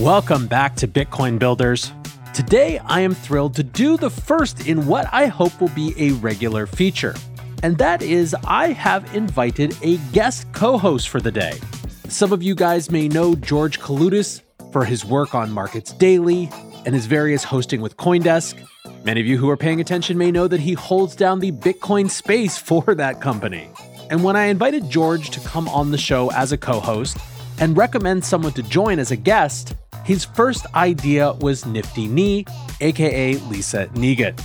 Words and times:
Welcome 0.00 0.46
back 0.46 0.74
to 0.76 0.88
Bitcoin 0.88 1.38
Builders. 1.38 1.92
Today, 2.32 2.78
I 2.78 3.00
am 3.00 3.14
thrilled 3.14 3.54
to 3.56 3.62
do 3.62 3.98
the 3.98 4.08
first 4.08 4.66
in 4.66 4.86
what 4.86 5.06
I 5.12 5.26
hope 5.26 5.60
will 5.60 5.68
be 5.68 5.94
a 5.98 6.12
regular 6.12 6.66
feature. 6.66 7.14
And 7.62 7.76
that 7.76 8.02
is, 8.02 8.34
I 8.46 8.68
have 8.72 9.14
invited 9.14 9.76
a 9.82 9.98
guest 10.12 10.50
co 10.52 10.78
host 10.78 11.10
for 11.10 11.20
the 11.20 11.30
day. 11.30 11.60
Some 12.08 12.32
of 12.32 12.42
you 12.42 12.54
guys 12.54 12.90
may 12.90 13.06
know 13.06 13.34
George 13.34 13.80
Kaloudis 13.80 14.40
for 14.72 14.86
his 14.86 15.04
work 15.04 15.34
on 15.34 15.52
Markets 15.52 15.92
Daily 15.92 16.48
and 16.86 16.94
his 16.94 17.04
various 17.04 17.44
hosting 17.44 17.82
with 17.82 17.98
Coindesk. 17.98 18.66
Many 19.04 19.20
of 19.20 19.26
you 19.26 19.36
who 19.36 19.50
are 19.50 19.58
paying 19.58 19.80
attention 19.80 20.16
may 20.16 20.32
know 20.32 20.48
that 20.48 20.60
he 20.60 20.72
holds 20.72 21.14
down 21.14 21.38
the 21.38 21.52
Bitcoin 21.52 22.10
space 22.10 22.56
for 22.66 22.94
that 22.94 23.20
company. 23.20 23.68
And 24.10 24.24
when 24.24 24.36
I 24.36 24.46
invited 24.46 24.90
George 24.90 25.30
to 25.30 25.40
come 25.40 25.68
on 25.68 25.90
the 25.90 25.98
show 25.98 26.32
as 26.32 26.50
a 26.50 26.56
co 26.56 26.80
host 26.80 27.18
and 27.58 27.76
recommend 27.76 28.24
someone 28.24 28.54
to 28.54 28.62
join 28.64 28.98
as 28.98 29.10
a 29.10 29.16
guest, 29.16 29.74
his 30.04 30.24
first 30.24 30.66
idea 30.74 31.32
was 31.34 31.64
Nifty 31.64 32.08
Nei, 32.08 32.44
aka 32.80 33.34
Lisa 33.34 33.86
Neigut. 33.88 34.40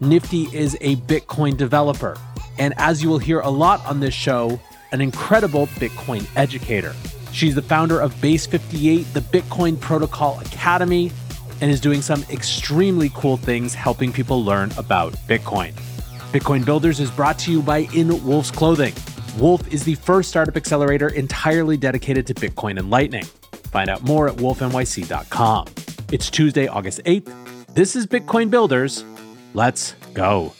Nifty 0.00 0.44
is 0.54 0.76
a 0.80 0.96
Bitcoin 0.96 1.56
developer, 1.56 2.16
and 2.58 2.74
as 2.76 3.02
you 3.02 3.08
will 3.08 3.18
hear 3.18 3.40
a 3.40 3.50
lot 3.50 3.84
on 3.86 4.00
this 4.00 4.14
show, 4.14 4.60
an 4.92 5.00
incredible 5.00 5.66
Bitcoin 5.68 6.26
educator. 6.36 6.94
She's 7.32 7.54
the 7.54 7.62
founder 7.62 8.00
of 8.00 8.18
Base 8.20 8.46
58, 8.46 9.04
the 9.14 9.20
Bitcoin 9.20 9.80
Protocol 9.80 10.38
Academy, 10.40 11.10
and 11.60 11.70
is 11.70 11.80
doing 11.80 12.02
some 12.02 12.24
extremely 12.30 13.10
cool 13.14 13.36
things 13.36 13.74
helping 13.74 14.12
people 14.12 14.44
learn 14.44 14.70
about 14.76 15.12
Bitcoin. 15.28 15.72
Bitcoin 16.32 16.64
Builders 16.64 17.00
is 17.00 17.10
brought 17.10 17.38
to 17.40 17.52
you 17.52 17.62
by 17.62 17.88
In 17.94 18.24
Wolf's 18.26 18.50
Clothing. 18.50 18.94
Wolf 19.38 19.66
is 19.72 19.84
the 19.84 19.94
first 19.94 20.28
startup 20.28 20.56
accelerator 20.56 21.08
entirely 21.08 21.76
dedicated 21.76 22.26
to 22.26 22.34
Bitcoin 22.34 22.78
and 22.78 22.90
Lightning. 22.90 23.24
Find 23.72 23.88
out 23.88 24.02
more 24.02 24.28
at 24.28 24.36
wolfnyc.com. 24.36 25.66
It's 26.12 26.28
Tuesday, 26.28 26.68
August 26.68 27.00
8th. 27.06 27.74
This 27.74 27.96
is 27.96 28.06
Bitcoin 28.06 28.50
Builders. 28.50 29.02
Let's 29.54 29.94
go. 30.12 30.52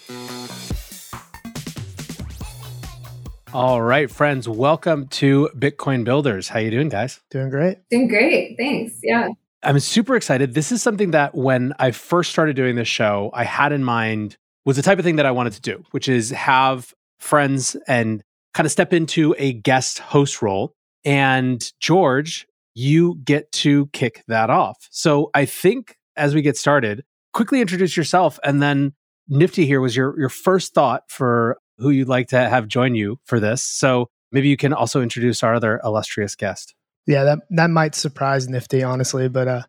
All 3.52 3.82
right, 3.82 4.10
friends, 4.10 4.48
welcome 4.48 5.08
to 5.08 5.50
Bitcoin 5.54 6.04
Builders. 6.04 6.48
How 6.48 6.58
you 6.58 6.70
doing, 6.70 6.88
guys? 6.88 7.20
Doing 7.30 7.50
great. 7.50 7.86
Doing 7.90 8.08
great. 8.08 8.56
Thanks. 8.56 8.98
Yeah. 9.02 9.28
I'm 9.62 9.78
super 9.78 10.16
excited. 10.16 10.54
This 10.54 10.72
is 10.72 10.82
something 10.82 11.10
that 11.10 11.34
when 11.34 11.74
I 11.78 11.90
first 11.90 12.30
started 12.30 12.56
doing 12.56 12.76
this 12.76 12.88
show, 12.88 13.30
I 13.34 13.44
had 13.44 13.72
in 13.72 13.84
mind 13.84 14.38
was 14.64 14.76
the 14.76 14.82
type 14.82 14.98
of 14.98 15.04
thing 15.04 15.16
that 15.16 15.26
I 15.26 15.32
wanted 15.32 15.52
to 15.52 15.60
do, 15.60 15.84
which 15.90 16.08
is 16.08 16.30
have 16.30 16.94
friends 17.20 17.76
and 17.86 18.22
kind 18.54 18.64
of 18.64 18.72
step 18.72 18.94
into 18.94 19.34
a 19.36 19.52
guest 19.52 19.98
host 19.98 20.40
role. 20.40 20.72
And 21.04 21.62
George 21.78 22.46
you 22.74 23.20
get 23.24 23.50
to 23.52 23.86
kick 23.88 24.24
that 24.28 24.50
off. 24.50 24.88
So 24.90 25.30
I 25.34 25.44
think 25.44 25.96
as 26.16 26.34
we 26.34 26.42
get 26.42 26.56
started, 26.56 27.04
quickly 27.32 27.60
introduce 27.60 27.96
yourself 27.96 28.38
and 28.44 28.62
then 28.62 28.94
Nifty 29.28 29.66
here 29.66 29.80
was 29.80 29.96
your 29.96 30.18
your 30.18 30.28
first 30.28 30.74
thought 30.74 31.04
for 31.08 31.56
who 31.78 31.90
you'd 31.90 32.08
like 32.08 32.28
to 32.28 32.38
have 32.38 32.66
join 32.66 32.94
you 32.94 33.18
for 33.24 33.38
this. 33.38 33.62
So 33.62 34.10
maybe 34.32 34.48
you 34.48 34.56
can 34.56 34.72
also 34.72 35.00
introduce 35.00 35.42
our 35.42 35.54
other 35.54 35.80
illustrious 35.84 36.34
guest. 36.34 36.74
Yeah, 37.06 37.24
that 37.24 37.38
that 37.50 37.70
might 37.70 37.94
surprise 37.94 38.48
Nifty 38.48 38.82
honestly, 38.82 39.28
but 39.28 39.48
uh 39.48 39.62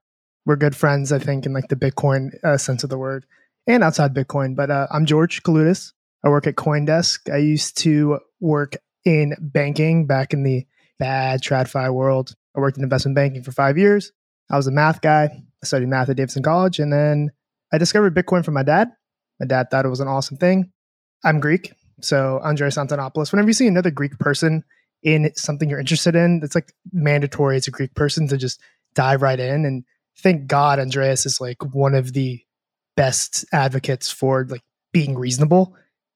we're 0.46 0.56
good 0.56 0.76
friends 0.76 1.12
I 1.12 1.20
think 1.20 1.46
in 1.46 1.54
like 1.54 1.68
the 1.70 1.76
Bitcoin 1.76 2.32
uh, 2.44 2.58
sense 2.58 2.84
of 2.84 2.90
the 2.90 2.98
word 2.98 3.26
and 3.68 3.84
outside 3.84 4.14
Bitcoin. 4.14 4.56
But 4.56 4.72
uh, 4.72 4.88
I'm 4.92 5.06
George 5.06 5.44
Kaloudis. 5.44 5.94
I 6.24 6.30
work 6.30 6.48
at 6.48 6.56
CoinDesk. 6.56 7.32
I 7.34 7.38
used 7.38 7.78
to 7.80 8.20
work 8.40 8.76
in 9.06 9.36
banking 9.40 10.08
back 10.08 10.34
in 10.34 10.44
the 10.44 10.66
bad 11.00 11.42
TradFi 11.42 11.94
world. 11.94 12.36
I 12.56 12.60
worked 12.60 12.78
in 12.78 12.84
investment 12.84 13.16
banking 13.16 13.44
for 13.44 13.52
five 13.52 13.78
years. 13.78 14.12
I 14.50 14.58
was 14.58 14.68
a 14.68 14.72
math 14.72 15.02
guy. 15.02 15.24
I 15.26 15.66
studied 15.66 15.88
math 15.88 16.10
at 16.10 16.18
Davidson 16.18 16.44
College. 16.44 16.80
And 16.80 16.92
then 16.92 17.32
I 17.72 17.78
discovered 17.78 18.16
Bitcoin 18.16 18.46
from 18.46 18.54
my 18.54 18.64
dad. 18.64 18.90
My 19.40 19.46
dad 19.46 19.70
thought 19.72 19.86
it 19.86 19.90
was 19.90 20.00
an 20.00 20.08
awesome 20.08 20.38
thing. 20.38 20.72
I'm 21.24 21.40
Greek. 21.40 21.74
So 22.02 22.40
Andreas 22.44 22.78
Antonopoulos, 22.78 23.32
whenever 23.32 23.50
you 23.50 23.54
see 23.54 23.68
another 23.68 23.92
Greek 23.92 24.20
person 24.20 24.64
in 25.02 25.32
something 25.36 25.70
you're 25.70 25.80
interested 25.80 26.16
in, 26.16 26.42
it's 26.44 26.56
like 26.56 26.74
mandatory 26.92 27.56
as 27.56 27.68
a 27.68 27.72
Greek 27.72 27.94
person 27.96 28.28
to 28.28 28.38
just 28.38 28.60
dive 28.94 29.22
right 29.22 29.40
in. 29.40 29.66
And 29.66 29.84
thank 30.20 30.48
God 30.48 30.80
Andreas 30.80 31.26
is 31.26 31.42
like 31.42 31.64
one 31.74 31.96
of 31.96 32.14
the 32.14 32.42
best 32.96 33.46
advocates 33.52 34.12
for 34.12 34.46
like 34.46 34.64
being 34.92 35.18
reasonable. 35.18 35.76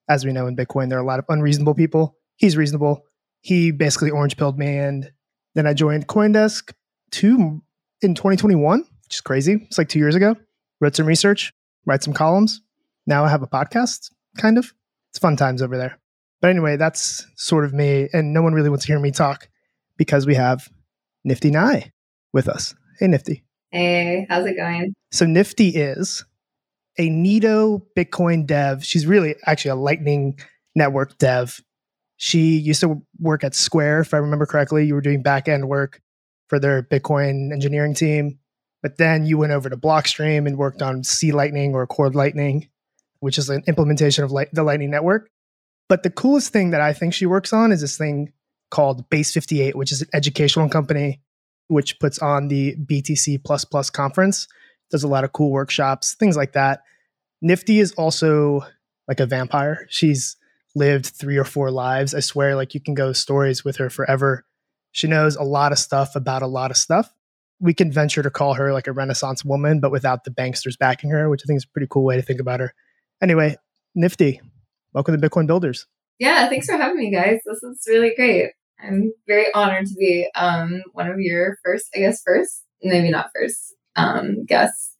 As 0.09 0.25
we 0.25 0.31
know 0.31 0.47
in 0.47 0.55
Bitcoin, 0.55 0.89
there 0.89 0.97
are 0.97 1.03
a 1.03 1.05
lot 1.05 1.19
of 1.19 1.25
unreasonable 1.27 1.73
people. 1.73 2.15
He's 2.37 2.55
reasonable. 2.55 3.03
He 3.41 3.71
basically 3.71 4.11
orange 4.11 4.37
pilled 4.37 4.57
me 4.57 4.77
and 4.77 5.11
then 5.57 5.65
I 5.65 5.73
joined 5.73 6.07
CoinDesk 6.07 6.71
two 7.09 7.63
in 8.03 8.13
2021, 8.13 8.79
which 8.79 9.15
is 9.15 9.21
crazy. 9.21 9.53
It's 9.63 9.79
like 9.79 9.89
two 9.89 9.97
years 9.97 10.13
ago. 10.13 10.35
Wrote 10.79 10.95
some 10.95 11.07
research, 11.07 11.51
write 11.87 12.03
some 12.03 12.13
columns. 12.13 12.61
Now 13.07 13.25
I 13.25 13.29
have 13.29 13.41
a 13.41 13.47
podcast, 13.47 14.11
kind 14.37 14.59
of. 14.59 14.71
It's 15.09 15.17
fun 15.17 15.35
times 15.35 15.63
over 15.63 15.75
there. 15.75 15.97
But 16.41 16.51
anyway, 16.51 16.77
that's 16.77 17.25
sort 17.37 17.65
of 17.65 17.73
me. 17.73 18.07
And 18.13 18.33
no 18.33 18.43
one 18.43 18.53
really 18.53 18.69
wants 18.69 18.85
to 18.85 18.91
hear 18.91 18.99
me 18.99 19.09
talk 19.09 19.49
because 19.97 20.27
we 20.27 20.35
have 20.35 20.69
Nifty 21.23 21.49
Nei 21.49 21.91
with 22.33 22.47
us. 22.47 22.75
Hey, 22.99 23.07
Nifty. 23.07 23.43
Hey, 23.71 24.27
how's 24.29 24.45
it 24.45 24.57
going? 24.57 24.93
So, 25.11 25.25
Nifty 25.25 25.69
is 25.69 26.23
a 26.99 27.09
Nito 27.09 27.81
Bitcoin 27.97 28.45
dev. 28.45 28.85
She's 28.85 29.07
really 29.07 29.35
actually 29.47 29.71
a 29.71 29.75
Lightning 29.75 30.37
Network 30.75 31.17
dev 31.17 31.59
she 32.17 32.57
used 32.57 32.81
to 32.81 33.01
work 33.19 33.43
at 33.43 33.55
Square, 33.55 34.01
if 34.01 34.13
I 34.13 34.17
remember 34.17 34.45
correctly. 34.45 34.85
You 34.85 34.95
were 34.95 35.01
doing 35.01 35.21
back 35.23 35.47
end 35.47 35.69
work 35.69 36.01
for 36.49 36.59
their 36.59 36.83
Bitcoin 36.83 37.51
engineering 37.53 37.93
team. 37.93 38.39
But 38.81 38.97
then 38.97 39.25
you 39.25 39.37
went 39.37 39.53
over 39.53 39.69
to 39.69 39.77
Blockstream 39.77 40.47
and 40.47 40.57
worked 40.57 40.81
on 40.81 41.03
C 41.03 41.31
Lightning 41.31 41.73
or 41.73 41.85
Core 41.87 42.11
Lightning, 42.11 42.69
which 43.19 43.37
is 43.37 43.49
an 43.49 43.63
implementation 43.67 44.23
of 44.23 44.31
light, 44.31 44.49
the 44.53 44.63
Lightning 44.63 44.91
Network. 44.91 45.29
But 45.89 46.03
the 46.03 46.09
coolest 46.09 46.51
thing 46.51 46.71
that 46.71 46.81
I 46.81 46.93
think 46.93 47.13
she 47.13 47.25
works 47.25 47.53
on 47.53 47.71
is 47.71 47.81
this 47.81 47.97
thing 47.97 48.33
called 48.69 49.09
Base 49.09 49.31
58, 49.33 49.75
which 49.75 49.91
is 49.91 50.01
an 50.01 50.09
educational 50.13 50.69
company 50.69 51.21
which 51.69 51.99
puts 51.99 52.19
on 52.19 52.47
the 52.47 52.75
BTC 52.77 53.43
conference, 53.93 54.47
does 54.89 55.03
a 55.03 55.07
lot 55.07 55.23
of 55.23 55.33
cool 55.33 55.51
workshops, 55.51 56.15
things 56.15 56.37
like 56.37 56.53
that. 56.53 56.81
Nifty 57.41 57.79
is 57.79 57.91
also 57.93 58.61
like 59.07 59.19
a 59.19 59.25
vampire. 59.25 59.85
She's 59.89 60.37
lived 60.77 61.07
three 61.07 61.37
or 61.37 61.43
four 61.43 61.71
lives. 61.71 62.13
I 62.13 62.19
swear, 62.19 62.55
like 62.55 62.73
you 62.73 62.79
can 62.79 62.93
go 62.93 63.13
stories 63.13 63.65
with 63.65 63.77
her 63.77 63.89
forever. 63.89 64.45
She 64.91 65.07
knows 65.07 65.35
a 65.35 65.43
lot 65.43 65.71
of 65.71 65.79
stuff 65.79 66.15
about 66.15 66.43
a 66.43 66.47
lot 66.47 66.71
of 66.71 66.77
stuff. 66.77 67.13
We 67.59 67.73
can 67.73 67.91
venture 67.91 68.21
to 68.21 68.29
call 68.29 68.53
her 68.53 68.71
like 68.71 68.87
a 68.87 68.91
Renaissance 68.91 69.43
woman, 69.43 69.79
but 69.79 69.91
without 69.91 70.23
the 70.23 70.31
banksters 70.31 70.77
backing 70.77 71.09
her, 71.09 71.29
which 71.29 71.41
I 71.43 71.45
think 71.47 71.57
is 71.57 71.63
a 71.63 71.69
pretty 71.69 71.87
cool 71.89 72.03
way 72.03 72.15
to 72.15 72.21
think 72.21 72.39
about 72.39 72.59
her. 72.59 72.73
Anyway, 73.21 73.57
Nifty, 73.95 74.39
welcome 74.93 75.19
to 75.19 75.29
Bitcoin 75.29 75.47
Builders. 75.47 75.87
Yeah, 76.19 76.47
thanks 76.49 76.67
for 76.67 76.77
having 76.77 76.97
me, 76.97 77.11
guys. 77.11 77.39
This 77.45 77.63
is 77.63 77.83
really 77.87 78.13
great. 78.15 78.51
I'm 78.79 79.11
very 79.27 79.51
honored 79.53 79.87
to 79.87 79.95
be 79.95 80.29
um, 80.35 80.83
one 80.93 81.07
of 81.07 81.19
your 81.19 81.57
first, 81.63 81.87
I 81.95 81.99
guess, 81.99 82.21
first, 82.23 82.63
maybe 82.83 83.09
not 83.09 83.31
first 83.35 83.75
um, 83.95 84.45
guests. 84.45 84.95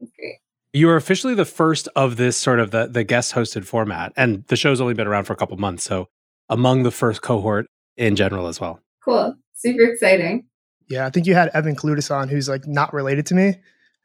Great. 0.00 0.38
You 0.74 0.90
are 0.90 0.96
officially 0.96 1.34
the 1.34 1.44
first 1.44 1.88
of 1.94 2.16
this 2.16 2.36
sort 2.36 2.58
of 2.58 2.72
the, 2.72 2.88
the 2.88 3.04
guest 3.04 3.32
hosted 3.32 3.64
format. 3.64 4.12
And 4.16 4.44
the 4.48 4.56
show's 4.56 4.80
only 4.80 4.92
been 4.92 5.06
around 5.06 5.24
for 5.24 5.32
a 5.32 5.36
couple 5.36 5.56
months. 5.56 5.84
So 5.84 6.08
among 6.48 6.82
the 6.82 6.90
first 6.90 7.22
cohort 7.22 7.66
in 7.96 8.16
general 8.16 8.48
as 8.48 8.60
well. 8.60 8.80
Cool. 9.04 9.36
Super 9.54 9.84
exciting. 9.84 10.46
Yeah, 10.88 11.06
I 11.06 11.10
think 11.10 11.26
you 11.26 11.34
had 11.34 11.48
Evan 11.54 11.76
Kaloudis 11.76 12.14
on, 12.14 12.28
who's 12.28 12.48
like 12.48 12.66
not 12.66 12.92
related 12.92 13.24
to 13.26 13.34
me 13.34 13.54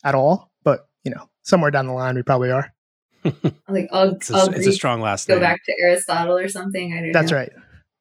at 0.03 0.13
all, 0.15 0.51
but 0.63 0.87
you 1.03 1.11
know, 1.11 1.27
somewhere 1.41 1.71
down 1.71 1.87
the 1.87 1.93
line 1.93 2.15
we 2.15 2.21
probably 2.21 2.51
are. 2.51 2.71
like 3.67 3.89
I'll, 3.91 4.15
it's, 4.15 4.29
a, 4.29 4.35
I'll 4.35 4.49
it's 4.53 4.67
a 4.67 4.71
strong 4.71 5.01
last 5.01 5.27
go 5.27 5.33
name. 5.33 5.41
back 5.41 5.59
to 5.65 5.73
Aristotle 5.83 6.37
or 6.37 6.47
something. 6.47 6.93
I 6.93 7.01
don't 7.01 7.11
That's 7.11 7.31
know. 7.31 7.37
right. 7.37 7.51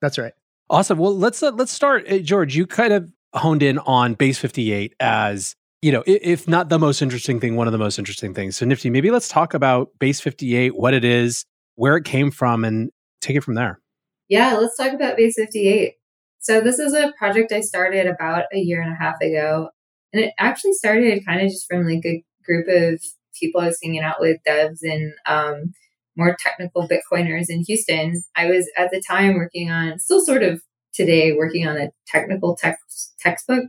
That's 0.01 0.19
right. 0.19 0.33
Awesome. 0.71 0.99
Well, 0.99 1.17
let's 1.17 1.43
uh, 1.43 1.51
let's 1.53 1.73
start, 1.73 2.09
uh, 2.09 2.19
George. 2.19 2.55
You 2.55 2.67
kind 2.67 2.93
of 2.93 3.11
honed 3.35 3.63
in 3.63 3.79
on 3.79 4.15
Base 4.15 4.39
58 4.39 4.95
as 5.01 5.57
you 5.81 5.93
know, 5.93 6.03
if 6.07 6.49
not 6.49 6.69
the 6.69 6.79
most 6.79 7.03
interesting 7.03 7.39
thing, 7.39 7.55
one 7.55 7.69
of 7.69 7.73
the 7.73 7.79
most 7.79 7.99
interesting 7.99 8.35
things. 8.35 8.57
So, 8.57 8.67
Nifty, 8.67 8.91
maybe 8.91 9.11
let's 9.11 9.29
talk 9.29 9.55
about 9.55 9.91
Base 9.99 10.21
58, 10.21 10.77
what 10.77 10.95
it 10.95 11.05
is, 11.05 11.45
where 11.77 11.97
it 11.97 12.05
came 12.05 12.31
from, 12.31 12.65
and 12.65 12.91
take 13.21 13.37
it 13.37 13.45
from 13.45 13.55
there. 13.55 13.81
Yeah, 14.29 14.57
let's 14.57 14.77
talk 14.77 14.93
about 14.93 15.17
Base 15.17 15.35
58. 15.37 15.95
So, 16.41 16.61
this 16.61 16.79
is 16.79 16.95
a 16.95 17.13
project 17.17 17.53
I 17.53 17.61
started 17.61 18.07
about 18.07 18.45
a 18.53 18.59
year 18.59 18.83
and 18.83 18.93
a 18.93 18.97
half 18.97 19.21
ago. 19.21 19.71
And 20.13 20.25
it 20.25 20.33
actually 20.39 20.73
started 20.73 21.25
kind 21.25 21.43
of 21.43 21.49
just 21.49 21.67
from 21.69 21.87
like 21.87 22.05
a 22.05 22.25
group 22.45 22.67
of 22.69 23.01
people 23.39 23.61
I 23.61 23.67
was 23.67 23.79
hanging 23.83 24.03
out 24.03 24.21
with, 24.21 24.39
devs 24.47 24.79
and 24.83 25.13
um, 25.27 25.75
more 26.17 26.37
technical 26.43 26.89
Bitcoiners 26.89 27.47
in 27.49 27.63
Houston. 27.69 28.21
I 28.35 28.47
was 28.47 28.69
at 28.77 28.91
the 28.91 29.03
time 29.07 29.35
working 29.35 29.71
on, 29.71 29.99
still 30.01 30.25
sort 30.25 30.43
of 30.43 30.61
today, 30.93 31.35
working 31.35 31.69
on 31.69 31.77
a 31.77 31.91
technical 32.09 32.57
text, 32.57 33.15
textbook 33.21 33.67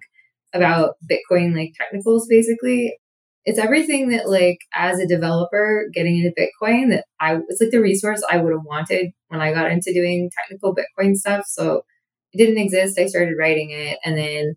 about 0.54 0.96
Bitcoin 1.10 1.56
like 1.56 1.74
technicals 1.78 2.28
basically. 2.28 2.98
It's 3.46 3.60
everything 3.60 4.10
that 4.10 4.30
like 4.30 4.60
as 4.76 5.00
a 5.00 5.08
developer 5.08 5.86
getting 5.94 6.18
into 6.18 6.36
Bitcoin 6.40 6.90
that 6.90 7.06
I 7.20 7.40
it's 7.48 7.62
like 7.62 7.72
the 7.72 7.82
resource 7.82 8.22
I 8.30 8.38
would 8.38 8.52
have 8.52 8.66
wanted 8.66 9.12
when 9.28 9.42
I 9.42 9.54
got 9.54 9.72
into 9.72 9.94
doing 9.94 10.30
technical 10.38 10.76
Bitcoin 10.76 11.16
stuff. 11.16 11.46
So 11.48 11.84
it 12.34 12.38
didn't 12.38 12.62
exist. 12.62 13.00
I 13.00 13.08
started 13.08 13.36
writing 13.38 13.72
it 13.72 13.98
and 14.04 14.18
then 14.18 14.56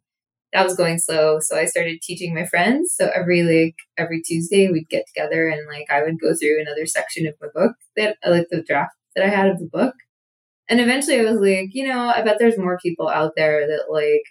that 0.53 0.65
was 0.65 0.77
going 0.77 0.99
slow. 0.99 1.39
So 1.41 1.57
I 1.57 1.65
started 1.65 2.03
teaching 2.03 2.35
my 2.35 2.45
friends. 2.45 2.95
So 2.95 3.11
every 3.15 3.43
like 3.43 3.77
every 3.97 4.21
Tuesday 4.23 4.69
we'd 4.71 4.89
get 4.89 5.05
together 5.07 5.49
and 5.49 5.67
like 5.67 5.87
I 5.91 6.03
would 6.03 6.21
go 6.21 6.35
through 6.35 6.61
another 6.61 6.87
section 6.87 7.27
of 7.27 7.35
my 7.41 7.49
book 7.55 7.73
that 7.97 8.17
uh, 8.25 8.31
like 8.31 8.49
the 8.51 8.63
draft 8.63 8.93
that 9.17 9.25
I 9.25 9.29
had 9.29 9.49
of 9.49 9.59
the 9.59 9.69
book. 9.71 9.95
And 10.69 10.81
eventually 10.81 11.21
I 11.21 11.31
was 11.31 11.41
like, 11.41 11.71
you 11.73 11.87
know, 11.87 12.13
I 12.15 12.23
bet 12.23 12.37
there's 12.39 12.59
more 12.59 12.79
people 12.83 13.09
out 13.09 13.33
there 13.37 13.67
that 13.67 13.91
like 13.91 14.23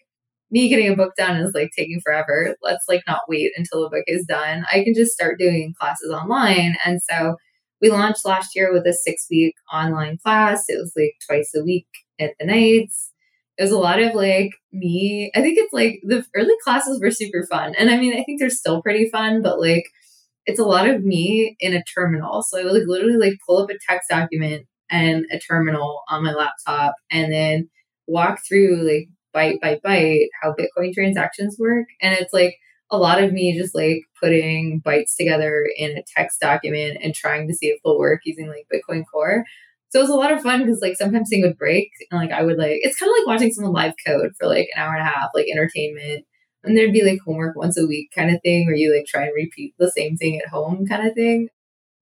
me 0.51 0.69
getting 0.69 0.89
a 0.89 0.95
book 0.95 1.13
done 1.17 1.37
is 1.37 1.53
like 1.53 1.71
taking 1.75 2.01
forever. 2.03 2.55
Let's 2.61 2.85
like 2.87 3.03
not 3.07 3.21
wait 3.27 3.51
until 3.55 3.83
the 3.83 3.89
book 3.89 4.03
is 4.07 4.25
done. 4.27 4.65
I 4.71 4.83
can 4.83 4.93
just 4.93 5.13
start 5.13 5.39
doing 5.39 5.73
classes 5.79 6.11
online. 6.11 6.75
And 6.85 7.01
so 7.01 7.35
we 7.81 7.89
launched 7.89 8.25
last 8.25 8.55
year 8.55 8.71
with 8.71 8.85
a 8.85 8.93
six 8.93 9.27
week 9.31 9.55
online 9.71 10.17
class. 10.23 10.65
It 10.67 10.77
was 10.79 10.93
like 10.95 11.13
twice 11.27 11.51
a 11.55 11.63
week 11.63 11.87
at 12.19 12.33
the 12.39 12.45
nights. 12.45 13.11
It 13.57 13.63
was 13.63 13.71
a 13.71 13.79
lot 13.79 14.01
of 14.01 14.13
like 14.13 14.51
me. 14.71 15.31
I 15.35 15.41
think 15.41 15.57
it's 15.57 15.73
like 15.73 16.01
the 16.03 16.25
early 16.35 16.53
classes 16.63 16.99
were 17.01 17.11
super 17.11 17.45
fun. 17.49 17.73
And 17.77 17.89
I 17.89 17.97
mean, 17.97 18.13
I 18.13 18.23
think 18.23 18.39
they're 18.39 18.49
still 18.49 18.81
pretty 18.81 19.09
fun, 19.09 19.41
but 19.41 19.59
like 19.59 19.85
it's 20.45 20.59
a 20.59 20.65
lot 20.65 20.89
of 20.89 21.03
me 21.03 21.55
in 21.59 21.73
a 21.73 21.83
terminal. 21.95 22.43
So 22.43 22.59
I 22.59 22.63
would 22.63 22.73
like 22.73 22.87
literally 22.87 23.17
like 23.17 23.39
pull 23.47 23.59
up 23.59 23.69
a 23.69 23.75
text 23.87 24.09
document 24.09 24.65
and 24.89 25.25
a 25.31 25.39
terminal 25.39 26.01
on 26.09 26.23
my 26.23 26.33
laptop 26.33 26.95
and 27.09 27.31
then 27.31 27.69
walk 28.07 28.39
through 28.47 28.83
like 28.87 29.07
byte 29.35 29.59
by 29.61 29.79
byte 29.85 30.27
how 30.41 30.53
Bitcoin 30.53 30.93
transactions 30.93 31.57
work. 31.59 31.87
And 32.01 32.13
it's 32.13 32.33
like 32.33 32.55
a 32.89 32.97
lot 32.97 33.23
of 33.23 33.31
me 33.31 33.57
just 33.57 33.73
like 33.73 34.03
putting 34.21 34.81
bytes 34.85 35.15
together 35.17 35.65
in 35.77 35.97
a 35.97 36.03
text 36.15 36.39
document 36.41 36.97
and 37.01 37.15
trying 37.15 37.47
to 37.47 37.53
see 37.53 37.67
if 37.67 37.79
they'll 37.83 37.97
work 37.97 38.21
using 38.25 38.47
like 38.47 38.67
Bitcoin 38.73 39.03
Core. 39.11 39.45
So 39.89 39.99
it 39.99 40.03
was 40.03 40.09
a 40.09 40.15
lot 40.15 40.31
of 40.31 40.41
fun 40.41 40.59
because 40.59 40.81
like 40.81 40.95
sometimes 40.97 41.29
things 41.29 41.45
would 41.45 41.57
break 41.57 41.89
and 42.09 42.21
like 42.21 42.31
I 42.31 42.43
would 42.43 42.57
like 42.57 42.79
it's 42.81 42.97
kind 42.97 43.09
of 43.09 43.15
like 43.17 43.27
watching 43.27 43.51
someone 43.51 43.73
live 43.73 43.93
code 44.05 44.31
for 44.39 44.47
like 44.47 44.69
an 44.75 44.81
hour 44.81 44.93
and 44.93 45.01
a 45.01 45.09
half, 45.09 45.29
like 45.33 45.47
entertainment. 45.51 46.25
And 46.63 46.77
there'd 46.77 46.93
be 46.93 47.03
like 47.03 47.19
homework 47.25 47.55
once 47.55 47.77
a 47.77 47.87
week 47.87 48.09
kind 48.15 48.33
of 48.33 48.39
thing 48.43 48.65
where 48.65 48.75
you 48.75 48.95
like 48.95 49.05
try 49.05 49.23
and 49.23 49.33
repeat 49.35 49.73
the 49.79 49.89
same 49.89 50.15
thing 50.15 50.39
at 50.39 50.49
home 50.49 50.85
kind 50.85 51.07
of 51.07 51.13
thing. 51.15 51.49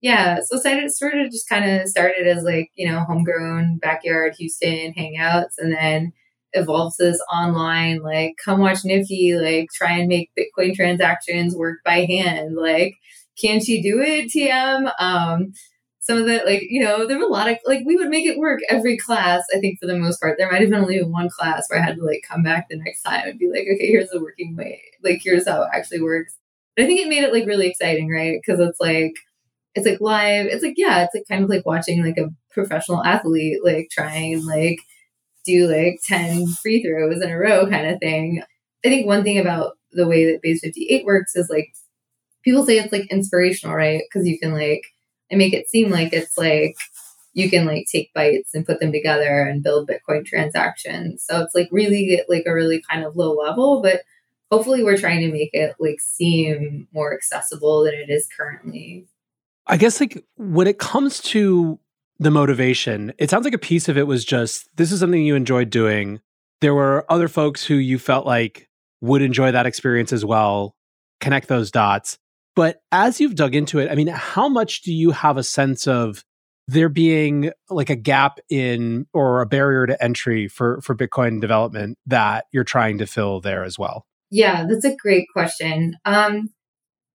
Yeah. 0.02 0.40
So 0.44 0.58
it 0.62 0.92
sort 0.92 1.18
of 1.18 1.30
just 1.30 1.48
kind 1.48 1.68
of 1.68 1.88
started 1.88 2.26
as 2.26 2.42
like, 2.42 2.70
you 2.74 2.90
know, 2.90 3.00
homegrown 3.00 3.78
backyard 3.78 4.34
Houston 4.38 4.94
hangouts 4.94 5.54
and 5.58 5.72
then 5.72 6.12
evolves 6.52 6.96
this 6.96 7.20
online, 7.32 8.02
like 8.02 8.34
come 8.44 8.60
watch 8.60 8.84
Nifty, 8.84 9.34
like 9.36 9.68
try 9.72 9.98
and 9.98 10.08
make 10.08 10.30
Bitcoin 10.38 10.74
transactions 10.74 11.54
work 11.54 11.78
by 11.84 12.04
hand. 12.04 12.56
Like, 12.56 12.94
can 13.40 13.60
she 13.60 13.80
do 13.82 14.00
it, 14.00 14.30
TM? 14.30 14.92
Um, 15.00 15.52
some 16.00 16.18
of 16.18 16.26
the 16.26 16.42
like 16.44 16.62
you 16.68 16.82
know 16.82 17.06
there 17.06 17.18
were 17.18 17.26
a 17.26 17.28
lot 17.28 17.48
of 17.48 17.56
like 17.66 17.82
we 17.86 17.96
would 17.96 18.08
make 18.08 18.26
it 18.26 18.38
work 18.38 18.58
every 18.68 18.96
class 18.96 19.42
i 19.54 19.60
think 19.60 19.78
for 19.78 19.86
the 19.86 19.96
most 19.96 20.20
part 20.20 20.36
there 20.38 20.50
might 20.50 20.60
have 20.60 20.70
been 20.70 20.80
only 20.80 21.02
one 21.02 21.28
class 21.28 21.66
where 21.68 21.80
i 21.80 21.84
had 21.84 21.96
to 21.96 22.04
like 22.04 22.22
come 22.28 22.42
back 22.42 22.66
the 22.68 22.76
next 22.78 23.02
time 23.02 23.28
and 23.28 23.38
be 23.38 23.48
like 23.48 23.66
okay 23.72 23.86
here's 23.86 24.08
the 24.08 24.20
working 24.20 24.56
way 24.56 24.80
like 25.04 25.20
here's 25.22 25.46
how 25.46 25.62
it 25.62 25.68
actually 25.72 26.00
works 26.00 26.36
but 26.74 26.84
i 26.84 26.86
think 26.86 27.00
it 27.00 27.08
made 27.08 27.22
it 27.22 27.32
like 27.32 27.46
really 27.46 27.68
exciting 27.68 28.10
right 28.10 28.40
because 28.44 28.58
it's 28.60 28.80
like 28.80 29.12
it's 29.74 29.86
like 29.86 30.00
live 30.00 30.46
it's 30.46 30.64
like 30.64 30.74
yeah 30.76 31.04
it's 31.04 31.14
like 31.14 31.28
kind 31.28 31.44
of 31.44 31.50
like 31.50 31.64
watching 31.64 32.04
like 32.04 32.18
a 32.18 32.30
professional 32.50 33.04
athlete 33.04 33.58
like 33.62 33.88
trying 33.90 34.44
like 34.46 34.78
do 35.44 35.68
like 35.68 36.00
10 36.06 36.46
free 36.62 36.82
throws 36.82 37.22
in 37.22 37.30
a 37.30 37.36
row 37.36 37.68
kind 37.68 37.86
of 37.86 37.98
thing 37.98 38.42
i 38.84 38.88
think 38.88 39.06
one 39.06 39.22
thing 39.22 39.38
about 39.38 39.76
the 39.92 40.06
way 40.06 40.24
that 40.30 40.42
base 40.42 40.60
58 40.60 41.04
works 41.04 41.34
is 41.36 41.48
like 41.50 41.72
people 42.42 42.64
say 42.64 42.78
it's 42.78 42.92
like 42.92 43.10
inspirational 43.10 43.74
right 43.74 44.02
because 44.08 44.26
you 44.26 44.38
can 44.38 44.52
like 44.52 44.84
and 45.30 45.38
make 45.38 45.52
it 45.52 45.68
seem 45.68 45.90
like 45.90 46.12
it's 46.12 46.36
like 46.36 46.76
you 47.32 47.48
can 47.48 47.66
like 47.66 47.86
take 47.90 48.12
bytes 48.16 48.50
and 48.54 48.66
put 48.66 48.80
them 48.80 48.92
together 48.92 49.42
and 49.42 49.62
build 49.62 49.88
Bitcoin 49.88 50.24
transactions. 50.26 51.24
So 51.28 51.40
it's 51.40 51.54
like 51.54 51.68
really 51.70 52.20
like 52.28 52.44
a 52.46 52.52
really 52.52 52.82
kind 52.90 53.04
of 53.04 53.16
low 53.16 53.34
level, 53.34 53.80
but 53.82 54.02
hopefully 54.50 54.82
we're 54.82 54.96
trying 54.96 55.20
to 55.20 55.32
make 55.32 55.50
it 55.52 55.76
like 55.78 56.00
seem 56.00 56.88
more 56.92 57.14
accessible 57.14 57.84
than 57.84 57.94
it 57.94 58.10
is 58.10 58.28
currently. 58.36 59.06
I 59.66 59.76
guess 59.76 60.00
like 60.00 60.24
when 60.36 60.66
it 60.66 60.78
comes 60.78 61.20
to 61.20 61.78
the 62.20 62.30
motivation, 62.30 63.12
it 63.18 63.30
sounds 63.30 63.44
like 63.44 63.54
a 63.54 63.58
piece 63.58 63.88
of 63.88 63.96
it 63.96 64.06
was 64.06 64.24
just 64.24 64.68
this 64.76 64.92
is 64.92 65.00
something 65.00 65.24
you 65.24 65.34
enjoyed 65.34 65.70
doing. 65.70 66.20
There 66.60 66.74
were 66.74 67.06
other 67.08 67.28
folks 67.28 67.64
who 67.64 67.74
you 67.74 67.98
felt 67.98 68.26
like 68.26 68.68
would 69.00 69.22
enjoy 69.22 69.50
that 69.50 69.66
experience 69.66 70.12
as 70.12 70.24
well. 70.24 70.76
Connect 71.20 71.48
those 71.48 71.70
dots. 71.70 72.18
But 72.54 72.82
as 72.92 73.20
you've 73.20 73.36
dug 73.36 73.54
into 73.54 73.78
it, 73.78 73.90
I 73.90 73.94
mean, 73.94 74.08
how 74.08 74.48
much 74.48 74.82
do 74.82 74.92
you 74.92 75.12
have 75.12 75.38
a 75.38 75.42
sense 75.42 75.86
of 75.86 76.22
there 76.68 76.90
being 76.90 77.52
like 77.70 77.88
a 77.88 77.96
gap 77.96 78.38
in 78.50 79.06
or 79.14 79.40
a 79.40 79.46
barrier 79.46 79.86
to 79.86 80.02
entry 80.02 80.46
for 80.46 80.82
for 80.82 80.94
Bitcoin 80.94 81.40
development 81.40 81.96
that 82.06 82.44
you're 82.52 82.64
trying 82.64 82.98
to 82.98 83.06
fill 83.06 83.40
there 83.40 83.64
as 83.64 83.78
well? 83.78 84.04
Yeah, 84.30 84.66
that's 84.68 84.84
a 84.84 84.94
great 84.94 85.26
question. 85.32 85.94
Um, 86.04 86.50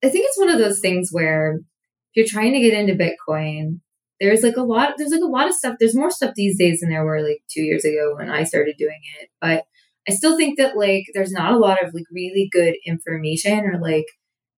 I 0.02 0.08
think 0.08 0.26
it's 0.26 0.38
one 0.38 0.50
of 0.50 0.58
those 0.58 0.80
things 0.80 1.10
where 1.12 1.60
if 1.60 2.16
you're 2.16 2.26
trying 2.26 2.54
to 2.54 2.60
get 2.60 2.74
into 2.74 2.94
Bitcoin, 2.94 3.80
there's 4.20 4.42
like 4.42 4.56
a 4.56 4.62
lot 4.62 4.94
there's 4.96 5.10
like 5.10 5.22
a 5.22 5.26
lot 5.26 5.48
of 5.48 5.54
stuff 5.54 5.76
there's 5.78 5.96
more 5.96 6.10
stuff 6.10 6.32
these 6.34 6.58
days 6.58 6.80
than 6.80 6.90
there 6.90 7.04
were 7.04 7.22
like 7.22 7.42
two 7.50 7.62
years 7.62 7.84
ago 7.84 8.14
when 8.16 8.30
i 8.30 8.44
started 8.44 8.74
doing 8.78 9.00
it 9.20 9.28
but 9.40 9.64
i 10.08 10.12
still 10.12 10.36
think 10.36 10.58
that 10.58 10.76
like 10.76 11.04
there's 11.14 11.32
not 11.32 11.52
a 11.52 11.58
lot 11.58 11.82
of 11.82 11.92
like 11.94 12.04
really 12.10 12.48
good 12.50 12.74
information 12.86 13.60
or 13.66 13.78
like 13.80 14.06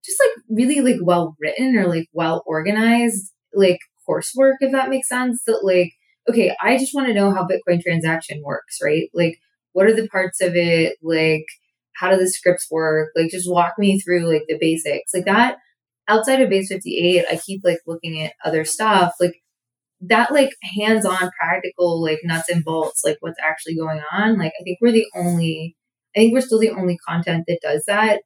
just 0.04 0.20
like 0.20 0.44
really 0.48 0.80
like 0.80 1.00
well 1.02 1.36
written 1.40 1.76
or 1.76 1.86
like 1.86 2.08
well 2.12 2.42
organized 2.46 3.32
like 3.54 3.78
coursework 4.08 4.54
if 4.60 4.72
that 4.72 4.88
makes 4.88 5.08
sense 5.08 5.42
that 5.46 5.64
like 5.64 5.92
okay 6.28 6.54
i 6.62 6.76
just 6.78 6.94
want 6.94 7.08
to 7.08 7.14
know 7.14 7.32
how 7.34 7.46
bitcoin 7.46 7.82
transaction 7.82 8.42
works 8.44 8.78
right? 8.82 9.08
Like 9.14 9.38
what 9.72 9.86
are 9.86 9.94
the 9.94 10.08
parts 10.08 10.40
of 10.40 10.56
it? 10.56 10.96
Like 11.02 11.46
how 11.94 12.10
do 12.10 12.16
the 12.16 12.28
scripts 12.28 12.66
work? 12.70 13.10
Like 13.14 13.30
just 13.30 13.50
walk 13.50 13.74
me 13.78 14.00
through 14.00 14.32
like 14.32 14.44
the 14.48 14.58
basics. 14.58 15.12
Like 15.14 15.24
that 15.26 15.58
outside 16.08 16.40
of 16.40 16.48
base 16.48 16.68
58 16.68 17.26
i 17.30 17.36
keep 17.36 17.60
like 17.62 17.80
looking 17.86 18.22
at 18.22 18.32
other 18.42 18.64
stuff 18.64 19.12
like 19.20 19.42
that 20.00 20.32
like 20.32 20.50
hands-on 20.76 21.30
practical 21.38 22.02
like 22.02 22.20
nuts 22.22 22.48
and 22.48 22.64
bolts 22.64 23.02
like 23.04 23.16
what's 23.20 23.38
actually 23.44 23.74
going 23.74 24.00
on 24.12 24.38
like 24.38 24.52
i 24.60 24.62
think 24.62 24.78
we're 24.80 24.92
the 24.92 25.06
only 25.14 25.76
i 26.16 26.20
think 26.20 26.32
we're 26.32 26.40
still 26.40 26.58
the 26.58 26.70
only 26.70 26.96
content 27.06 27.44
that 27.48 27.58
does 27.62 27.84
that 27.86 28.20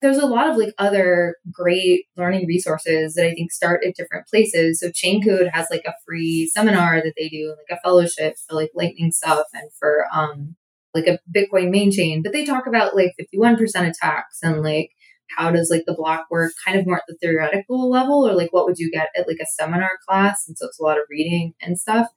there's 0.00 0.18
a 0.18 0.26
lot 0.26 0.48
of 0.48 0.56
like 0.56 0.72
other 0.78 1.36
great 1.50 2.04
learning 2.16 2.46
resources 2.46 3.14
that 3.14 3.26
I 3.26 3.34
think 3.34 3.50
start 3.50 3.84
at 3.84 3.96
different 3.96 4.26
places. 4.28 4.80
So 4.80 4.90
Chaincode 4.90 5.50
has 5.52 5.66
like 5.70 5.84
a 5.86 5.94
free 6.06 6.48
seminar 6.54 7.00
that 7.02 7.14
they 7.16 7.28
do, 7.28 7.48
like 7.58 7.76
a 7.76 7.80
fellowship 7.80 8.36
for 8.46 8.54
like 8.54 8.70
lightning 8.74 9.10
stuff 9.10 9.46
and 9.52 9.70
for 9.78 10.04
um 10.14 10.56
like 10.94 11.06
a 11.06 11.18
Bitcoin 11.34 11.70
main 11.70 11.90
chain. 11.90 12.22
But 12.22 12.32
they 12.32 12.44
talk 12.44 12.66
about 12.66 12.94
like 12.94 13.14
51% 13.20 13.58
attacks 13.88 14.38
and 14.42 14.62
like 14.62 14.90
how 15.36 15.50
does 15.50 15.70
like 15.70 15.84
the 15.86 15.94
block 15.94 16.26
work 16.30 16.52
kind 16.64 16.78
of 16.78 16.86
more 16.86 16.96
at 16.96 17.04
the 17.08 17.16
theoretical 17.20 17.90
level 17.90 18.26
or 18.26 18.34
like 18.34 18.52
what 18.52 18.66
would 18.66 18.78
you 18.78 18.90
get 18.90 19.08
at 19.16 19.28
like 19.28 19.38
a 19.40 19.46
seminar 19.46 19.90
class? 20.06 20.46
And 20.46 20.56
so 20.56 20.66
it's 20.66 20.80
a 20.80 20.82
lot 20.82 20.98
of 20.98 21.04
reading 21.10 21.54
and 21.60 21.78
stuff. 21.78 22.08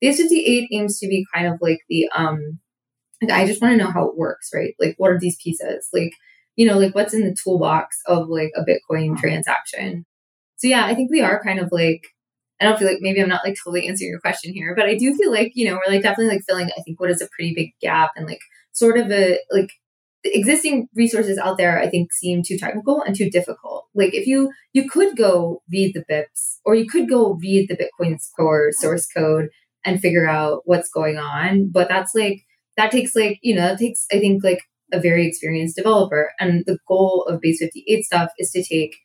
Base 0.00 0.18
58 0.18 0.68
aims 0.72 0.98
to 0.98 1.08
be 1.08 1.26
kind 1.34 1.46
of 1.46 1.58
like 1.60 1.80
the 1.88 2.08
um 2.14 2.58
like 3.22 3.30
I 3.30 3.46
just 3.46 3.60
want 3.60 3.72
to 3.72 3.84
know 3.84 3.90
how 3.90 4.08
it 4.08 4.16
works, 4.16 4.50
right? 4.54 4.74
Like 4.80 4.94
what 4.96 5.10
are 5.10 5.18
these 5.18 5.36
pieces? 5.42 5.88
Like 5.92 6.12
you 6.56 6.66
know, 6.66 6.78
like 6.78 6.94
what's 6.94 7.14
in 7.14 7.24
the 7.24 7.36
toolbox 7.42 7.98
of 8.06 8.28
like 8.28 8.50
a 8.56 8.62
Bitcoin 8.62 9.18
transaction. 9.18 10.04
So 10.56 10.68
yeah, 10.68 10.84
I 10.84 10.94
think 10.94 11.10
we 11.10 11.22
are 11.22 11.42
kind 11.42 11.58
of 11.58 11.70
like, 11.72 12.02
I 12.60 12.66
don't 12.66 12.78
feel 12.78 12.86
like 12.86 12.98
maybe 13.00 13.22
I'm 13.22 13.30
not 13.30 13.44
like 13.44 13.56
totally 13.56 13.88
answering 13.88 14.10
your 14.10 14.20
question 14.20 14.52
here, 14.52 14.74
but 14.76 14.84
I 14.84 14.94
do 14.94 15.14
feel 15.16 15.30
like, 15.30 15.52
you 15.54 15.66
know, 15.66 15.76
we're 15.76 15.90
like 15.90 16.02
definitely 16.02 16.34
like 16.34 16.44
filling, 16.46 16.68
I 16.76 16.82
think 16.82 17.00
what 17.00 17.10
is 17.10 17.22
a 17.22 17.28
pretty 17.34 17.54
big 17.54 17.70
gap 17.80 18.10
and 18.14 18.26
like 18.26 18.40
sort 18.72 18.98
of 18.98 19.10
a 19.10 19.38
like 19.50 19.70
the 20.22 20.36
existing 20.36 20.88
resources 20.94 21.38
out 21.38 21.56
there, 21.56 21.80
I 21.80 21.88
think 21.88 22.12
seem 22.12 22.42
too 22.42 22.58
technical 22.58 23.02
and 23.02 23.16
too 23.16 23.30
difficult. 23.30 23.86
Like 23.94 24.14
if 24.14 24.26
you, 24.26 24.50
you 24.72 24.88
could 24.88 25.16
go 25.16 25.62
read 25.70 25.94
the 25.94 26.04
BIPs 26.10 26.58
or 26.64 26.74
you 26.74 26.86
could 26.86 27.08
go 27.08 27.38
read 27.40 27.68
the 27.68 27.76
Bitcoin 27.76 28.18
core 28.36 28.70
source 28.72 29.06
code 29.06 29.48
and 29.84 30.00
figure 30.00 30.28
out 30.28 30.62
what's 30.64 30.90
going 30.90 31.16
on. 31.16 31.70
But 31.72 31.88
that's 31.88 32.14
like, 32.14 32.42
that 32.76 32.90
takes 32.90 33.16
like, 33.16 33.38
you 33.42 33.54
know, 33.54 33.62
that 33.62 33.78
takes, 33.78 34.06
I 34.12 34.18
think 34.18 34.44
like 34.44 34.60
a 34.92 35.00
very 35.00 35.26
experienced 35.26 35.76
developer. 35.76 36.32
And 36.38 36.64
the 36.66 36.78
goal 36.86 37.26
of 37.28 37.40
Base 37.40 37.60
58 37.60 38.04
stuff 38.04 38.30
is 38.38 38.50
to 38.50 38.62
take 38.62 38.96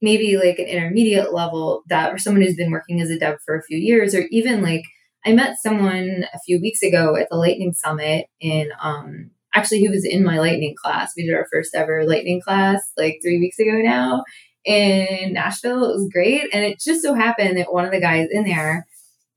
maybe 0.00 0.36
like 0.36 0.58
an 0.58 0.66
intermediate 0.66 1.32
level 1.32 1.82
that 1.88 2.12
or 2.12 2.18
someone 2.18 2.42
who's 2.42 2.56
been 2.56 2.72
working 2.72 3.00
as 3.00 3.10
a 3.10 3.18
dev 3.18 3.38
for 3.44 3.56
a 3.56 3.62
few 3.62 3.78
years, 3.78 4.14
or 4.14 4.26
even 4.30 4.62
like 4.62 4.82
I 5.24 5.32
met 5.32 5.56
someone 5.62 6.24
a 6.34 6.38
few 6.44 6.60
weeks 6.60 6.82
ago 6.82 7.16
at 7.16 7.28
the 7.30 7.36
Lightning 7.36 7.72
Summit 7.72 8.26
in 8.40 8.70
um 8.82 9.30
actually 9.54 9.80
he 9.80 9.88
was 9.88 10.04
in 10.04 10.24
my 10.24 10.38
lightning 10.38 10.74
class. 10.80 11.12
We 11.16 11.26
did 11.26 11.34
our 11.34 11.46
first 11.52 11.74
ever 11.74 12.04
lightning 12.04 12.40
class 12.40 12.80
like 12.96 13.18
three 13.22 13.38
weeks 13.38 13.58
ago 13.58 13.80
now 13.82 14.24
in 14.64 15.32
Nashville. 15.32 15.84
It 15.84 15.94
was 15.94 16.08
great. 16.12 16.48
And 16.52 16.64
it 16.64 16.80
just 16.80 17.02
so 17.02 17.14
happened 17.14 17.58
that 17.58 17.72
one 17.72 17.84
of 17.84 17.92
the 17.92 18.00
guys 18.00 18.28
in 18.30 18.44
there 18.44 18.86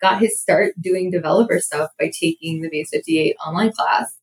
got 0.02 0.20
his 0.20 0.40
start 0.40 0.74
doing 0.80 1.12
developer 1.12 1.60
stuff 1.60 1.90
by 2.00 2.12
taking 2.20 2.62
the 2.62 2.70
Base 2.70 2.90
58 2.92 3.36
online 3.46 3.72
class. 3.72 4.18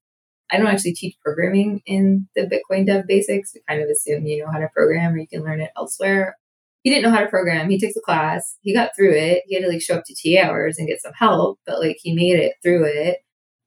I 0.50 0.58
don't 0.58 0.66
actually 0.66 0.94
teach 0.94 1.16
programming 1.24 1.80
in 1.86 2.28
the 2.36 2.42
Bitcoin 2.42 2.86
Dev 2.86 3.06
Basics. 3.06 3.52
We 3.54 3.62
kind 3.66 3.82
of 3.82 3.88
assume 3.88 4.26
you 4.26 4.44
know 4.44 4.52
how 4.52 4.58
to 4.58 4.68
program 4.74 5.14
or 5.14 5.18
you 5.18 5.26
can 5.26 5.42
learn 5.42 5.60
it 5.60 5.70
elsewhere. 5.76 6.36
He 6.82 6.90
didn't 6.90 7.04
know 7.04 7.16
how 7.16 7.22
to 7.22 7.30
program. 7.30 7.70
He 7.70 7.78
took 7.78 7.94
the 7.94 8.02
class. 8.04 8.58
He 8.60 8.74
got 8.74 8.90
through 8.94 9.12
it. 9.12 9.44
He 9.46 9.54
had 9.54 9.64
to 9.64 9.70
like 9.70 9.80
show 9.80 9.96
up 9.96 10.04
to 10.06 10.14
TA 10.14 10.46
hours 10.46 10.78
and 10.78 10.88
get 10.88 11.00
some 11.00 11.12
help, 11.16 11.58
but 11.64 11.80
like 11.80 11.96
he 12.00 12.14
made 12.14 12.38
it 12.38 12.54
through 12.62 12.84
it. 12.84 13.18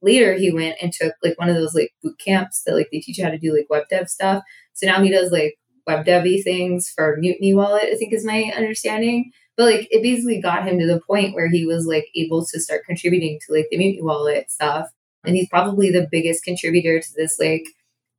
Later 0.06 0.34
he 0.34 0.52
went 0.52 0.76
and 0.80 0.92
took 0.92 1.14
like 1.22 1.38
one 1.38 1.48
of 1.48 1.56
those 1.56 1.74
like 1.74 1.92
boot 2.02 2.18
camps 2.24 2.62
that 2.64 2.74
like 2.74 2.88
they 2.90 3.00
teach 3.00 3.18
you 3.18 3.24
how 3.24 3.30
to 3.30 3.38
do 3.38 3.54
like 3.54 3.68
web 3.68 3.84
dev 3.90 4.08
stuff. 4.08 4.42
So 4.72 4.86
now 4.86 5.02
he 5.02 5.10
does 5.10 5.32
like 5.32 5.56
web 5.86 6.06
devy 6.06 6.42
things 6.42 6.90
for 6.94 7.16
Mutiny 7.18 7.52
Wallet, 7.54 7.90
I 7.92 7.96
think 7.96 8.14
is 8.14 8.24
my 8.24 8.52
understanding. 8.56 9.32
But 9.56 9.64
like 9.64 9.88
it 9.90 10.02
basically 10.02 10.40
got 10.40 10.66
him 10.66 10.78
to 10.78 10.86
the 10.86 11.00
point 11.06 11.34
where 11.34 11.48
he 11.48 11.66
was 11.66 11.86
like 11.86 12.06
able 12.14 12.46
to 12.46 12.60
start 12.60 12.84
contributing 12.86 13.38
to 13.46 13.54
like 13.54 13.66
the 13.70 13.78
Mutiny 13.78 14.02
Wallet 14.02 14.50
stuff. 14.50 14.88
And 15.24 15.34
he's 15.34 15.48
probably 15.48 15.90
the 15.90 16.08
biggest 16.10 16.44
contributor 16.44 17.00
to 17.00 17.08
this 17.16 17.38
like 17.38 17.64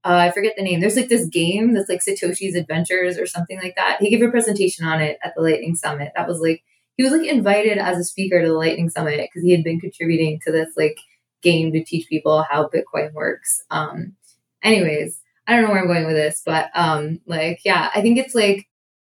uh, 0.03 0.15
I 0.15 0.31
forget 0.31 0.53
the 0.55 0.63
name. 0.63 0.79
There's 0.79 0.95
like 0.95 1.09
this 1.09 1.27
game 1.27 1.73
that's 1.73 1.89
like 1.89 2.01
Satoshi's 2.01 2.55
Adventures 2.55 3.17
or 3.17 3.25
something 3.25 3.59
like 3.59 3.75
that. 3.75 3.97
He 3.99 4.09
gave 4.09 4.21
a 4.21 4.31
presentation 4.31 4.85
on 4.85 5.01
it 5.01 5.17
at 5.21 5.33
the 5.35 5.41
Lightning 5.41 5.75
Summit. 5.75 6.11
That 6.15 6.27
was 6.27 6.39
like 6.39 6.63
he 6.97 7.03
was 7.03 7.11
like 7.11 7.27
invited 7.27 7.77
as 7.77 7.97
a 7.97 8.03
speaker 8.03 8.41
to 8.41 8.47
the 8.47 8.53
Lightning 8.53 8.89
Summit 8.89 9.19
because 9.19 9.43
he 9.43 9.51
had 9.51 9.63
been 9.63 9.79
contributing 9.79 10.39
to 10.45 10.51
this 10.51 10.69
like 10.77 10.97
game 11.47 11.71
to 11.73 11.83
teach 11.83 12.07
people 12.09 12.45
how 12.49 12.69
Bitcoin 12.69 13.13
works. 13.13 13.63
Um, 13.69 14.15
anyways, 14.63 15.21
I 15.47 15.53
don't 15.53 15.63
know 15.63 15.71
where 15.71 15.81
I'm 15.81 15.87
going 15.87 16.05
with 16.05 16.15
this, 16.15 16.41
but 16.45 16.69
um, 16.75 17.21
like 17.25 17.59
yeah, 17.63 17.89
I 17.93 18.01
think 18.01 18.17
it's 18.17 18.35
like 18.35 18.67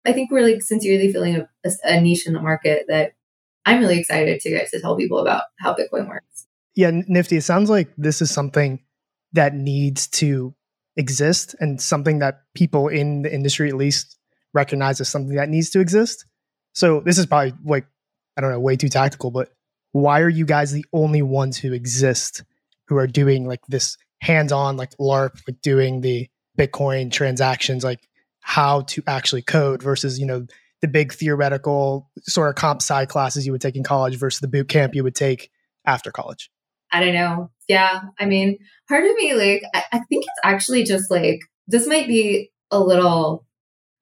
I 0.06 0.12
think 0.12 0.30
we're 0.30 0.42
like 0.42 0.62
sincerely 0.62 1.12
filling 1.12 1.36
a, 1.36 1.48
a, 1.64 1.70
a 1.84 2.00
niche 2.00 2.26
in 2.26 2.32
the 2.32 2.40
market 2.40 2.86
that 2.88 3.12
I'm 3.64 3.80
really 3.80 3.98
excited 3.98 4.40
to 4.40 4.50
get 4.50 4.68
to 4.70 4.80
tell 4.80 4.96
people 4.96 5.18
about 5.18 5.44
how 5.58 5.74
Bitcoin 5.74 6.08
works. 6.08 6.46
Yeah, 6.74 6.90
Nifty. 7.06 7.36
It 7.36 7.42
sounds 7.42 7.68
like 7.68 7.90
this 7.96 8.22
is 8.22 8.30
something 8.30 8.80
that 9.34 9.54
needs 9.54 10.06
to 10.08 10.54
exist 10.96 11.54
and 11.60 11.80
something 11.80 12.18
that 12.18 12.42
people 12.54 12.88
in 12.88 13.22
the 13.22 13.32
industry 13.32 13.68
at 13.68 13.76
least 13.76 14.18
recognize 14.54 15.00
as 15.00 15.08
something 15.08 15.36
that 15.36 15.48
needs 15.48 15.70
to 15.70 15.80
exist. 15.80 16.26
So 16.74 17.00
this 17.00 17.18
is 17.18 17.26
probably 17.26 17.54
like 17.64 17.86
I 18.36 18.40
don't 18.40 18.50
know, 18.50 18.60
way 18.60 18.76
too 18.76 18.88
tactical, 18.88 19.30
but 19.30 19.50
why 19.92 20.20
are 20.20 20.28
you 20.28 20.44
guys 20.44 20.72
the 20.72 20.84
only 20.92 21.22
ones 21.22 21.58
who 21.58 21.72
exist 21.72 22.44
who 22.88 22.96
are 22.96 23.06
doing 23.06 23.46
like 23.46 23.60
this 23.68 23.96
hands-on 24.20 24.76
like 24.76 24.90
LARP, 24.98 25.40
like 25.46 25.60
doing 25.62 26.00
the 26.00 26.28
Bitcoin 26.58 27.10
transactions, 27.10 27.84
like 27.84 28.00
how 28.40 28.82
to 28.82 29.02
actually 29.06 29.42
code 29.42 29.82
versus, 29.82 30.18
you 30.18 30.26
know, 30.26 30.46
the 30.80 30.88
big 30.88 31.12
theoretical 31.12 32.10
sort 32.22 32.48
of 32.48 32.56
comp 32.56 32.82
sci 32.82 33.06
classes 33.06 33.46
you 33.46 33.52
would 33.52 33.60
take 33.60 33.76
in 33.76 33.84
college 33.84 34.18
versus 34.18 34.40
the 34.40 34.48
boot 34.48 34.68
camp 34.68 34.94
you 34.94 35.04
would 35.04 35.14
take 35.14 35.50
after 35.86 36.10
college? 36.10 36.50
I 36.92 37.00
don't 37.00 37.14
know. 37.14 37.50
Yeah. 37.68 38.02
I 38.18 38.26
mean, 38.26 38.58
part 38.88 39.04
of 39.04 39.14
me, 39.16 39.34
like, 39.34 39.62
I, 39.74 39.84
I 39.92 40.00
think 40.08 40.24
it's 40.24 40.40
actually 40.44 40.84
just 40.84 41.10
like, 41.10 41.40
this 41.66 41.86
might 41.86 42.06
be 42.06 42.50
a 42.70 42.80
little, 42.80 43.46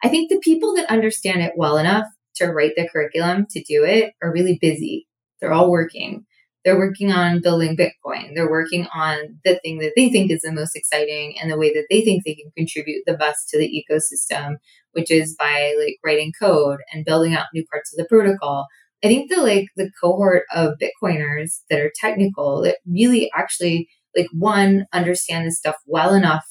I 0.03 0.09
think 0.09 0.31
the 0.31 0.41
people 0.41 0.75
that 0.75 0.91
understand 0.91 1.43
it 1.43 1.53
well 1.57 1.77
enough 1.77 2.07
to 2.37 2.47
write 2.47 2.73
the 2.77 2.89
curriculum 2.89 3.47
to 3.51 3.63
do 3.63 3.85
it 3.85 4.15
are 4.23 4.33
really 4.33 4.59
busy. 4.61 5.07
They're 5.41 5.53
all 5.53 5.71
working. 5.71 6.27
They're 6.65 6.79
working 6.79 7.11
on 7.11 7.41
building 7.41 7.77
Bitcoin. 7.77 8.35
They're 8.35 8.51
working 8.51 8.87
on 8.95 9.39
the 9.45 9.59
thing 9.63 9.79
that 9.79 9.93
they 9.97 10.11
think 10.11 10.31
is 10.31 10.43
the 10.43 10.53
most 10.53 10.77
exciting 10.77 11.37
and 11.41 11.51
the 11.51 11.57
way 11.57 11.73
that 11.73 11.87
they 11.89 12.03
think 12.03 12.25
they 12.25 12.35
can 12.35 12.51
contribute 12.55 13.03
the 13.07 13.17
best 13.17 13.49
to 13.49 13.59
the 13.59 13.85
ecosystem, 13.91 14.57
which 14.93 15.11
is 15.11 15.35
by 15.39 15.75
like 15.81 15.97
writing 16.05 16.33
code 16.39 16.81
and 16.93 17.07
building 17.07 17.35
out 17.35 17.47
new 17.55 17.65
parts 17.73 17.93
of 17.93 17.97
the 17.97 18.05
protocol 18.05 18.67
I 19.03 19.09
think 19.09 19.31
the 19.31 19.41
like 19.41 19.69
the 19.77 19.91
cohort 20.01 20.45
of 20.55 20.75
Bitcoiners 20.79 21.61
that 21.71 21.81
are 21.81 21.93
technical 21.95 22.63
that 22.63 22.79
really 22.87 23.31
actually 23.35 23.89
like 24.17 24.29
one 24.33 24.87
understand 24.93 25.47
this 25.47 25.59
stuff 25.59 25.77
well 25.87 26.15
enough 26.15 26.45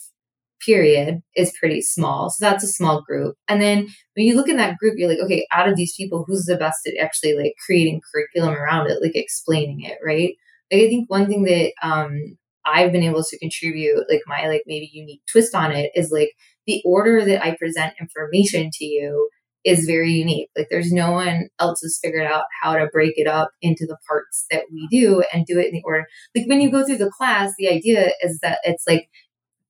period 0.65 1.21
is 1.35 1.53
pretty 1.59 1.81
small. 1.81 2.29
So 2.29 2.45
that's 2.45 2.63
a 2.63 2.67
small 2.67 3.01
group. 3.01 3.35
And 3.47 3.61
then 3.61 3.87
when 4.15 4.25
you 4.25 4.35
look 4.35 4.49
in 4.49 4.57
that 4.57 4.77
group, 4.77 4.95
you're 4.97 5.09
like, 5.09 5.19
okay, 5.19 5.45
out 5.51 5.69
of 5.69 5.75
these 5.75 5.93
people, 5.95 6.23
who's 6.27 6.45
the 6.45 6.57
best 6.57 6.87
at 6.87 7.03
actually 7.03 7.35
like 7.35 7.53
creating 7.65 8.01
curriculum 8.11 8.55
around 8.55 8.89
it, 8.89 9.01
like 9.01 9.15
explaining 9.15 9.81
it, 9.81 9.97
right? 10.05 10.33
Like 10.71 10.81
I 10.83 10.87
think 10.87 11.09
one 11.09 11.27
thing 11.27 11.43
that 11.43 11.71
um 11.81 12.37
I've 12.65 12.91
been 12.91 13.03
able 13.03 13.23
to 13.23 13.39
contribute, 13.39 14.05
like 14.09 14.21
my 14.27 14.47
like 14.47 14.63
maybe 14.67 14.89
unique 14.91 15.21
twist 15.31 15.55
on 15.55 15.71
it 15.71 15.91
is 15.95 16.11
like 16.11 16.31
the 16.67 16.81
order 16.85 17.25
that 17.25 17.43
I 17.43 17.55
present 17.55 17.93
information 17.99 18.69
to 18.73 18.85
you 18.85 19.29
is 19.65 19.85
very 19.85 20.11
unique. 20.11 20.49
Like 20.55 20.67
there's 20.69 20.91
no 20.91 21.11
one 21.11 21.49
else 21.59 21.81
has 21.81 21.99
figured 22.01 22.25
out 22.25 22.45
how 22.61 22.73
to 22.77 22.87
break 22.87 23.13
it 23.17 23.27
up 23.27 23.49
into 23.61 23.85
the 23.85 23.97
parts 24.07 24.45
that 24.51 24.63
we 24.71 24.87
do 24.89 25.23
and 25.33 25.45
do 25.45 25.59
it 25.59 25.67
in 25.67 25.73
the 25.73 25.83
order. 25.83 26.05
Like 26.35 26.47
when 26.47 26.61
you 26.61 26.71
go 26.71 26.85
through 26.85 26.97
the 26.97 27.11
class, 27.11 27.53
the 27.57 27.69
idea 27.69 28.11
is 28.21 28.39
that 28.41 28.59
it's 28.63 28.85
like 28.87 29.09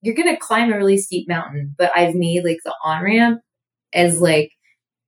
you're 0.01 0.15
going 0.15 0.34
to 0.34 0.39
climb 0.39 0.72
a 0.72 0.77
really 0.77 0.98
steep 0.98 1.27
mountain, 1.27 1.75
but 1.77 1.91
I've 1.96 2.15
made 2.15 2.44
like 2.44 2.60
the 2.63 2.74
on 2.84 3.03
ramp 3.03 3.41
as 3.94 4.22
like 4.22 4.51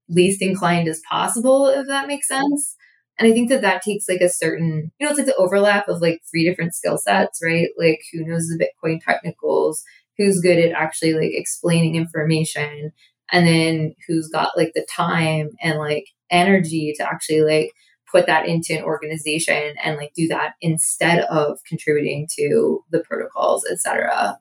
least 0.10 0.42
inclined 0.42 0.88
as 0.88 1.02
possible, 1.10 1.68
if 1.68 1.88
that 1.88 2.08
makes 2.08 2.28
sense. 2.28 2.76
And 3.18 3.28
I 3.28 3.34
think 3.34 3.50
that 3.50 3.62
that 3.62 3.82
takes 3.82 4.10
like 4.10 4.22
a 4.22 4.30
certain, 4.30 4.92
you 5.00 5.06
know, 5.06 5.12
it's 5.12 5.20
like 5.20 5.28
the 5.28 5.36
overlap 5.36 5.88
of 5.88 6.02
like 6.02 6.22
three 6.30 6.48
different 6.48 6.74
skill 6.74 6.98
sets, 6.98 7.40
right? 7.44 7.70
Like 7.78 8.02
who 8.12 8.26
knows 8.26 8.48
the 8.48 8.58
Bitcoin 8.58 9.00
technicals, 9.02 9.84
who's 10.18 10.42
good 10.42 10.58
at 10.58 10.72
actually 10.72 11.14
like 11.14 11.32
explaining 11.34 11.96
information, 11.96 12.92
and 13.32 13.48
then 13.48 13.96
who's 14.08 14.28
got 14.28 14.58
like 14.58 14.72
the 14.76 14.86
time 14.94 15.52
and 15.62 15.78
like 15.78 16.06
energy 16.30 16.94
to 16.98 17.04
actually 17.04 17.42
like 17.42 17.72
put 18.12 18.26
that 18.26 18.46
into 18.46 18.78
an 18.78 18.84
organization 18.84 19.76
and 19.84 19.98
like 19.98 20.12
do 20.14 20.28
that 20.28 20.54
instead 20.62 21.20
of 21.26 21.60
contributing 21.68 22.28
to 22.38 22.84
the 22.92 23.00
protocols 23.00 23.66
etc 23.72 24.38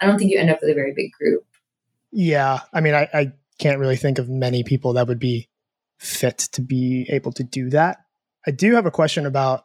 i 0.00 0.06
don't 0.06 0.18
think 0.18 0.30
you 0.30 0.38
end 0.38 0.50
up 0.50 0.58
with 0.60 0.70
a 0.70 0.74
very 0.74 0.92
big 0.94 1.10
group 1.12 1.44
yeah 2.12 2.60
i 2.72 2.80
mean 2.80 2.94
I, 2.94 3.08
I 3.12 3.32
can't 3.58 3.78
really 3.78 3.96
think 3.96 4.18
of 4.18 4.28
many 4.28 4.62
people 4.62 4.94
that 4.94 5.08
would 5.08 5.18
be 5.18 5.48
fit 5.98 6.38
to 6.52 6.62
be 6.62 7.06
able 7.10 7.32
to 7.32 7.42
do 7.42 7.70
that 7.70 7.98
i 8.46 8.50
do 8.50 8.74
have 8.74 8.86
a 8.86 8.90
question 8.90 9.26
about 9.26 9.64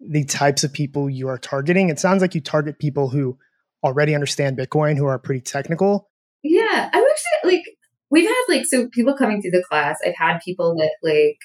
the 0.00 0.24
types 0.24 0.64
of 0.64 0.72
people 0.72 1.08
you 1.08 1.28
are 1.28 1.38
targeting 1.38 1.88
it 1.88 1.98
sounds 1.98 2.20
like 2.20 2.34
you 2.34 2.40
target 2.40 2.78
people 2.78 3.08
who 3.08 3.38
already 3.82 4.14
understand 4.14 4.58
bitcoin 4.58 4.96
who 4.96 5.06
are 5.06 5.18
pretty 5.18 5.40
technical 5.40 6.10
yeah 6.42 6.90
i'm 6.92 7.04
actually 7.04 7.54
like 7.54 7.64
we've 8.14 8.28
had 8.28 8.44
like 8.48 8.64
so 8.64 8.88
people 8.88 9.16
coming 9.16 9.42
through 9.42 9.50
the 9.50 9.64
class. 9.68 9.98
I've 10.06 10.16
had 10.16 10.38
people 10.38 10.76
that 10.76 10.92
like 11.02 11.38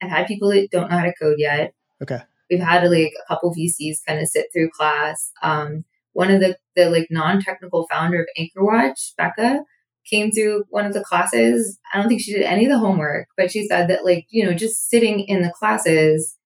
I've 0.00 0.10
had 0.10 0.26
people 0.26 0.50
that 0.50 0.68
don't 0.70 0.88
know 0.88 0.98
how 0.98 1.04
to 1.04 1.14
code 1.20 1.36
yet. 1.38 1.74
Okay. 2.00 2.20
We've 2.48 2.60
had 2.60 2.84
like 2.88 3.12
a 3.22 3.26
couple 3.28 3.54
VCs 3.54 3.98
kind 4.06 4.20
of 4.20 4.28
sit 4.28 4.46
through 4.52 4.70
class. 4.70 5.32
Um, 5.42 5.84
one 6.12 6.30
of 6.30 6.40
the 6.40 6.56
the 6.76 6.90
like 6.90 7.08
non-technical 7.10 7.86
founder 7.90 8.20
of 8.20 8.26
Anchor 8.36 8.64
Watch, 8.64 9.14
Becca, 9.16 9.62
came 10.08 10.30
through 10.30 10.64
one 10.68 10.86
of 10.86 10.94
the 10.94 11.04
classes. 11.04 11.78
I 11.92 11.98
don't 11.98 12.08
think 12.08 12.20
she 12.20 12.32
did 12.32 12.42
any 12.42 12.64
of 12.64 12.70
the 12.70 12.78
homework, 12.78 13.28
but 13.36 13.50
she 13.50 13.66
said 13.66 13.88
that 13.88 14.04
like, 14.04 14.26
you 14.30 14.44
know, 14.44 14.52
just 14.52 14.88
sitting 14.88 15.20
in 15.20 15.42
the 15.42 15.52
classes, 15.52 16.36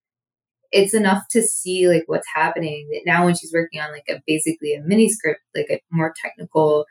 it's 0.73 0.95
enough 0.95 1.25
to 1.31 1.43
see 1.43 1.89
like 1.89 2.05
what's 2.07 2.27
happening. 2.35 2.89
That 2.93 3.03
now 3.07 3.25
when 3.25 3.35
she's 3.35 3.53
working 3.53 3.81
on 3.81 3.93
like 3.93 4.05
a 4.09 4.21
basically 4.27 4.75
a 4.75 4.83
Miniscript, 4.83 5.37
like 5.55 5.69
a 5.71 5.81
more 5.91 6.13
technical 6.23 6.87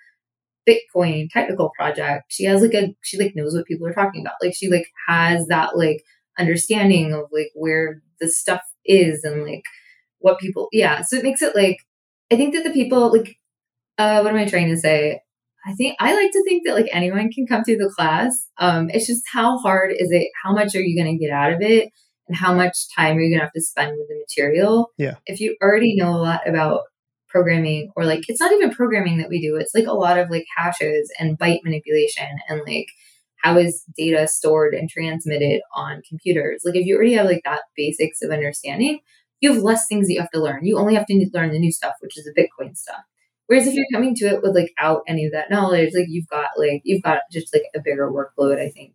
Bitcoin 0.68 1.30
technical 1.30 1.72
project, 1.78 2.26
she 2.30 2.46
has 2.46 2.62
like 2.62 2.74
a 2.74 2.96
she 3.02 3.20
like 3.20 3.36
knows 3.36 3.54
what 3.54 3.68
people 3.68 3.88
are 3.88 3.94
talking 3.94 4.22
about. 4.22 4.36
Like 4.42 4.56
she 4.56 4.70
like 4.70 4.88
has 5.08 5.48
that 5.48 5.78
like 5.78 6.04
understanding 6.40 7.14
of 7.14 7.26
like 7.32 7.52
where 7.54 8.02
the 8.20 8.28
stuff 8.28 8.62
is 8.86 9.24
and 9.24 9.44
like 9.44 9.64
what 10.20 10.40
people 10.40 10.68
yeah. 10.72 11.02
So 11.02 11.18
it 11.18 11.24
makes 11.24 11.42
it 11.42 11.56
like 11.56 11.78
I 12.36 12.38
think 12.38 12.54
that 12.54 12.66
the 12.66 12.74
people 12.74 13.14
like 13.14 13.38
uh 13.98 14.20
what 14.22 14.34
am 14.34 14.40
I 14.40 14.46
trying 14.46 14.68
to 14.68 14.78
say? 14.78 15.22
I 15.66 15.74
think 15.74 15.96
I 16.00 16.14
like 16.14 16.32
to 16.32 16.44
think 16.44 16.66
that 16.66 16.76
like 16.76 16.90
anyone 16.92 17.32
can 17.32 17.48
come 17.48 17.64
through 17.64 17.78
the 17.78 17.94
class. 17.96 18.50
Um 18.58 18.90
it's 18.90 19.08
just 19.08 19.24
how 19.32 19.58
hard 19.60 19.92
is 19.92 20.12
it? 20.12 20.28
How 20.44 20.52
much 20.54 20.76
are 20.76 20.82
you 20.82 21.02
gonna 21.02 21.18
get 21.18 21.32
out 21.32 21.54
of 21.54 21.62
it? 21.62 21.90
And 22.28 22.36
how 22.36 22.54
much 22.54 22.94
time 22.94 23.16
are 23.16 23.22
you 23.22 23.34
gonna 23.34 23.46
have 23.46 23.54
to 23.54 23.62
spend 23.62 23.92
with 23.92 24.10
the 24.10 24.20
material? 24.20 24.92
Yeah. 24.98 25.16
If 25.26 25.40
you 25.40 25.56
already 25.64 25.96
know 25.96 26.10
a 26.10 26.20
lot 26.20 26.46
about 26.46 26.82
programming 27.30 27.90
or 27.96 28.06
like 28.06 28.26
it's 28.28 28.42
not 28.42 28.52
even 28.52 28.72
programming 28.72 29.18
that 29.18 29.28
we 29.28 29.42
do 29.42 29.58
it's 29.58 29.76
like 29.76 29.88
a 29.88 29.92
lot 29.92 30.18
of 30.18 30.30
like 30.30 30.46
hashes 30.56 31.12
and 31.20 31.38
byte 31.38 31.60
manipulation 31.66 32.30
and 32.48 32.62
like 32.66 32.88
how 33.44 33.58
is 33.58 33.84
data 33.98 34.26
stored 34.26 34.74
and 34.74 34.90
transmitted 34.90 35.60
on 35.76 36.02
computers 36.08 36.62
like 36.64 36.78
if 36.78 36.86
you 36.86 36.96
already 36.96 37.12
have 37.12 37.26
like 37.26 37.42
that 37.44 37.64
basics 37.76 38.22
of 38.22 38.32
understanding 38.32 39.00
you 39.46 39.54
have 39.54 39.64
less 39.64 39.88
things 39.88 40.08
that 40.08 40.14
you 40.14 40.20
have 40.20 40.32
to 40.32 40.42
learn. 40.42 40.66
You 40.66 40.78
only 40.78 40.96
have 40.96 41.06
to 41.06 41.30
learn 41.34 41.52
the 41.52 41.60
new 41.60 41.72
stuff 41.72 41.94
which 42.00 42.18
is 42.18 42.26
the 42.26 42.34
bitcoin 42.34 42.76
stuff. 42.76 43.02
Whereas 43.48 43.68
if 43.68 43.76
you're 43.76 43.86
coming 43.94 44.16
to 44.16 44.26
it 44.26 44.42
with 44.42 44.56
like 44.56 44.74
out 44.80 45.04
any 45.08 45.26
of 45.26 45.32
that 45.34 45.52
knowledge 45.52 45.94
like 45.94 46.08
you've 46.08 46.28
got 46.28 46.50
like 46.58 46.82
you've 46.84 47.04
got 47.04 47.20
just 47.32 47.54
like 47.54 47.64
a 47.76 47.80
bigger 47.80 48.12
workload 48.12 48.60
i 48.60 48.70
think. 48.70 48.94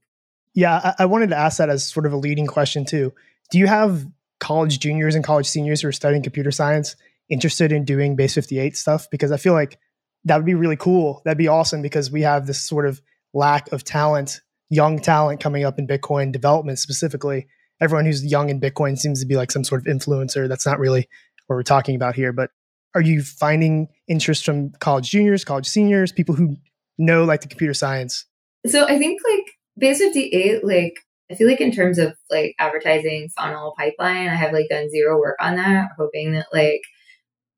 Yeah 0.54 0.94
I, 0.98 1.02
I 1.02 1.06
wanted 1.06 1.30
to 1.30 1.36
ask 1.36 1.58
that 1.58 1.70
as 1.70 1.86
sort 1.86 2.06
of 2.06 2.12
a 2.12 2.16
leading 2.16 2.46
question 2.46 2.84
too. 2.84 3.12
Do 3.50 3.58
you 3.58 3.66
have 3.66 4.06
college 4.40 4.80
juniors 4.80 5.14
and 5.14 5.24
college 5.24 5.46
seniors 5.46 5.82
who 5.82 5.88
are 5.88 5.92
studying 5.92 6.22
computer 6.22 6.50
science 6.50 6.96
interested 7.28 7.72
in 7.72 7.84
doing 7.84 8.16
base 8.16 8.34
58 8.34 8.76
stuff? 8.76 9.08
Because 9.10 9.30
I 9.30 9.36
feel 9.36 9.52
like 9.52 9.78
that 10.24 10.36
would 10.36 10.46
be 10.46 10.54
really 10.54 10.76
cool. 10.76 11.22
That'd 11.24 11.38
be 11.38 11.48
awesome 11.48 11.82
because 11.82 12.10
we 12.10 12.22
have 12.22 12.46
this 12.46 12.60
sort 12.60 12.86
of 12.86 13.00
lack 13.32 13.72
of 13.72 13.84
talent, 13.84 14.40
young 14.68 14.98
talent 14.98 15.40
coming 15.40 15.64
up 15.64 15.78
in 15.78 15.86
Bitcoin 15.86 16.32
development 16.32 16.78
specifically. 16.78 17.46
Everyone 17.80 18.04
who's 18.04 18.24
young 18.24 18.50
in 18.50 18.60
Bitcoin 18.60 18.98
seems 18.98 19.20
to 19.20 19.26
be 19.26 19.36
like 19.36 19.50
some 19.50 19.64
sort 19.64 19.86
of 19.86 19.86
influencer. 19.86 20.48
That's 20.48 20.66
not 20.66 20.78
really 20.78 21.08
what 21.46 21.56
we're 21.56 21.62
talking 21.62 21.96
about 21.96 22.14
here. 22.14 22.32
But 22.32 22.50
are 22.94 23.00
you 23.00 23.22
finding 23.22 23.88
interest 24.08 24.44
from 24.44 24.70
college 24.80 25.10
juniors, 25.10 25.44
college 25.44 25.68
seniors, 25.68 26.12
people 26.12 26.34
who 26.34 26.56
know 26.98 27.24
like 27.24 27.40
the 27.40 27.48
computer 27.48 27.74
science? 27.74 28.26
So 28.66 28.84
I 28.86 28.98
think 28.98 29.20
like 29.28 29.52
base 29.78 29.98
58, 29.98 30.64
like 30.64 30.94
I 31.30 31.34
feel 31.34 31.48
like 31.48 31.60
in 31.60 31.72
terms 31.72 31.98
of 31.98 32.14
like 32.30 32.54
advertising 32.58 33.28
funnel 33.36 33.74
pipeline, 33.78 34.28
I 34.28 34.34
have 34.34 34.52
like 34.52 34.68
done 34.68 34.90
zero 34.90 35.18
work 35.18 35.36
on 35.40 35.56
that, 35.56 35.90
hoping 35.96 36.32
that 36.32 36.46
like 36.52 36.82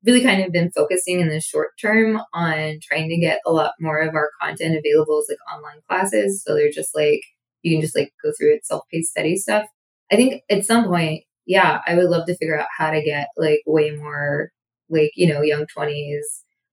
really 0.05 0.21
kind 0.21 0.43
of 0.43 0.51
been 0.51 0.71
focusing 0.71 1.19
in 1.19 1.29
the 1.29 1.39
short 1.39 1.71
term 1.81 2.21
on 2.33 2.79
trying 2.81 3.09
to 3.09 3.17
get 3.17 3.39
a 3.45 3.51
lot 3.51 3.71
more 3.79 3.99
of 3.99 4.13
our 4.15 4.29
content 4.41 4.75
available 4.77 5.19
as 5.19 5.27
like 5.29 5.55
online 5.55 5.81
classes. 5.89 6.43
So 6.43 6.53
they're 6.53 6.69
just 6.71 6.95
like, 6.95 7.21
you 7.61 7.73
can 7.73 7.81
just 7.81 7.97
like 7.97 8.11
go 8.23 8.31
through 8.37 8.55
it, 8.55 8.65
self 8.65 8.83
paced 8.91 9.11
study 9.11 9.35
stuff. 9.35 9.65
I 10.11 10.15
think 10.15 10.43
at 10.49 10.65
some 10.65 10.85
point, 10.85 11.23
yeah, 11.45 11.81
I 11.87 11.95
would 11.95 12.09
love 12.09 12.25
to 12.27 12.35
figure 12.35 12.59
out 12.59 12.67
how 12.77 12.91
to 12.91 13.01
get 13.01 13.27
like 13.37 13.61
way 13.65 13.91
more 13.91 14.49
like, 14.89 15.11
you 15.15 15.27
know, 15.27 15.41
young 15.41 15.65
20s 15.75 16.21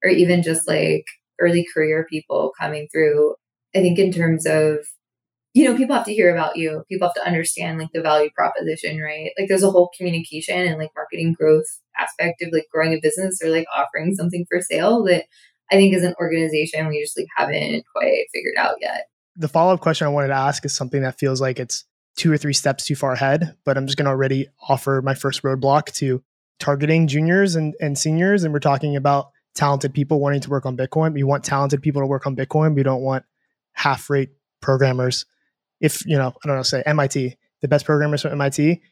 or 0.04 0.10
even 0.10 0.42
just 0.42 0.68
like 0.68 1.04
early 1.40 1.66
career 1.72 2.06
people 2.08 2.52
coming 2.58 2.88
through. 2.92 3.34
I 3.74 3.80
think 3.80 3.98
in 3.98 4.12
terms 4.12 4.46
of 4.46 4.78
you 5.52 5.64
know, 5.64 5.76
people 5.76 5.96
have 5.96 6.04
to 6.04 6.14
hear 6.14 6.32
about 6.32 6.56
you. 6.56 6.84
People 6.88 7.08
have 7.08 7.14
to 7.14 7.26
understand 7.26 7.78
like 7.78 7.88
the 7.92 8.00
value 8.00 8.30
proposition, 8.36 9.00
right? 9.00 9.30
Like 9.38 9.48
there's 9.48 9.64
a 9.64 9.70
whole 9.70 9.90
communication 9.96 10.56
and 10.56 10.78
like 10.78 10.90
marketing 10.94 11.32
growth 11.32 11.66
aspect 11.98 12.42
of 12.42 12.52
like 12.52 12.66
growing 12.72 12.92
a 12.92 13.00
business 13.02 13.40
or 13.42 13.50
like 13.50 13.66
offering 13.74 14.14
something 14.14 14.46
for 14.48 14.60
sale 14.60 15.02
that 15.04 15.24
I 15.72 15.76
think 15.76 15.94
as 15.94 16.04
an 16.04 16.14
organization 16.20 16.88
we 16.88 17.02
just 17.02 17.18
like 17.18 17.26
haven't 17.36 17.84
quite 17.94 18.26
figured 18.32 18.56
out 18.58 18.76
yet. 18.80 19.06
The 19.36 19.48
follow 19.48 19.74
up 19.74 19.80
question 19.80 20.06
I 20.06 20.10
wanted 20.10 20.28
to 20.28 20.34
ask 20.34 20.64
is 20.64 20.74
something 20.74 21.02
that 21.02 21.18
feels 21.18 21.40
like 21.40 21.58
it's 21.58 21.84
two 22.16 22.32
or 22.32 22.36
three 22.36 22.52
steps 22.52 22.86
too 22.86 22.94
far 22.94 23.12
ahead, 23.12 23.56
but 23.64 23.76
I'm 23.76 23.86
just 23.86 23.96
going 23.96 24.06
to 24.06 24.10
already 24.10 24.48
offer 24.68 25.00
my 25.02 25.14
first 25.14 25.42
roadblock 25.42 25.92
to 25.96 26.22
targeting 26.58 27.06
juniors 27.06 27.56
and, 27.56 27.74
and 27.80 27.98
seniors. 27.98 28.44
And 28.44 28.52
we're 28.52 28.60
talking 28.60 28.96
about 28.96 29.30
talented 29.54 29.94
people 29.94 30.20
wanting 30.20 30.40
to 30.40 30.50
work 30.50 30.66
on 30.66 30.76
Bitcoin. 30.76 31.14
We 31.14 31.22
want 31.22 31.44
talented 31.44 31.82
people 31.82 32.02
to 32.02 32.06
work 32.06 32.26
on 32.26 32.36
Bitcoin. 32.36 32.74
We 32.74 32.82
don't 32.82 33.02
want 33.02 33.24
half 33.72 34.10
rate 34.10 34.30
programmers 34.60 35.24
if 35.80 36.06
you 36.06 36.16
know, 36.16 36.28
I 36.28 36.46
don't 36.46 36.56
know, 36.56 36.62
say 36.62 36.82
MIT, 36.84 37.36
the 37.62 37.68
best 37.68 37.84
programmers 37.84 38.22
from 38.22 38.32
MIT, 38.32 38.82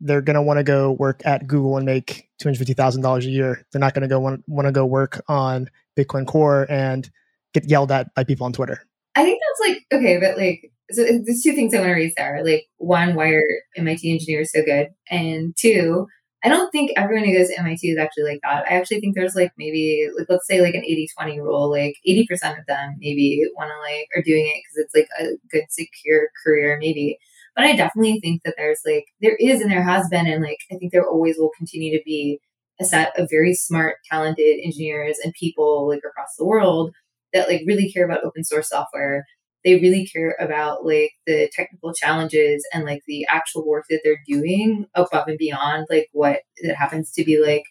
they're 0.00 0.22
going 0.22 0.34
to 0.34 0.42
want 0.42 0.58
to 0.58 0.64
go 0.64 0.92
work 0.92 1.20
at 1.24 1.46
Google 1.46 1.76
and 1.76 1.84
make 1.84 2.28
two 2.38 2.48
hundred 2.48 2.58
fifty 2.58 2.72
thousand 2.72 3.02
dollars 3.02 3.26
a 3.26 3.30
year. 3.30 3.66
They're 3.70 3.80
not 3.80 3.94
going 3.94 4.02
to 4.02 4.08
go 4.08 4.18
want 4.18 4.42
want 4.48 4.66
to 4.66 4.72
go 4.72 4.86
work 4.86 5.22
on 5.28 5.68
Bitcoin 5.96 6.26
Core 6.26 6.66
and 6.70 7.08
get 7.52 7.68
yelled 7.68 7.92
at 7.92 8.14
by 8.14 8.24
people 8.24 8.46
on 8.46 8.52
Twitter. 8.52 8.86
I 9.14 9.24
think 9.24 9.40
that's 9.40 9.68
like 9.68 9.84
okay, 9.92 10.18
but 10.18 10.38
like 10.38 10.72
so 10.92 11.04
there's 11.04 11.42
two 11.42 11.52
things 11.52 11.74
I 11.74 11.78
want 11.78 11.88
to 11.88 11.94
raise 11.94 12.14
there. 12.16 12.42
Like 12.44 12.66
one, 12.78 13.14
why 13.14 13.28
are 13.30 13.44
MIT 13.76 14.10
engineers 14.10 14.52
so 14.52 14.62
good? 14.64 14.88
And 15.10 15.54
two, 15.56 16.06
I 16.42 16.48
don't 16.48 16.70
think 16.70 16.92
everyone 16.96 17.26
who 17.26 17.36
goes 17.36 17.48
to 17.48 17.58
MIT 17.58 17.86
is 17.86 17.98
actually 17.98 18.24
like 18.24 18.40
that. 18.42 18.64
I 18.70 18.76
actually 18.76 19.00
think 19.00 19.14
there's 19.14 19.34
like 19.34 19.52
maybe 19.58 20.08
like 20.16 20.26
let's 20.28 20.46
say 20.46 20.62
like 20.62 20.74
an 20.74 20.82
80-20 20.82 21.38
rule, 21.38 21.70
like 21.70 21.96
80% 22.06 22.58
of 22.58 22.66
them 22.66 22.96
maybe 22.98 23.42
want 23.56 23.70
to 23.70 23.78
like 23.80 24.08
are 24.16 24.22
doing 24.22 24.46
it 24.46 24.62
because 24.62 24.86
it's 24.86 24.94
like 24.94 25.08
a 25.20 25.36
good 25.50 25.64
secure 25.70 26.28
career 26.42 26.78
maybe. 26.80 27.18
But 27.54 27.64
I 27.64 27.76
definitely 27.76 28.20
think 28.20 28.42
that 28.44 28.54
there's 28.56 28.80
like 28.86 29.04
there 29.20 29.36
is 29.38 29.60
and 29.60 29.70
there 29.70 29.82
has 29.82 30.08
been 30.08 30.26
and 30.26 30.42
like 30.42 30.60
I 30.72 30.76
think 30.76 30.92
there 30.92 31.06
always 31.06 31.36
will 31.38 31.50
continue 31.58 31.96
to 31.96 32.02
be 32.04 32.40
a 32.80 32.84
set 32.84 33.12
of 33.18 33.28
very 33.30 33.54
smart, 33.54 33.96
talented 34.10 34.60
engineers 34.64 35.18
and 35.22 35.34
people 35.34 35.88
like 35.88 35.98
across 35.98 36.36
the 36.38 36.46
world 36.46 36.94
that 37.34 37.48
like 37.48 37.62
really 37.66 37.92
care 37.92 38.04
about 38.04 38.24
open 38.24 38.44
source 38.44 38.70
software 38.70 39.26
they 39.64 39.74
really 39.74 40.06
care 40.06 40.36
about 40.40 40.84
like 40.84 41.12
the 41.26 41.50
technical 41.54 41.92
challenges 41.92 42.66
and 42.72 42.84
like 42.84 43.02
the 43.06 43.26
actual 43.28 43.66
work 43.66 43.84
that 43.90 44.00
they're 44.04 44.22
doing 44.26 44.86
above 44.94 45.28
and 45.28 45.38
beyond 45.38 45.86
like 45.90 46.08
what 46.12 46.40
that 46.62 46.76
happens 46.76 47.12
to 47.12 47.24
be 47.24 47.40
like 47.40 47.64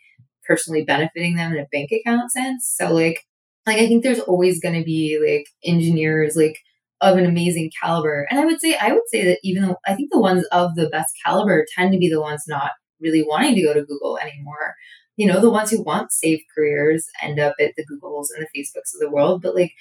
personally 0.46 0.84
benefiting 0.84 1.36
them 1.36 1.52
in 1.54 1.60
a 1.60 1.68
bank 1.72 1.92
account 1.92 2.32
sense. 2.32 2.72
So 2.78 2.94
like 2.94 3.24
like 3.66 3.78
I 3.78 3.88
think 3.88 4.04
there's 4.04 4.20
always 4.20 4.60
going 4.60 4.76
to 4.76 4.84
be 4.84 5.20
like 5.24 5.48
engineers 5.64 6.36
like 6.36 6.58
of 7.02 7.18
an 7.18 7.26
amazing 7.26 7.72
caliber. 7.82 8.28
And 8.30 8.40
I 8.40 8.46
would 8.46 8.60
say 8.60 8.76
I 8.80 8.92
would 8.92 9.08
say 9.08 9.26
that 9.26 9.40
even 9.44 9.64
though 9.64 9.78
I 9.88 9.96
think 9.96 10.12
the 10.12 10.20
ones 10.20 10.46
of 10.52 10.76
the 10.76 10.90
best 10.90 11.14
caliber 11.26 11.66
tend 11.76 11.92
to 11.94 12.00
be 12.00 12.10
the 12.10 12.22
ones 12.22 12.44
not 12.48 12.72
really 13.00 13.24
wanting 13.24 13.56
to 13.56 13.62
go 13.62 13.74
to 13.74 13.86
Google 13.86 14.18
anymore. 14.18 14.76
You 15.18 15.28
know, 15.28 15.42
the 15.42 15.50
ones 15.50 15.72
who 15.72 15.84
want 15.84 16.12
safe 16.12 16.42
careers 16.56 17.06
end 17.22 17.40
up 17.40 17.56
at 17.60 17.74
the 17.76 17.86
Googles 17.86 18.28
and 18.36 18.46
the 18.46 18.60
Facebooks 18.60 18.94
of 18.94 19.02
the 19.02 19.10
world, 19.10 19.42
but 19.42 19.56
like 19.56 19.74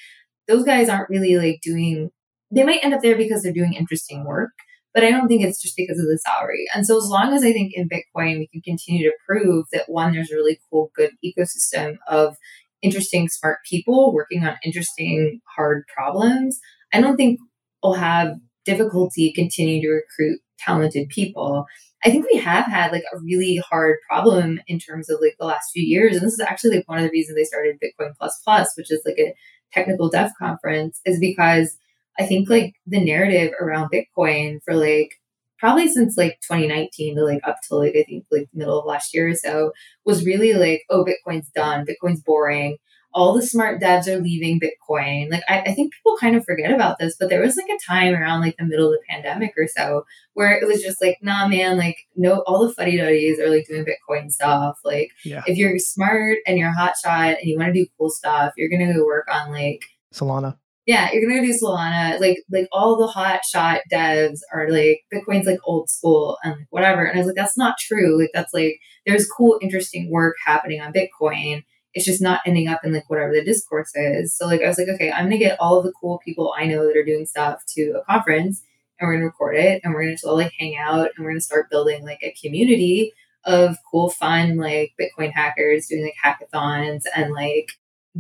those 0.49 0.65
guys 0.65 0.89
aren't 0.89 1.11
really 1.11 1.37
like 1.37 1.61
doing 1.63 2.11
they 2.51 2.65
might 2.65 2.83
end 2.83 2.95
up 2.95 3.03
there 3.03 3.17
because 3.17 3.43
they're 3.43 3.53
doing 3.53 3.75
interesting 3.75 4.25
work 4.25 4.51
but 4.95 5.05
i 5.05 5.11
don't 5.11 5.29
think 5.29 5.43
it's 5.43 5.63
just 5.63 5.77
because 5.77 5.99
of 5.99 6.07
the 6.07 6.19
salary 6.19 6.67
and 6.75 6.87
so 6.87 6.97
as 6.97 7.05
long 7.05 7.33
as 7.33 7.45
i 7.45 7.53
think 7.53 7.73
in 7.75 7.89
bitcoin 7.89 8.39
we 8.39 8.49
can 8.49 8.61
continue 8.63 9.09
to 9.09 9.17
prove 9.27 9.67
that 9.73 9.89
one 9.89 10.13
there's 10.13 10.31
a 10.31 10.37
really 10.37 10.59
cool 10.71 10.91
good 10.97 11.11
ecosystem 11.25 11.97
of 12.09 12.37
interesting 12.83 13.29
smart 13.29 13.59
people 13.69 14.13
working 14.13 14.45
on 14.45 14.57
interesting 14.65 15.41
hard 15.57 15.85
problems 15.95 16.59
i 16.93 17.01
don't 17.01 17.17
think 17.17 17.39
we'll 17.83 17.95
have 17.95 18.35
difficulty 18.65 19.33
continuing 19.33 19.83
to 19.83 19.89
recruit 19.89 20.41
talented 20.59 21.09
people 21.09 21.67
I 22.05 22.11
think 22.11 22.27
we 22.33 22.39
have 22.39 22.67
had 22.67 22.93
like 22.93 23.03
a 23.13 23.19
really 23.19 23.61
hard 23.69 23.97
problem 24.09 24.61
in 24.69 24.79
terms 24.79 25.11
of 25.11 25.19
like 25.21 25.35
the 25.39 25.47
last 25.47 25.71
few 25.73 25.83
years. 25.83 26.17
And 26.17 26.25
this 26.25 26.35
is 26.35 26.41
actually 26.41 26.77
like 26.77 26.89
one 26.89 26.99
of 26.99 27.05
the 27.05 27.11
reasons 27.11 27.37
they 27.37 27.45
started 27.45 27.81
Bitcoin 27.83 28.17
Plus 28.17 28.41
Plus, 28.45 28.73
which 28.77 28.93
is 28.93 29.03
like 29.05 29.19
a 29.19 29.35
technical 29.73 30.09
dev 30.09 30.31
conference 30.39 31.01
is 31.05 31.19
because 31.19 31.77
I 32.19 32.27
think 32.27 32.49
like 32.49 32.75
the 32.87 33.05
narrative 33.05 33.53
around 33.61 33.91
Bitcoin 33.91 34.59
for 34.65 34.75
like 34.75 35.13
probably 35.59 35.89
since 35.89 36.17
like 36.17 36.41
2019 36.49 37.17
to 37.17 37.25
like 37.25 37.41
up 37.45 37.57
to 37.69 37.77
like 37.77 37.95
I 37.97 38.03
think 38.05 38.25
like 38.31 38.49
middle 38.53 38.79
of 38.79 38.87
last 38.87 39.15
year 39.15 39.29
or 39.29 39.35
so 39.35 39.73
was 40.05 40.25
really 40.25 40.55
like, 40.55 40.83
oh, 40.91 41.05
Bitcoin's 41.05 41.49
done, 41.55 41.87
Bitcoin's 41.87 42.23
boring 42.23 42.79
all 43.15 43.35
the 43.35 43.43
smart 43.43 43.81
devs 43.81 44.07
are 44.07 44.21
leaving 44.21 44.61
Bitcoin. 44.61 45.31
Like 45.31 45.43
I, 45.49 45.61
I, 45.61 45.75
think 45.75 45.93
people 45.95 46.17
kind 46.19 46.37
of 46.37 46.45
forget 46.45 46.71
about 46.71 46.99
this, 46.99 47.17
but 47.19 47.29
there 47.29 47.41
was 47.41 47.57
like 47.57 47.69
a 47.69 47.91
time 47.91 48.15
around 48.15 48.43
like 48.43 48.57
the 48.59 48.67
middle 48.67 48.87
of 48.87 48.93
the 48.93 49.05
pandemic 49.09 49.55
or 49.57 49.67
so 49.67 50.05
where 50.35 50.53
it 50.53 50.67
was 50.67 50.83
just 50.83 51.03
like, 51.03 51.19
nah, 51.23 51.49
man, 51.49 51.79
like 51.79 51.97
no, 52.17 52.41
all 52.47 52.67
the 52.67 52.73
fuddy 52.73 52.97
duddies 52.97 53.41
are 53.41 53.49
like 53.49 53.67
doing 53.67 53.85
Bitcoin 53.85 54.31
stuff. 54.31 54.79
Like 54.85 55.11
yeah. 55.25 55.43
if 55.47 55.57
you're 55.57 55.79
smart 55.79 56.39
and 56.47 56.59
you're 56.59 56.73
hot 56.73 56.95
shot 57.03 57.39
and 57.39 57.45
you 57.45 57.59
want 57.59 57.75
to 57.75 57.85
do 57.85 57.89
cool 57.99 58.11
stuff, 58.11 58.53
you're 58.57 58.71
gonna 58.71 58.93
go 58.93 59.05
work 59.05 59.27
on 59.31 59.53
like 59.53 59.85
Solana. 60.15 60.59
Yeah, 60.87 61.11
you're 61.13 61.29
gonna 61.29 61.47
do 61.47 61.59
Solana. 61.59 62.21
Like 62.21 62.39
like 62.51 62.69
all 62.73 62.97
the 62.97 63.07
hot 63.07 63.41
shot 63.45 63.81
devs 63.91 64.41
are 64.53 64.71
like 64.71 65.01
Bitcoin's 65.13 65.47
like 65.47 65.61
old 65.65 65.89
school 65.89 66.39
and 66.45 66.57
like 66.57 66.67
whatever. 66.71 67.05
And 67.05 67.17
I 67.17 67.19
was 67.19 67.27
like, 67.27 67.37
that's 67.37 67.59
not 67.59 67.79
true. 67.79 68.19
Like 68.21 68.31
that's 68.35 68.53
like 68.55 68.81
there's 69.07 69.29
cool, 69.29 69.59
interesting 69.63 70.11
work 70.11 70.37
happening 70.45 70.81
on 70.81 70.93
Bitcoin 70.93 71.65
it's 71.95 72.05
just 72.05 72.23
not 72.23 72.41
ending 72.47 72.69
up 72.69 72.81
in 72.85 72.93
like 72.93 73.09
whatever 73.09 73.33
the 73.33 73.45
discourse 73.45 73.93
is. 73.95 74.35
So 74.35 74.47
like 74.47 74.63
I 74.63 74.69
was 74.69 74.79
like, 74.79 74.89
okay, 74.89 75.11
I'm 75.11 75.25
gonna 75.25 75.39
get 75.39 75.59
all 75.61 75.83
the 75.83 75.93
cool 75.93 76.19
people 76.25 76.55
I 76.57 76.67
know 76.67 76.87
that 76.87 76.97
are 76.97 77.05
doing 77.05 77.27
stuff 77.27 77.63
to 77.75 78.01
a 78.01 78.05
conference 78.05 78.63
and 78.99 79.07
we're 79.07 79.15
gonna 79.15 79.27
record 79.27 79.57
it 79.57 79.81
and 79.83 79.95
we're 79.95 80.03
gonna 80.03 80.13
just 80.13 80.25
all 80.25 80.37
like 80.37 80.53
hang 80.59 80.77
out 80.77 81.11
and 81.17 81.25
we're 81.25 81.31
gonna 81.31 81.41
start 81.41 81.71
building 81.71 82.05
like 82.05 82.21
a 82.23 82.35
community 82.41 83.13
of 83.45 83.79
cool, 83.91 84.11
fun 84.11 84.57
like 84.57 84.93
Bitcoin 85.01 85.33
hackers 85.33 85.87
doing 85.87 86.05
like 86.05 86.15
hackathons 86.23 87.05
and 87.17 87.33
like 87.33 87.71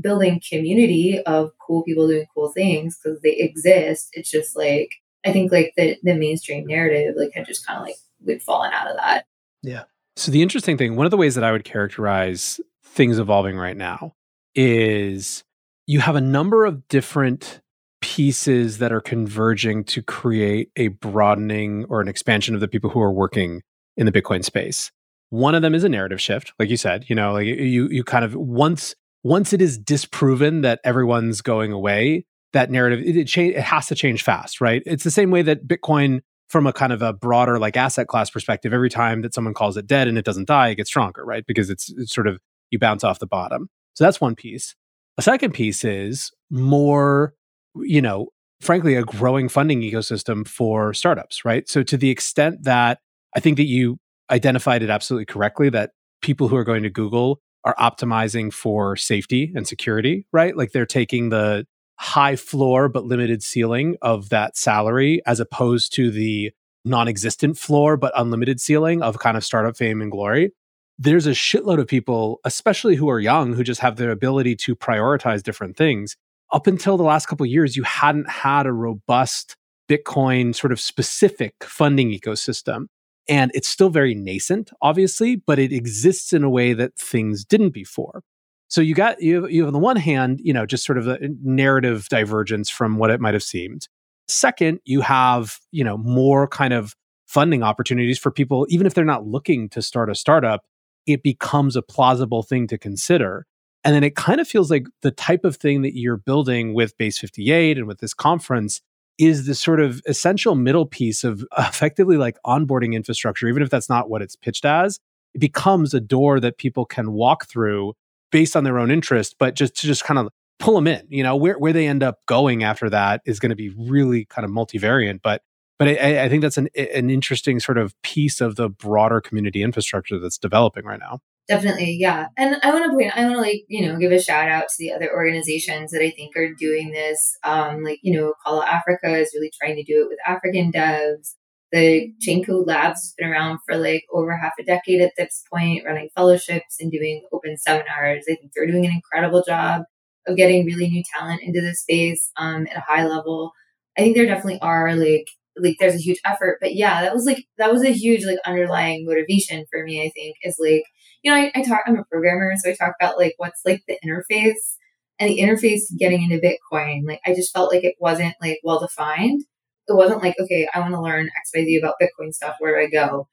building 0.00 0.40
community 0.48 1.20
of 1.22 1.50
cool 1.58 1.82
people 1.82 2.06
doing 2.08 2.26
cool 2.34 2.50
things 2.50 2.98
because 2.98 3.20
they 3.20 3.34
exist. 3.36 4.08
It's 4.12 4.30
just 4.30 4.56
like 4.56 4.94
I 5.26 5.32
think 5.32 5.52
like 5.52 5.74
the 5.76 5.96
the 6.02 6.14
mainstream 6.14 6.66
narrative 6.66 7.14
like 7.16 7.32
had 7.34 7.46
just 7.46 7.66
kind 7.66 7.80
of 7.80 7.86
like 7.86 7.96
we'd 8.24 8.42
fallen 8.42 8.72
out 8.72 8.90
of 8.90 8.96
that. 8.96 9.26
Yeah. 9.62 9.84
So 10.16 10.32
the 10.32 10.42
interesting 10.42 10.76
thing, 10.76 10.96
one 10.96 11.06
of 11.06 11.10
the 11.10 11.16
ways 11.16 11.34
that 11.36 11.44
I 11.44 11.52
would 11.52 11.64
characterize 11.64 12.60
things 12.98 13.18
evolving 13.18 13.56
right 13.56 13.76
now 13.76 14.12
is 14.56 15.44
you 15.86 16.00
have 16.00 16.16
a 16.16 16.20
number 16.20 16.66
of 16.66 16.86
different 16.88 17.60
pieces 18.00 18.78
that 18.78 18.92
are 18.92 19.00
converging 19.00 19.84
to 19.84 20.02
create 20.02 20.70
a 20.76 20.88
broadening 20.88 21.86
or 21.88 22.00
an 22.00 22.08
expansion 22.08 22.56
of 22.56 22.60
the 22.60 22.66
people 22.66 22.90
who 22.90 23.00
are 23.00 23.12
working 23.12 23.62
in 23.96 24.04
the 24.04 24.12
Bitcoin 24.12 24.44
space. 24.44 24.90
One 25.30 25.54
of 25.54 25.62
them 25.62 25.76
is 25.76 25.84
a 25.84 25.88
narrative 25.88 26.20
shift, 26.20 26.52
like 26.58 26.70
you 26.70 26.76
said. 26.76 27.04
You 27.08 27.14
know, 27.14 27.32
like 27.32 27.46
you 27.46 27.88
you 27.88 28.02
kind 28.02 28.24
of 28.24 28.34
once 28.34 28.96
once 29.22 29.52
it 29.52 29.62
is 29.62 29.78
disproven 29.78 30.62
that 30.62 30.80
everyone's 30.82 31.40
going 31.40 31.70
away, 31.70 32.26
that 32.52 32.68
narrative 32.68 33.00
it, 33.06 33.16
it 33.16 33.28
change 33.28 33.54
it 33.54 33.62
has 33.62 33.86
to 33.86 33.94
change 33.94 34.24
fast, 34.24 34.60
right? 34.60 34.82
It's 34.86 35.04
the 35.04 35.10
same 35.10 35.30
way 35.30 35.42
that 35.42 35.68
Bitcoin 35.68 36.20
from 36.48 36.66
a 36.66 36.72
kind 36.72 36.92
of 36.92 37.02
a 37.02 37.12
broader 37.12 37.60
like 37.60 37.76
asset 37.76 38.08
class 38.08 38.28
perspective, 38.28 38.72
every 38.72 38.90
time 38.90 39.22
that 39.22 39.34
someone 39.34 39.54
calls 39.54 39.76
it 39.76 39.86
dead 39.86 40.08
and 40.08 40.18
it 40.18 40.24
doesn't 40.24 40.48
die, 40.48 40.68
it 40.68 40.76
gets 40.76 40.90
stronger, 40.90 41.24
right? 41.24 41.44
Because 41.46 41.70
it's, 41.70 41.92
it's 41.96 42.14
sort 42.14 42.26
of 42.26 42.40
you 42.70 42.78
bounce 42.78 43.04
off 43.04 43.18
the 43.18 43.26
bottom. 43.26 43.68
So 43.94 44.04
that's 44.04 44.20
one 44.20 44.34
piece. 44.34 44.74
A 45.16 45.22
second 45.22 45.52
piece 45.52 45.84
is 45.84 46.30
more, 46.50 47.34
you 47.76 48.00
know, 48.00 48.28
frankly, 48.60 48.94
a 48.94 49.02
growing 49.02 49.48
funding 49.48 49.80
ecosystem 49.80 50.46
for 50.46 50.94
startups, 50.94 51.44
right? 51.44 51.68
So 51.68 51.82
to 51.82 51.96
the 51.96 52.10
extent 52.10 52.64
that 52.64 53.00
I 53.34 53.40
think 53.40 53.56
that 53.56 53.64
you 53.64 53.98
identified 54.30 54.82
it 54.82 54.90
absolutely 54.90 55.26
correctly 55.26 55.70
that 55.70 55.90
people 56.22 56.48
who 56.48 56.56
are 56.56 56.64
going 56.64 56.82
to 56.82 56.90
Google 56.90 57.40
are 57.64 57.74
optimizing 57.76 58.52
for 58.52 58.96
safety 58.96 59.52
and 59.54 59.66
security, 59.66 60.26
right? 60.32 60.56
Like 60.56 60.72
they're 60.72 60.86
taking 60.86 61.28
the 61.28 61.66
high 61.98 62.36
floor 62.36 62.88
but 62.88 63.04
limited 63.04 63.42
ceiling 63.42 63.96
of 64.02 64.28
that 64.28 64.56
salary 64.56 65.20
as 65.26 65.40
opposed 65.40 65.92
to 65.94 66.10
the 66.10 66.52
non-existent 66.84 67.58
floor 67.58 67.96
but 67.96 68.12
unlimited 68.16 68.60
ceiling 68.60 69.02
of 69.02 69.18
kind 69.18 69.36
of 69.36 69.44
startup 69.44 69.76
fame 69.76 70.00
and 70.00 70.12
glory 70.12 70.52
there's 70.98 71.26
a 71.26 71.30
shitload 71.30 71.78
of 71.78 71.86
people, 71.86 72.40
especially 72.44 72.96
who 72.96 73.08
are 73.08 73.20
young, 73.20 73.52
who 73.52 73.62
just 73.62 73.80
have 73.80 73.96
the 73.96 74.10
ability 74.10 74.56
to 74.56 74.74
prioritize 74.74 75.42
different 75.42 75.76
things. 75.76 76.16
Up 76.52 76.66
until 76.66 76.96
the 76.96 77.04
last 77.04 77.26
couple 77.26 77.46
years, 77.46 77.76
you 77.76 77.82
hadn't 77.84 78.28
had 78.28 78.66
a 78.66 78.72
robust 78.72 79.56
Bitcoin 79.88 80.54
sort 80.54 80.72
of 80.72 80.80
specific 80.80 81.54
funding 81.62 82.10
ecosystem. 82.10 82.86
And 83.28 83.50
it's 83.54 83.68
still 83.68 83.90
very 83.90 84.14
nascent, 84.14 84.70
obviously, 84.80 85.36
but 85.36 85.58
it 85.58 85.72
exists 85.72 86.32
in 86.32 86.42
a 86.42 86.50
way 86.50 86.72
that 86.72 86.96
things 86.98 87.44
didn't 87.44 87.70
before. 87.70 88.22
So 88.68 88.80
you 88.80 88.94
got 88.94 89.20
you 89.22 89.46
you 89.48 89.62
have 89.62 89.68
on 89.68 89.72
the 89.72 89.78
one 89.78 89.96
hand, 89.96 90.40
you 90.42 90.52
know, 90.52 90.66
just 90.66 90.84
sort 90.84 90.98
of 90.98 91.06
a 91.06 91.18
narrative 91.42 92.08
divergence 92.08 92.68
from 92.68 92.98
what 92.98 93.10
it 93.10 93.20
might 93.20 93.34
have 93.34 93.42
seemed. 93.42 93.88
Second, 94.28 94.80
you 94.84 95.00
have, 95.00 95.58
you 95.70 95.84
know, 95.84 95.96
more 95.96 96.46
kind 96.46 96.74
of 96.74 96.94
funding 97.26 97.62
opportunities 97.62 98.18
for 98.18 98.30
people 98.30 98.66
even 98.70 98.86
if 98.86 98.94
they're 98.94 99.04
not 99.04 99.26
looking 99.26 99.68
to 99.68 99.82
start 99.82 100.10
a 100.10 100.14
startup, 100.14 100.64
it 101.08 101.22
becomes 101.22 101.74
a 101.74 101.82
plausible 101.82 102.42
thing 102.42 102.66
to 102.68 102.76
consider. 102.78 103.46
And 103.82 103.94
then 103.94 104.04
it 104.04 104.14
kind 104.14 104.40
of 104.40 104.46
feels 104.46 104.70
like 104.70 104.86
the 105.00 105.10
type 105.10 105.44
of 105.44 105.56
thing 105.56 105.82
that 105.82 105.96
you're 105.96 106.18
building 106.18 106.74
with 106.74 106.96
Base 106.98 107.18
58 107.18 107.78
and 107.78 107.86
with 107.86 108.00
this 108.00 108.12
conference 108.12 108.82
is 109.18 109.46
the 109.46 109.54
sort 109.54 109.80
of 109.80 110.02
essential 110.06 110.54
middle 110.54 110.84
piece 110.84 111.24
of 111.24 111.44
effectively 111.58 112.18
like 112.18 112.36
onboarding 112.44 112.94
infrastructure, 112.94 113.48
even 113.48 113.62
if 113.62 113.70
that's 113.70 113.88
not 113.88 114.10
what 114.10 114.20
it's 114.20 114.36
pitched 114.36 114.66
as. 114.66 115.00
It 115.34 115.38
becomes 115.38 115.94
a 115.94 116.00
door 116.00 116.40
that 116.40 116.58
people 116.58 116.84
can 116.84 117.12
walk 117.12 117.46
through 117.46 117.94
based 118.30 118.54
on 118.54 118.64
their 118.64 118.78
own 118.78 118.90
interest, 118.90 119.36
but 119.38 119.54
just 119.54 119.74
to 119.76 119.86
just 119.86 120.04
kind 120.04 120.18
of 120.18 120.28
pull 120.58 120.74
them 120.74 120.86
in. 120.86 121.06
You 121.08 121.22
know, 121.22 121.36
where 121.36 121.58
where 121.58 121.72
they 121.72 121.86
end 121.86 122.02
up 122.02 122.18
going 122.26 122.64
after 122.64 122.90
that 122.90 123.22
is 123.24 123.40
going 123.40 123.50
to 123.50 123.56
be 123.56 123.70
really 123.70 124.26
kind 124.26 124.44
of 124.44 124.50
multivariant. 124.50 125.20
But 125.22 125.42
but 125.78 125.88
I, 125.88 126.24
I 126.24 126.28
think 126.28 126.42
that's 126.42 126.58
an 126.58 126.68
an 126.76 127.10
interesting 127.10 127.60
sort 127.60 127.78
of 127.78 127.94
piece 128.02 128.40
of 128.40 128.56
the 128.56 128.68
broader 128.68 129.20
community 129.20 129.62
infrastructure 129.62 130.18
that's 130.18 130.38
developing 130.38 130.84
right 130.84 131.00
now. 131.00 131.20
Definitely, 131.48 131.96
yeah. 131.98 132.26
And 132.36 132.56
I 132.62 132.70
want 132.70 132.84
to 132.84 132.90
point, 132.90 133.16
I 133.16 133.22
want 133.22 133.36
to 133.36 133.40
like, 133.40 133.64
you 133.68 133.86
know, 133.86 133.98
give 133.98 134.12
a 134.12 134.20
shout 134.20 134.50
out 134.50 134.64
to 134.68 134.74
the 134.78 134.92
other 134.92 135.10
organizations 135.10 135.92
that 135.92 136.02
I 136.02 136.10
think 136.10 136.36
are 136.36 136.52
doing 136.52 136.90
this. 136.90 137.38
Um, 137.42 137.82
like, 137.82 138.00
you 138.02 138.12
know, 138.12 138.34
Qala 138.46 138.66
Africa 138.66 139.16
is 139.16 139.32
really 139.34 139.50
trying 139.58 139.76
to 139.76 139.82
do 139.82 140.02
it 140.02 140.08
with 140.08 140.18
African 140.26 140.70
devs. 140.70 141.36
The 141.72 142.12
Code 142.46 142.66
Labs 142.66 143.00
has 143.00 143.14
been 143.16 143.28
around 143.28 143.60
for 143.66 143.78
like 143.78 144.04
over 144.12 144.36
half 144.36 144.52
a 144.60 144.62
decade 144.62 145.00
at 145.00 145.12
this 145.16 145.42
point, 145.50 145.84
running 145.86 146.10
fellowships 146.14 146.76
and 146.80 146.92
doing 146.92 147.22
open 147.32 147.56
seminars. 147.56 148.24
I 148.28 148.34
think 148.34 148.52
they're 148.54 148.66
doing 148.66 148.84
an 148.84 148.92
incredible 148.92 149.42
job 149.46 149.82
of 150.26 150.36
getting 150.36 150.66
really 150.66 150.88
new 150.88 151.02
talent 151.18 151.40
into 151.42 151.62
the 151.62 151.74
space 151.74 152.30
um, 152.36 152.66
at 152.70 152.76
a 152.76 152.84
high 152.86 153.06
level. 153.06 153.52
I 153.96 154.02
think 154.02 154.16
there 154.16 154.26
definitely 154.26 154.60
are 154.60 154.94
like 154.94 155.28
like 155.60 155.76
there's 155.80 155.94
a 155.94 155.98
huge 155.98 156.20
effort, 156.24 156.58
but 156.60 156.74
yeah, 156.74 157.02
that 157.02 157.14
was 157.14 157.24
like 157.24 157.44
that 157.58 157.72
was 157.72 157.84
a 157.84 157.92
huge 157.92 158.24
like 158.24 158.38
underlying 158.46 159.04
motivation 159.06 159.64
for 159.70 159.82
me. 159.84 160.02
I 160.02 160.10
think 160.14 160.36
is 160.42 160.56
like 160.60 160.84
you 161.22 161.30
know, 161.30 161.36
I, 161.36 161.50
I 161.54 161.62
talk, 161.62 161.82
I'm 161.86 161.98
a 161.98 162.04
programmer, 162.04 162.52
so 162.56 162.70
I 162.70 162.74
talk 162.74 162.94
about 163.00 163.18
like 163.18 163.34
what's 163.38 163.60
like 163.64 163.82
the 163.88 163.98
interface 164.04 164.76
and 165.18 165.30
the 165.30 165.40
interface 165.40 165.82
getting 165.98 166.22
into 166.22 166.36
Bitcoin. 166.44 167.02
Like, 167.06 167.20
I 167.26 167.34
just 167.34 167.52
felt 167.52 167.72
like 167.72 167.84
it 167.84 167.96
wasn't 167.98 168.34
like 168.40 168.60
well 168.62 168.80
defined. 168.80 169.42
It 169.88 169.96
wasn't 169.96 170.22
like, 170.22 170.36
okay, 170.40 170.68
I 170.72 170.80
want 170.80 170.94
to 170.94 171.00
learn 171.00 171.30
XYZ 171.56 171.78
about 171.78 171.96
Bitcoin 172.00 172.32
stuff. 172.32 172.56
Where 172.58 172.78
do 172.78 172.86
I 172.86 172.90
go? 172.90 173.26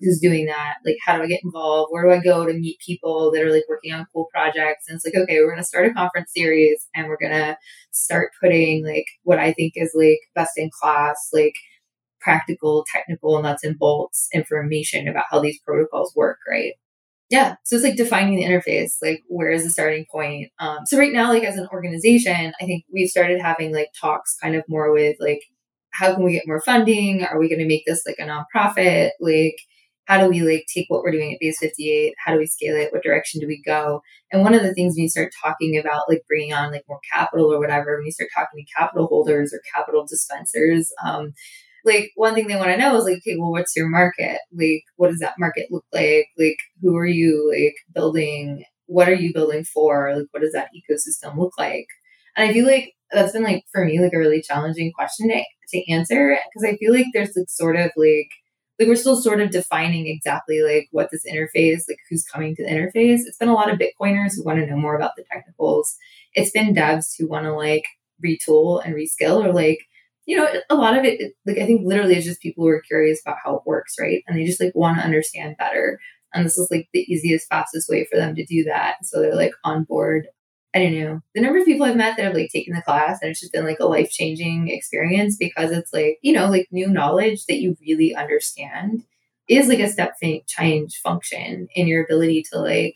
Who's 0.00 0.18
doing 0.18 0.46
that? 0.46 0.76
Like, 0.84 0.96
how 1.04 1.16
do 1.16 1.22
I 1.22 1.26
get 1.26 1.40
involved? 1.44 1.90
Where 1.92 2.02
do 2.02 2.10
I 2.10 2.22
go 2.22 2.46
to 2.46 2.52
meet 2.52 2.78
people 2.84 3.30
that 3.32 3.42
are 3.42 3.52
like 3.52 3.68
working 3.68 3.92
on 3.92 4.06
cool 4.12 4.26
projects? 4.32 4.86
And 4.88 4.96
it's 4.96 5.04
like, 5.04 5.14
okay, 5.14 5.38
we're 5.38 5.50
going 5.50 5.58
to 5.58 5.64
start 5.64 5.86
a 5.86 5.92
conference 5.92 6.30
series 6.34 6.88
and 6.94 7.06
we're 7.06 7.18
going 7.18 7.32
to 7.32 7.56
start 7.92 8.32
putting 8.42 8.84
like 8.84 9.04
what 9.22 9.38
I 9.38 9.52
think 9.52 9.74
is 9.76 9.92
like 9.94 10.18
best 10.34 10.52
in 10.56 10.70
class, 10.80 11.28
like 11.32 11.54
practical, 12.20 12.84
technical 12.92 13.40
nuts 13.42 13.64
and 13.64 13.78
bolts 13.78 14.28
information 14.32 15.08
about 15.08 15.24
how 15.30 15.40
these 15.40 15.60
protocols 15.60 16.12
work, 16.14 16.38
right? 16.48 16.74
yeah 17.28 17.54
so 17.62 17.76
it's 17.76 17.84
like 17.84 17.94
defining 17.94 18.34
the 18.34 18.42
interface 18.42 18.94
like 19.00 19.22
where 19.28 19.50
is 19.50 19.62
the 19.62 19.70
starting 19.70 20.04
point 20.10 20.50
um, 20.58 20.78
so 20.84 20.98
right 20.98 21.12
now 21.12 21.28
like 21.28 21.44
as 21.44 21.56
an 21.56 21.68
organization 21.72 22.52
i 22.60 22.64
think 22.64 22.84
we've 22.92 23.08
started 23.08 23.40
having 23.40 23.72
like 23.72 23.86
talks 23.96 24.36
kind 24.42 24.56
of 24.56 24.64
more 24.66 24.92
with 24.92 25.14
like 25.20 25.40
how 25.90 26.14
can 26.14 26.24
we 26.24 26.32
get 26.32 26.46
more 26.46 26.60
funding? 26.60 27.24
Are 27.24 27.38
we 27.38 27.48
going 27.48 27.60
to 27.60 27.66
make 27.66 27.84
this 27.86 28.06
like 28.06 28.16
a 28.18 28.22
nonprofit? 28.22 29.10
Like 29.20 29.56
how 30.04 30.18
do 30.18 30.28
we 30.28 30.42
like 30.42 30.66
take 30.72 30.86
what 30.88 31.02
we're 31.02 31.12
doing 31.12 31.32
at 31.32 31.40
base 31.40 31.58
58 31.60 32.14
how 32.24 32.32
do 32.32 32.38
we 32.38 32.46
scale 32.46 32.76
it? 32.76 32.92
What 32.92 33.02
direction 33.02 33.40
do 33.40 33.46
we 33.46 33.62
go? 33.62 34.02
And 34.32 34.42
one 34.42 34.54
of 34.54 34.62
the 34.62 34.74
things 34.74 34.94
when 34.94 35.02
you 35.02 35.08
start 35.08 35.32
talking 35.42 35.78
about 35.78 36.02
like 36.08 36.24
bringing 36.26 36.52
on 36.52 36.72
like 36.72 36.84
more 36.88 37.00
capital 37.12 37.52
or 37.52 37.58
whatever 37.58 37.96
when 37.96 38.06
you 38.06 38.12
start 38.12 38.30
talking 38.34 38.64
to 38.64 38.72
capital 38.76 39.06
holders 39.06 39.52
or 39.52 39.60
capital 39.74 40.06
dispensers 40.06 40.92
um, 41.04 41.32
like 41.84 42.10
one 42.16 42.34
thing 42.34 42.48
they 42.48 42.56
want 42.56 42.70
to 42.70 42.76
know 42.76 42.96
is 42.96 43.04
like, 43.04 43.18
okay, 43.18 43.36
well, 43.38 43.50
what's 43.50 43.74
your 43.76 43.88
market? 43.88 44.38
Like, 44.52 44.82
what 44.96 45.10
does 45.10 45.20
that 45.20 45.38
market 45.38 45.68
look 45.70 45.84
like? 45.92 46.26
Like, 46.38 46.56
who 46.80 46.96
are 46.96 47.06
you 47.06 47.50
like 47.54 47.74
building? 47.94 48.64
What 48.86 49.08
are 49.08 49.14
you 49.14 49.32
building 49.32 49.64
for? 49.64 50.14
Like, 50.14 50.26
what 50.32 50.42
does 50.42 50.52
that 50.52 50.70
ecosystem 50.74 51.36
look 51.36 51.52
like? 51.58 51.86
And 52.36 52.48
I 52.48 52.52
feel 52.52 52.66
like 52.66 52.94
that's 53.12 53.32
been 53.32 53.42
like 53.42 53.64
for 53.72 53.84
me 53.84 54.00
like 54.00 54.12
a 54.14 54.18
really 54.18 54.42
challenging 54.42 54.92
question 54.92 55.28
to, 55.28 55.42
to 55.70 55.92
answer 55.92 56.36
because 56.52 56.68
I 56.68 56.76
feel 56.76 56.92
like 56.92 57.06
there's 57.12 57.36
like 57.36 57.48
sort 57.48 57.76
of 57.76 57.90
like 57.96 58.30
like 58.78 58.88
we're 58.88 58.96
still 58.96 59.20
sort 59.20 59.40
of 59.40 59.50
defining 59.50 60.06
exactly 60.06 60.62
like 60.62 60.88
what 60.90 61.10
this 61.10 61.24
interface 61.30 61.82
like 61.88 61.98
who's 62.08 62.24
coming 62.24 62.56
to 62.56 62.64
the 62.64 62.70
interface. 62.70 63.20
It's 63.26 63.36
been 63.36 63.48
a 63.48 63.54
lot 63.54 63.70
of 63.70 63.78
Bitcoiners 63.78 64.32
who 64.36 64.44
want 64.44 64.58
to 64.58 64.66
know 64.66 64.76
more 64.76 64.96
about 64.96 65.12
the 65.16 65.24
technicals. 65.30 65.96
It's 66.34 66.50
been 66.50 66.74
devs 66.74 67.14
who 67.18 67.28
want 67.28 67.44
to 67.44 67.52
like 67.52 67.84
retool 68.24 68.82
and 68.84 68.94
reskill 68.94 69.44
or 69.44 69.52
like 69.52 69.80
you 70.30 70.36
know, 70.36 70.48
a 70.70 70.76
lot 70.76 70.96
of 70.96 71.04
it, 71.04 71.34
like 71.44 71.58
I 71.58 71.66
think 71.66 71.80
literally 71.84 72.14
is 72.14 72.24
just 72.24 72.40
people 72.40 72.62
who 72.62 72.70
are 72.70 72.80
curious 72.82 73.20
about 73.20 73.38
how 73.44 73.56
it 73.56 73.62
works, 73.66 73.96
right? 73.98 74.22
And 74.28 74.38
they 74.38 74.44
just 74.44 74.60
like 74.60 74.72
want 74.76 74.96
to 74.98 75.04
understand 75.04 75.56
better. 75.58 75.98
And 76.32 76.46
this 76.46 76.56
is 76.56 76.70
like 76.70 76.88
the 76.92 77.00
easiest, 77.00 77.48
fastest 77.48 77.88
way 77.88 78.06
for 78.08 78.16
them 78.16 78.36
to 78.36 78.46
do 78.46 78.62
that. 78.62 78.98
So 79.02 79.20
they're 79.20 79.34
like 79.34 79.50
on 79.64 79.82
board. 79.82 80.28
I 80.72 80.78
don't 80.78 81.00
know. 81.00 81.20
The 81.34 81.40
number 81.40 81.58
of 81.58 81.64
people 81.64 81.84
I've 81.84 81.96
met 81.96 82.16
that 82.16 82.26
have 82.26 82.34
like 82.34 82.52
taken 82.52 82.74
the 82.74 82.82
class 82.82 83.18
and 83.20 83.32
it's 83.32 83.40
just 83.40 83.52
been 83.52 83.64
like 83.64 83.80
a 83.80 83.86
life 83.86 84.10
changing 84.10 84.68
experience 84.68 85.36
because 85.36 85.72
it's 85.72 85.92
like, 85.92 86.18
you 86.22 86.32
know, 86.32 86.48
like 86.48 86.68
new 86.70 86.86
knowledge 86.86 87.46
that 87.46 87.58
you 87.58 87.76
really 87.84 88.14
understand 88.14 89.02
is 89.48 89.66
like 89.66 89.80
a 89.80 89.88
step 89.88 90.14
change 90.46 90.94
function 91.02 91.66
in 91.74 91.88
your 91.88 92.04
ability 92.04 92.44
to 92.52 92.60
like 92.60 92.94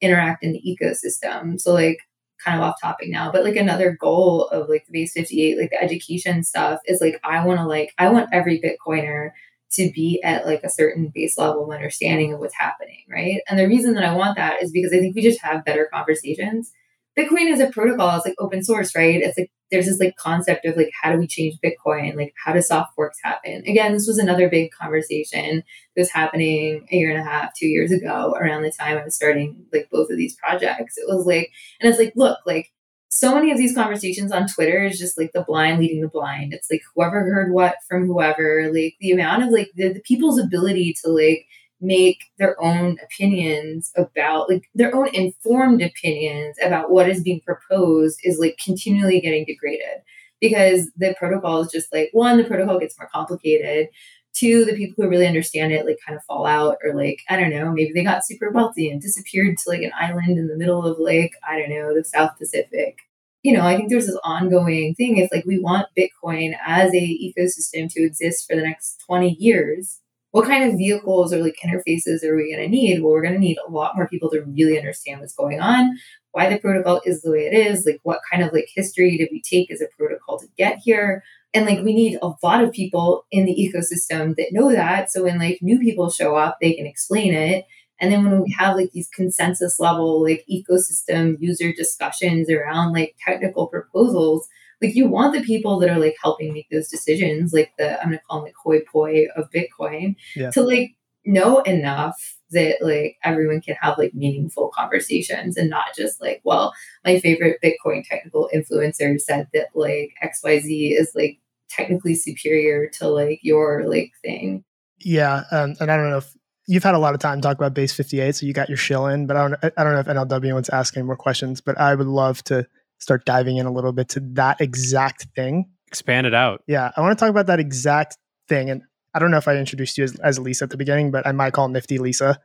interact 0.00 0.44
in 0.44 0.52
the 0.52 0.62
ecosystem. 0.62 1.60
So 1.60 1.72
like 1.72 1.98
kind 2.46 2.60
of 2.60 2.66
off 2.66 2.80
topic 2.80 3.08
now, 3.10 3.30
but 3.30 3.44
like 3.44 3.56
another 3.56 3.96
goal 4.00 4.46
of 4.48 4.68
like 4.68 4.86
the 4.86 4.92
base 4.92 5.12
58, 5.12 5.58
like 5.58 5.70
the 5.70 5.82
education 5.82 6.44
stuff 6.44 6.80
is 6.86 7.00
like, 7.00 7.20
I 7.24 7.44
want 7.44 7.58
to 7.58 7.66
like, 7.66 7.92
I 7.98 8.08
want 8.08 8.30
every 8.32 8.60
Bitcoiner 8.60 9.30
to 9.72 9.90
be 9.92 10.22
at 10.22 10.46
like 10.46 10.62
a 10.62 10.70
certain 10.70 11.10
base 11.12 11.36
level 11.36 11.64
of 11.64 11.70
understanding 11.70 12.32
of 12.32 12.40
what's 12.40 12.56
happening. 12.56 13.04
Right. 13.10 13.40
And 13.48 13.58
the 13.58 13.68
reason 13.68 13.94
that 13.94 14.04
I 14.04 14.14
want 14.14 14.36
that 14.36 14.62
is 14.62 14.70
because 14.70 14.92
I 14.92 14.98
think 14.98 15.16
we 15.16 15.22
just 15.22 15.42
have 15.42 15.64
better 15.64 15.88
conversations 15.92 16.72
Bitcoin 17.18 17.50
is 17.50 17.60
a 17.60 17.70
protocol. 17.70 18.16
It's 18.16 18.26
like 18.26 18.34
open 18.38 18.62
source, 18.62 18.94
right? 18.94 19.22
It's 19.22 19.38
like 19.38 19.50
there's 19.70 19.86
this 19.86 19.98
like 19.98 20.16
concept 20.16 20.64
of 20.66 20.76
like 20.76 20.90
how 21.00 21.10
do 21.10 21.18
we 21.18 21.26
change 21.26 21.56
Bitcoin? 21.64 22.14
Like 22.14 22.34
how 22.44 22.52
do 22.52 22.60
soft 22.60 22.94
forks 22.94 23.18
happen? 23.22 23.62
Again, 23.66 23.92
this 23.92 24.06
was 24.06 24.18
another 24.18 24.48
big 24.48 24.70
conversation 24.70 25.62
that 25.94 26.00
was 26.00 26.10
happening 26.10 26.86
a 26.92 26.96
year 26.96 27.10
and 27.10 27.20
a 27.20 27.24
half, 27.24 27.54
two 27.54 27.66
years 27.66 27.90
ago, 27.90 28.36
around 28.38 28.62
the 28.62 28.72
time 28.72 28.98
I 28.98 29.04
was 29.04 29.16
starting 29.16 29.66
like 29.72 29.88
both 29.90 30.10
of 30.10 30.16
these 30.16 30.36
projects. 30.36 30.98
It 30.98 31.06
was 31.08 31.26
like, 31.26 31.50
and 31.80 31.88
it's 31.88 31.98
like, 31.98 32.12
look, 32.16 32.38
like 32.46 32.70
so 33.08 33.34
many 33.34 33.50
of 33.50 33.56
these 33.56 33.74
conversations 33.74 34.30
on 34.30 34.46
Twitter 34.46 34.84
is 34.84 34.98
just 34.98 35.16
like 35.16 35.32
the 35.32 35.42
blind 35.42 35.78
leading 35.80 36.02
the 36.02 36.08
blind. 36.08 36.52
It's 36.52 36.70
like 36.70 36.82
whoever 36.94 37.20
heard 37.20 37.50
what 37.50 37.76
from 37.88 38.06
whoever, 38.06 38.70
like 38.72 38.96
the 39.00 39.12
amount 39.12 39.42
of 39.42 39.50
like 39.50 39.70
the, 39.74 39.92
the 39.94 40.00
people's 40.00 40.38
ability 40.38 40.94
to 41.02 41.10
like 41.10 41.46
make 41.80 42.24
their 42.38 42.60
own 42.62 42.96
opinions 43.02 43.92
about 43.96 44.48
like 44.48 44.68
their 44.74 44.94
own 44.94 45.08
informed 45.14 45.82
opinions 45.82 46.56
about 46.62 46.90
what 46.90 47.08
is 47.08 47.22
being 47.22 47.40
proposed 47.40 48.18
is 48.24 48.38
like 48.38 48.58
continually 48.62 49.20
getting 49.20 49.44
degraded. 49.44 50.02
Because 50.40 50.90
the 50.96 51.14
protocol 51.18 51.62
is 51.62 51.72
just 51.72 51.92
like 51.92 52.10
one 52.12 52.36
the 52.36 52.44
protocol 52.44 52.78
gets 52.78 52.98
more 52.98 53.08
complicated. 53.12 53.88
Two 54.34 54.64
the 54.66 54.76
people 54.76 55.02
who 55.02 55.10
really 55.10 55.26
understand 55.26 55.72
it 55.72 55.86
like 55.86 55.98
kind 56.06 56.16
of 56.16 56.24
fall 56.24 56.44
out 56.44 56.76
or 56.84 56.94
like 56.94 57.20
i 57.30 57.40
don't 57.40 57.48
know 57.48 57.72
maybe 57.72 57.92
they 57.94 58.04
got 58.04 58.26
super 58.26 58.50
wealthy 58.50 58.90
and 58.90 59.00
disappeared 59.00 59.56
to 59.56 59.70
like 59.70 59.80
an 59.80 59.92
island 59.98 60.36
in 60.36 60.46
the 60.46 60.56
middle 60.56 60.84
of 60.84 60.98
like 60.98 61.32
i 61.48 61.58
don't 61.58 61.70
know 61.70 61.94
the 61.94 62.04
south 62.04 62.32
pacific. 62.38 62.98
You 63.42 63.54
know 63.54 63.62
i 63.62 63.76
think 63.76 63.88
there's 63.88 64.06
this 64.06 64.18
ongoing 64.24 64.94
thing. 64.94 65.16
If 65.16 65.30
like 65.32 65.46
we 65.46 65.58
want 65.58 65.88
bitcoin 65.98 66.54
as 66.66 66.92
a 66.92 66.96
ecosystem 66.96 67.90
to 67.92 68.02
exist 68.04 68.46
for 68.46 68.56
the 68.56 68.62
next 68.62 69.02
20 69.06 69.36
years 69.38 70.00
what 70.36 70.46
kind 70.46 70.70
of 70.70 70.76
vehicles 70.76 71.32
or 71.32 71.42
like 71.42 71.56
interfaces 71.64 72.22
are 72.22 72.36
we 72.36 72.54
going 72.54 72.62
to 72.62 72.68
need? 72.68 73.00
Well, 73.00 73.12
we're 73.12 73.22
going 73.22 73.32
to 73.32 73.40
need 73.40 73.56
a 73.66 73.70
lot 73.70 73.96
more 73.96 74.06
people 74.06 74.28
to 74.32 74.42
really 74.42 74.76
understand 74.76 75.22
what's 75.22 75.34
going 75.34 75.62
on, 75.62 75.96
why 76.32 76.50
the 76.50 76.58
protocol 76.58 77.00
is 77.06 77.22
the 77.22 77.30
way 77.30 77.46
it 77.46 77.54
is, 77.54 77.86
like 77.86 78.00
what 78.02 78.20
kind 78.30 78.42
of 78.42 78.52
like 78.52 78.68
history 78.74 79.16
did 79.16 79.30
we 79.32 79.40
take 79.40 79.70
as 79.72 79.80
a 79.80 79.86
protocol 79.96 80.38
to 80.38 80.46
get 80.58 80.76
here? 80.84 81.24
And 81.54 81.64
like 81.64 81.78
we 81.78 81.94
need 81.94 82.18
a 82.20 82.32
lot 82.42 82.62
of 82.62 82.70
people 82.70 83.24
in 83.30 83.46
the 83.46 83.54
ecosystem 83.54 84.36
that 84.36 84.48
know 84.52 84.70
that. 84.72 85.10
So 85.10 85.22
when 85.22 85.38
like 85.38 85.60
new 85.62 85.78
people 85.78 86.10
show 86.10 86.36
up, 86.36 86.58
they 86.60 86.74
can 86.74 86.84
explain 86.84 87.32
it. 87.32 87.64
And 87.98 88.12
then 88.12 88.22
when 88.22 88.42
we 88.42 88.54
have 88.58 88.76
like 88.76 88.92
these 88.92 89.08
consensus 89.08 89.80
level 89.80 90.22
like 90.22 90.44
ecosystem 90.52 91.36
user 91.40 91.72
discussions 91.72 92.50
around 92.50 92.92
like 92.92 93.16
technical 93.26 93.68
proposals, 93.68 94.46
like 94.82 94.94
you 94.94 95.08
want 95.08 95.34
the 95.34 95.42
people 95.42 95.78
that 95.80 95.90
are 95.90 95.98
like 95.98 96.16
helping 96.22 96.52
make 96.52 96.68
those 96.70 96.88
decisions, 96.88 97.52
like 97.52 97.72
the 97.78 98.00
I'm 98.00 98.08
gonna 98.08 98.20
call 98.28 98.40
them 98.40 98.46
like 98.46 98.54
hoi 98.62 98.80
poi 98.90 99.26
of 99.36 99.50
Bitcoin, 99.50 100.16
yeah. 100.34 100.50
to 100.50 100.62
like 100.62 100.96
know 101.24 101.60
enough 101.62 102.38
that 102.50 102.76
like 102.80 103.16
everyone 103.24 103.60
can 103.60 103.76
have 103.80 103.98
like 103.98 104.14
meaningful 104.14 104.70
conversations 104.74 105.56
and 105.56 105.68
not 105.68 105.94
just 105.96 106.20
like, 106.20 106.40
well, 106.44 106.72
my 107.04 107.18
favorite 107.18 107.58
Bitcoin 107.62 108.04
technical 108.04 108.48
influencer 108.54 109.20
said 109.20 109.48
that 109.52 109.68
like 109.74 110.12
XYZ 110.22 110.98
is 110.98 111.12
like 111.14 111.38
technically 111.68 112.14
superior 112.14 112.88
to 112.88 113.08
like 113.08 113.40
your 113.42 113.88
like 113.88 114.12
thing. 114.22 114.64
Yeah, 115.00 115.42
um, 115.50 115.74
and 115.80 115.90
I 115.90 115.96
don't 115.96 116.10
know 116.10 116.18
if 116.18 116.34
you've 116.66 116.84
had 116.84 116.94
a 116.94 116.98
lot 116.98 117.14
of 117.14 117.20
time 117.20 117.40
to 117.40 117.46
talk 117.46 117.56
about 117.56 117.74
base 117.74 117.92
58, 117.92 118.34
so 118.34 118.46
you 118.46 118.52
got 118.52 118.68
your 118.68 118.78
shill 118.78 119.06
in, 119.06 119.26
but 119.26 119.36
I 119.36 119.48
don't 119.48 119.72
I 119.76 119.84
don't 119.84 119.92
know 119.92 120.00
if 120.00 120.06
NLW 120.06 120.52
wants 120.52 120.68
to 120.68 120.74
ask 120.74 120.96
any 120.96 121.04
more 121.04 121.16
questions, 121.16 121.60
but 121.60 121.78
I 121.78 121.94
would 121.94 122.06
love 122.06 122.42
to 122.44 122.66
start 122.98 123.24
diving 123.24 123.56
in 123.56 123.66
a 123.66 123.72
little 123.72 123.92
bit 123.92 124.08
to 124.10 124.20
that 124.20 124.60
exact 124.60 125.26
thing. 125.34 125.70
Expand 125.88 126.26
it 126.26 126.34
out. 126.34 126.62
Yeah, 126.66 126.90
I 126.96 127.00
want 127.00 127.16
to 127.16 127.22
talk 127.22 127.30
about 127.30 127.46
that 127.46 127.60
exact 127.60 128.16
thing. 128.48 128.70
And 128.70 128.82
I 129.14 129.18
don't 129.18 129.30
know 129.30 129.38
if 129.38 129.48
I 129.48 129.56
introduced 129.56 129.98
you 129.98 130.04
as, 130.04 130.16
as 130.20 130.38
Lisa 130.38 130.64
at 130.64 130.70
the 130.70 130.76
beginning, 130.76 131.10
but 131.10 131.26
I 131.26 131.32
might 131.32 131.52
call 131.52 131.68
Nifty 131.68 131.98
Lisa 131.98 132.38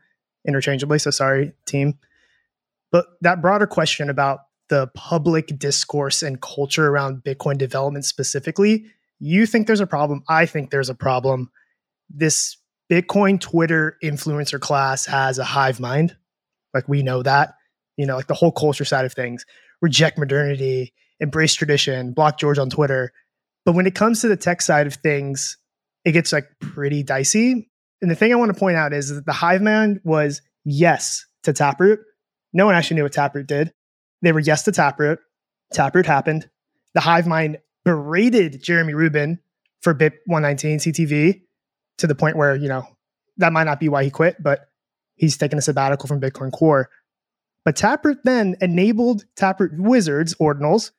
interchangeably. 0.47 0.99
So 0.99 1.11
sorry, 1.11 1.53
team. 1.65 1.99
But 2.91 3.07
that 3.21 3.41
broader 3.41 3.67
question 3.67 4.09
about 4.09 4.41
the 4.69 4.87
public 4.95 5.59
discourse 5.59 6.23
and 6.23 6.41
culture 6.41 6.87
around 6.87 7.23
Bitcoin 7.23 7.57
development 7.57 8.05
specifically, 8.05 8.85
you 9.19 9.45
think 9.45 9.67
there's 9.67 9.81
a 9.81 9.87
problem. 9.87 10.23
I 10.29 10.45
think 10.45 10.71
there's 10.71 10.89
a 10.89 10.95
problem. 10.95 11.51
This 12.09 12.57
Bitcoin 12.89 13.39
Twitter 13.39 13.97
influencer 14.03 14.59
class 14.59 15.05
has 15.05 15.39
a 15.39 15.43
hive 15.43 15.79
mind. 15.79 16.15
Like 16.73 16.87
we 16.87 17.03
know 17.03 17.21
that, 17.23 17.55
you 17.97 18.05
know, 18.05 18.15
like 18.15 18.27
the 18.27 18.33
whole 18.33 18.51
culture 18.51 18.85
side 18.85 19.05
of 19.05 19.13
things, 19.13 19.45
reject 19.81 20.17
modernity, 20.17 20.93
embrace 21.19 21.53
tradition, 21.53 22.13
block 22.13 22.37
George 22.39 22.57
on 22.57 22.69
Twitter. 22.69 23.11
But 23.65 23.73
when 23.73 23.87
it 23.87 23.95
comes 23.95 24.21
to 24.21 24.27
the 24.27 24.37
tech 24.37 24.61
side 24.61 24.87
of 24.87 24.95
things, 24.95 25.57
it 26.05 26.13
gets 26.13 26.33
like 26.33 26.45
pretty 26.59 27.03
dicey. 27.03 27.69
And 28.01 28.09
the 28.09 28.15
thing 28.15 28.31
I 28.31 28.35
want 28.35 28.53
to 28.53 28.59
point 28.59 28.77
out 28.77 28.93
is 28.93 29.09
that 29.09 29.25
the 29.25 29.33
hive 29.33 29.61
mind 29.61 30.01
was 30.03 30.41
yes 30.65 31.25
to 31.43 31.53
Taproot. 31.53 31.99
No 32.53 32.65
one 32.65 32.75
actually 32.75 32.95
knew 32.95 33.03
what 33.03 33.13
Taproot 33.13 33.47
did. 33.47 33.71
They 34.21 34.31
were 34.31 34.39
yes 34.39 34.63
to 34.63 34.71
Taproot. 34.71 35.19
Taproot 35.71 36.05
happened. 36.05 36.49
The 36.93 36.99
hive 36.99 37.27
mind 37.27 37.59
berated 37.85 38.63
Jeremy 38.63 38.93
Rubin 38.93 39.39
for 39.81 39.93
BIP 39.93 40.13
119 40.25 40.79
CTV 40.79 41.41
to 41.99 42.07
the 42.07 42.15
point 42.15 42.35
where, 42.35 42.55
you 42.55 42.67
know, 42.67 42.85
that 43.37 43.53
might 43.53 43.63
not 43.63 43.79
be 43.79 43.89
why 43.89 44.03
he 44.03 44.09
quit, 44.09 44.41
but 44.41 44.67
he's 45.15 45.37
taken 45.37 45.57
a 45.57 45.61
sabbatical 45.61 46.07
from 46.07 46.19
Bitcoin 46.19 46.51
Core. 46.51 46.89
But 47.63 47.75
Taproot 47.75 48.19
then 48.23 48.55
enabled 48.61 49.25
Taproot 49.35 49.73
Wizards 49.77 50.35
ordinals, 50.35 50.91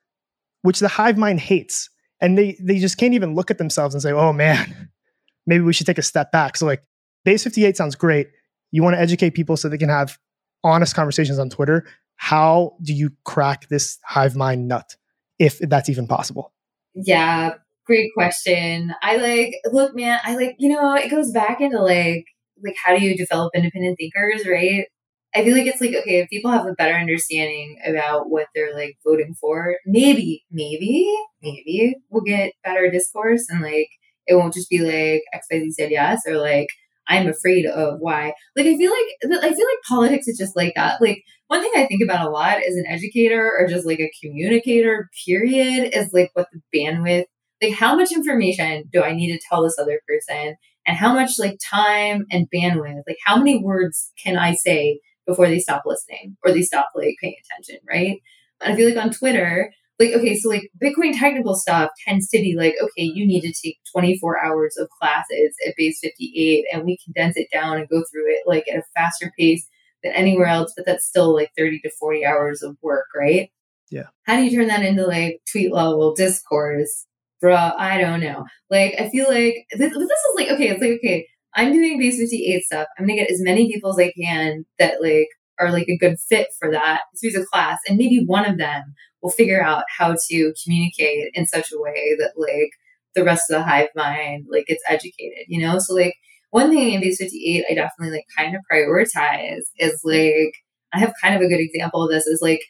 which 0.63 0.81
the 0.81 0.89
hive 0.89 1.19
mind 1.19 1.41
hates. 1.41 1.91
And 2.21 2.39
they 2.39 2.57
they 2.61 2.79
just 2.79 2.99
can't 2.99 3.15
even 3.15 3.35
look 3.35 3.51
at 3.51 3.59
themselves 3.59 3.95
and 3.95 4.03
say, 4.03 4.13
oh 4.13 4.33
man, 4.33 4.91
maybe 5.47 5.65
we 5.65 5.73
should 5.73 5.87
take 5.87 5.99
a 5.99 6.03
step 6.03 6.31
back. 6.31 6.57
So 6.57 6.67
like 6.67 6.85
base 7.25 7.45
58 7.45 7.77
sounds 7.77 7.97
great. 7.97 8.29
You 8.71 8.83
want 8.83 8.95
to 8.95 9.01
educate 9.01 9.31
people 9.31 9.57
so 9.57 9.69
they 9.69 9.79
can 9.79 9.89
have 9.89 10.19
honest 10.65 10.95
conversations 10.95 11.39
on 11.39 11.51
Twitter. 11.51 11.87
How 12.17 12.77
do 12.83 12.93
you 12.93 13.11
crack 13.25 13.69
this 13.69 13.99
hive 14.05 14.37
mind 14.37 14.69
nut 14.69 14.97
if 15.39 15.59
that's 15.59 15.89
even 15.89 16.07
possible? 16.07 16.53
Yeah, 16.95 17.55
great 17.85 18.11
question. 18.15 18.95
I 19.03 19.17
like 19.17 19.55
look, 19.73 19.97
man, 19.97 20.21
I 20.23 20.37
like, 20.37 20.55
you 20.59 20.69
know, 20.69 20.95
it 20.95 21.11
goes 21.11 21.33
back 21.33 21.61
into 21.61 21.83
like 21.83 22.27
like 22.63 22.77
how 22.85 22.97
do 22.97 23.05
you 23.05 23.17
develop 23.17 23.51
independent 23.57 23.99
thinkers, 23.99 24.47
right? 24.47 24.87
I 25.35 25.45
feel 25.45 25.57
like 25.57 25.67
it's 25.67 25.81
like, 25.81 25.95
okay, 25.95 26.21
if 26.21 26.29
people 26.29 26.51
have 26.51 26.67
a 26.67 26.75
better 26.75 26.95
understanding 26.95 27.79
about 27.87 28.29
what 28.29 28.49
they're 28.55 28.75
like 28.75 28.99
voting 29.05 29.35
for, 29.41 29.77
maybe, 29.87 30.45
maybe, 30.51 31.11
maybe 31.43 31.95
we'll 32.11 32.23
get 32.23 32.53
better 32.63 32.91
discourse 32.91 33.47
and 33.49 33.63
like 33.63 33.89
it 34.27 34.35
won't 34.35 34.55
just 34.55 34.69
be 34.69 34.79
like 34.79 35.23
XYZ 35.35 35.73
said 35.73 35.91
yes 35.91 36.23
or 36.27 36.37
like 36.37 36.69
I'm 37.09 37.29
afraid 37.29 37.67
of 37.67 37.99
why. 37.99 38.33
Like 38.57 38.67
I 38.67 38.77
feel 38.77 38.91
like 38.91 39.43
I 39.43 39.49
feel 39.49 39.67
like 39.67 39.89
politics 39.89 40.29
is 40.29 40.39
just 40.39 40.57
like 40.57 40.75
that. 40.77 41.01
Like 41.01 41.23
one 41.49 41.61
thing 41.61 41.73
I 41.77 41.87
think 41.87 42.03
about 42.03 42.27
a 42.27 42.31
lot 42.31 42.59
as 42.59 42.77
an 42.77 42.85
educator 42.89 43.53
or 43.59 43.67
just 43.67 43.87
like 43.87 44.01
a 44.01 44.13
communicator, 44.23 45.11
period, 45.27 45.91
is 45.95 46.13
like 46.13 46.31
what 46.35 46.49
the 46.53 46.61
bandwidth, 46.77 47.25
like 47.63 47.75
how 47.75 47.97
much 47.97 48.13
information 48.13 48.85
do 48.93 49.03
I 49.03 49.15
need 49.15 49.33
to 49.33 49.41
tell 49.49 49.63
this 49.63 49.79
other 49.79 50.01
person? 50.07 50.57
And 50.87 50.97
how 50.97 51.13
much 51.13 51.39
like 51.39 51.59
time 51.71 52.27
and 52.31 52.49
bandwidth, 52.55 53.03
like 53.07 53.19
how 53.25 53.37
many 53.37 53.63
words 53.63 54.13
can 54.23 54.37
I 54.37 54.55
say 54.55 55.01
before 55.33 55.49
they 55.49 55.59
stop 55.59 55.83
listening 55.87 56.37
or 56.45 56.53
they 56.53 56.63
stop 56.63 56.89
like 56.95 57.17
paying 57.21 57.37
attention, 57.45 57.81
right? 57.89 58.21
And 58.61 58.73
I 58.73 58.77
feel 58.77 58.89
like 58.89 59.03
on 59.03 59.11
Twitter, 59.11 59.73
like 59.99 60.13
okay, 60.13 60.37
so 60.37 60.49
like 60.49 60.71
Bitcoin 60.83 61.19
technical 61.19 61.55
stuff 61.55 61.91
tends 62.07 62.29
to 62.29 62.39
be 62.39 62.55
like, 62.57 62.75
okay, 62.83 63.03
you 63.03 63.27
need 63.27 63.43
to 63.43 63.53
take 63.53 63.79
24 63.93 64.45
hours 64.45 64.77
of 64.79 64.89
classes 64.91 65.55
at 65.67 65.75
base 65.77 65.99
58 66.03 66.65
and 66.73 66.85
we 66.85 66.99
condense 67.05 67.37
it 67.37 67.49
down 67.53 67.79
and 67.79 67.89
go 67.89 68.03
through 68.11 68.31
it 68.31 68.43
like 68.47 68.65
at 68.73 68.79
a 68.79 68.83
faster 68.95 69.33
pace 69.39 69.67
than 70.03 70.13
anywhere 70.13 70.47
else, 70.47 70.73
but 70.77 70.87
that's 70.87 71.07
still 71.07 71.35
like 71.35 71.51
30 71.57 71.81
to 71.81 71.91
40 71.99 72.25
hours 72.27 72.63
of 72.63 72.77
work, 72.83 73.07
right? 73.17 73.51
Yeah. 73.91 74.07
How 74.25 74.37
do 74.37 74.43
you 74.43 74.57
turn 74.57 74.69
that 74.69 74.85
into 74.85 75.07
like 75.07 75.41
tweet 75.51 75.73
level 75.73 76.15
discourse? 76.15 77.07
Bruh, 77.43 77.75
I 77.77 77.99
don't 77.99 78.21
know. 78.21 78.45
Like, 78.71 78.95
I 78.99 79.09
feel 79.11 79.29
like 79.29 79.67
this, 79.73 79.93
this 79.93 79.95
is 79.95 80.37
like, 80.37 80.49
okay, 80.51 80.69
it's 80.69 80.81
like, 80.81 80.93
okay, 80.93 81.27
I'm 81.55 81.73
doing 81.73 81.99
base 81.99 82.19
58 82.19 82.65
stuff. 82.65 82.89
I'm 82.99 83.07
gonna 83.07 83.19
get 83.19 83.31
as 83.31 83.41
many 83.41 83.71
people 83.73 83.91
as 83.91 83.99
I 83.99 84.13
can 84.13 84.65
that 84.79 85.03
like 85.03 85.29
are 85.61 85.71
like 85.71 85.89
a 85.89 85.97
good 85.97 86.19
fit 86.19 86.49
for 86.59 86.71
that 86.71 87.03
piece 87.21 87.37
of 87.37 87.47
class. 87.47 87.79
And 87.89 87.99
maybe 87.99 88.25
one 88.27 88.49
of 88.49 88.59
them 88.59 88.95
will 89.23 89.31
figure 89.31 89.63
out 89.63 89.85
how 89.97 90.17
to 90.29 90.55
communicate 90.65 91.31
in 91.35 91.47
such 91.47 91.71
a 91.73 91.81
way 91.81 92.17
that 92.19 92.33
like 92.37 92.71
the 93.15 93.25
rest 93.25 93.51
of 93.51 93.59
the 93.59 93.63
hive 93.63 93.89
mind 93.95 94.47
like 94.51 94.67
gets 94.67 94.83
educated, 94.89 95.45
you 95.49 95.61
know? 95.61 95.79
So 95.79 95.95
like 95.95 96.15
one 96.51 96.71
thing 96.71 96.93
in 96.93 97.01
base 97.01 97.19
58 97.19 97.65
I 97.71 97.75
definitely 97.75 98.17
like 98.17 98.27
kind 98.37 98.57
of 98.57 98.63
prioritize 98.71 99.63
is 99.79 100.01
like 100.05 100.55
I 100.93 100.99
have 100.99 101.15
kind 101.23 101.35
of 101.35 101.41
a 101.41 101.49
good 101.49 101.61
example 101.61 102.05
of 102.05 102.11
this 102.11 102.27
is 102.27 102.41
like 102.43 102.63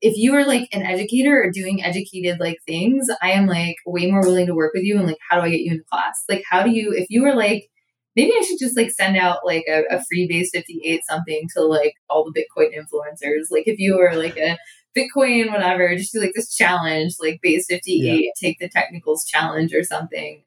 if 0.00 0.16
you 0.16 0.34
are 0.34 0.44
like 0.44 0.68
an 0.72 0.82
educator 0.82 1.42
or 1.42 1.50
doing 1.50 1.82
educated 1.82 2.38
like 2.38 2.58
things, 2.66 3.08
I 3.22 3.30
am 3.30 3.46
like 3.46 3.76
way 3.86 4.10
more 4.10 4.20
willing 4.20 4.46
to 4.46 4.54
work 4.54 4.74
with 4.74 4.82
you 4.82 4.98
and 4.98 5.06
like 5.06 5.16
how 5.30 5.36
do 5.36 5.46
I 5.46 5.50
get 5.50 5.60
you 5.60 5.72
into 5.72 5.84
class? 5.90 6.24
Like 6.28 6.44
how 6.48 6.62
do 6.62 6.70
you 6.70 6.92
if 6.92 7.06
you 7.08 7.24
are 7.24 7.34
like 7.34 7.68
maybe 8.16 8.32
I 8.32 8.42
should 8.42 8.58
just 8.58 8.76
like 8.76 8.90
send 8.90 9.16
out 9.16 9.44
like 9.44 9.64
a, 9.68 9.84
a 9.90 10.04
free 10.04 10.26
base 10.26 10.50
58 10.52 11.00
something 11.08 11.48
to 11.54 11.62
like 11.62 11.94
all 12.08 12.24
the 12.24 12.32
Bitcoin 12.32 12.70
influencers. 12.74 13.46
Like 13.50 13.66
if 13.66 13.78
you 13.78 13.96
were 13.96 14.14
like 14.14 14.36
a 14.36 14.58
Bitcoin, 14.96 15.50
whatever, 15.50 15.96
just 15.96 16.12
do 16.12 16.20
like 16.20 16.34
this 16.34 16.54
challenge, 16.54 17.14
like 17.20 17.40
base 17.42 17.66
58, 17.68 18.24
yeah. 18.24 18.30
take 18.40 18.58
the 18.60 18.68
technicals 18.68 19.24
challenge 19.24 19.74
or 19.74 19.82
something. 19.82 20.42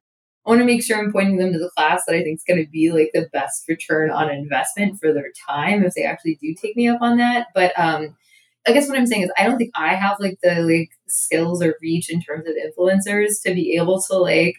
I 0.46 0.50
want 0.50 0.62
to 0.62 0.66
make 0.66 0.82
sure 0.82 0.98
I'm 0.98 1.12
pointing 1.12 1.38
them 1.38 1.52
to 1.52 1.60
the 1.60 1.72
class 1.76 2.04
that 2.08 2.16
I 2.16 2.24
think 2.24 2.38
is 2.38 2.44
going 2.48 2.64
to 2.64 2.72
be 2.72 2.90
like 2.92 3.12
the 3.14 3.28
best 3.34 3.68
return 3.68 4.10
on 4.10 4.30
investment 4.30 4.98
for 4.98 5.14
their 5.14 5.32
time 5.46 5.84
if 5.84 5.94
they 5.94 6.04
actually 6.04 6.40
do 6.42 6.56
take 6.60 6.78
me 6.78 6.88
up 6.88 7.02
on 7.02 7.18
that. 7.18 7.48
But 7.54 7.78
um, 7.78 8.16
I 8.66 8.72
guess 8.72 8.88
what 8.88 8.98
I'm 8.98 9.08
saying 9.08 9.24
is 9.24 9.32
I 9.38 9.44
don't 9.44 9.58
think 9.58 9.72
I 9.76 9.96
have 9.96 10.18
like 10.22 10.38
the 10.42 10.62
like 10.62 10.90
skills 11.10 11.62
or 11.62 11.76
reach 11.82 12.10
in 12.10 12.22
terms 12.22 12.46
of 12.48 12.56
influencers 12.56 13.42
to 13.46 13.54
be 13.54 13.76
able 13.76 14.02
to 14.04 14.18
like 14.18 14.56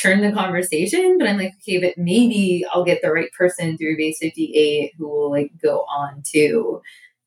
turn 0.00 0.20
the 0.20 0.32
conversation, 0.32 1.18
but 1.18 1.28
I'm 1.28 1.38
like, 1.38 1.54
okay, 1.62 1.78
but 1.78 1.96
maybe 1.96 2.64
I'll 2.72 2.84
get 2.84 3.02
the 3.02 3.12
right 3.12 3.30
person 3.32 3.76
through 3.76 3.96
base 3.96 4.18
58 4.20 4.92
who 4.96 5.08
will 5.08 5.30
like 5.30 5.52
go 5.62 5.80
on 5.80 6.22
to 6.32 6.80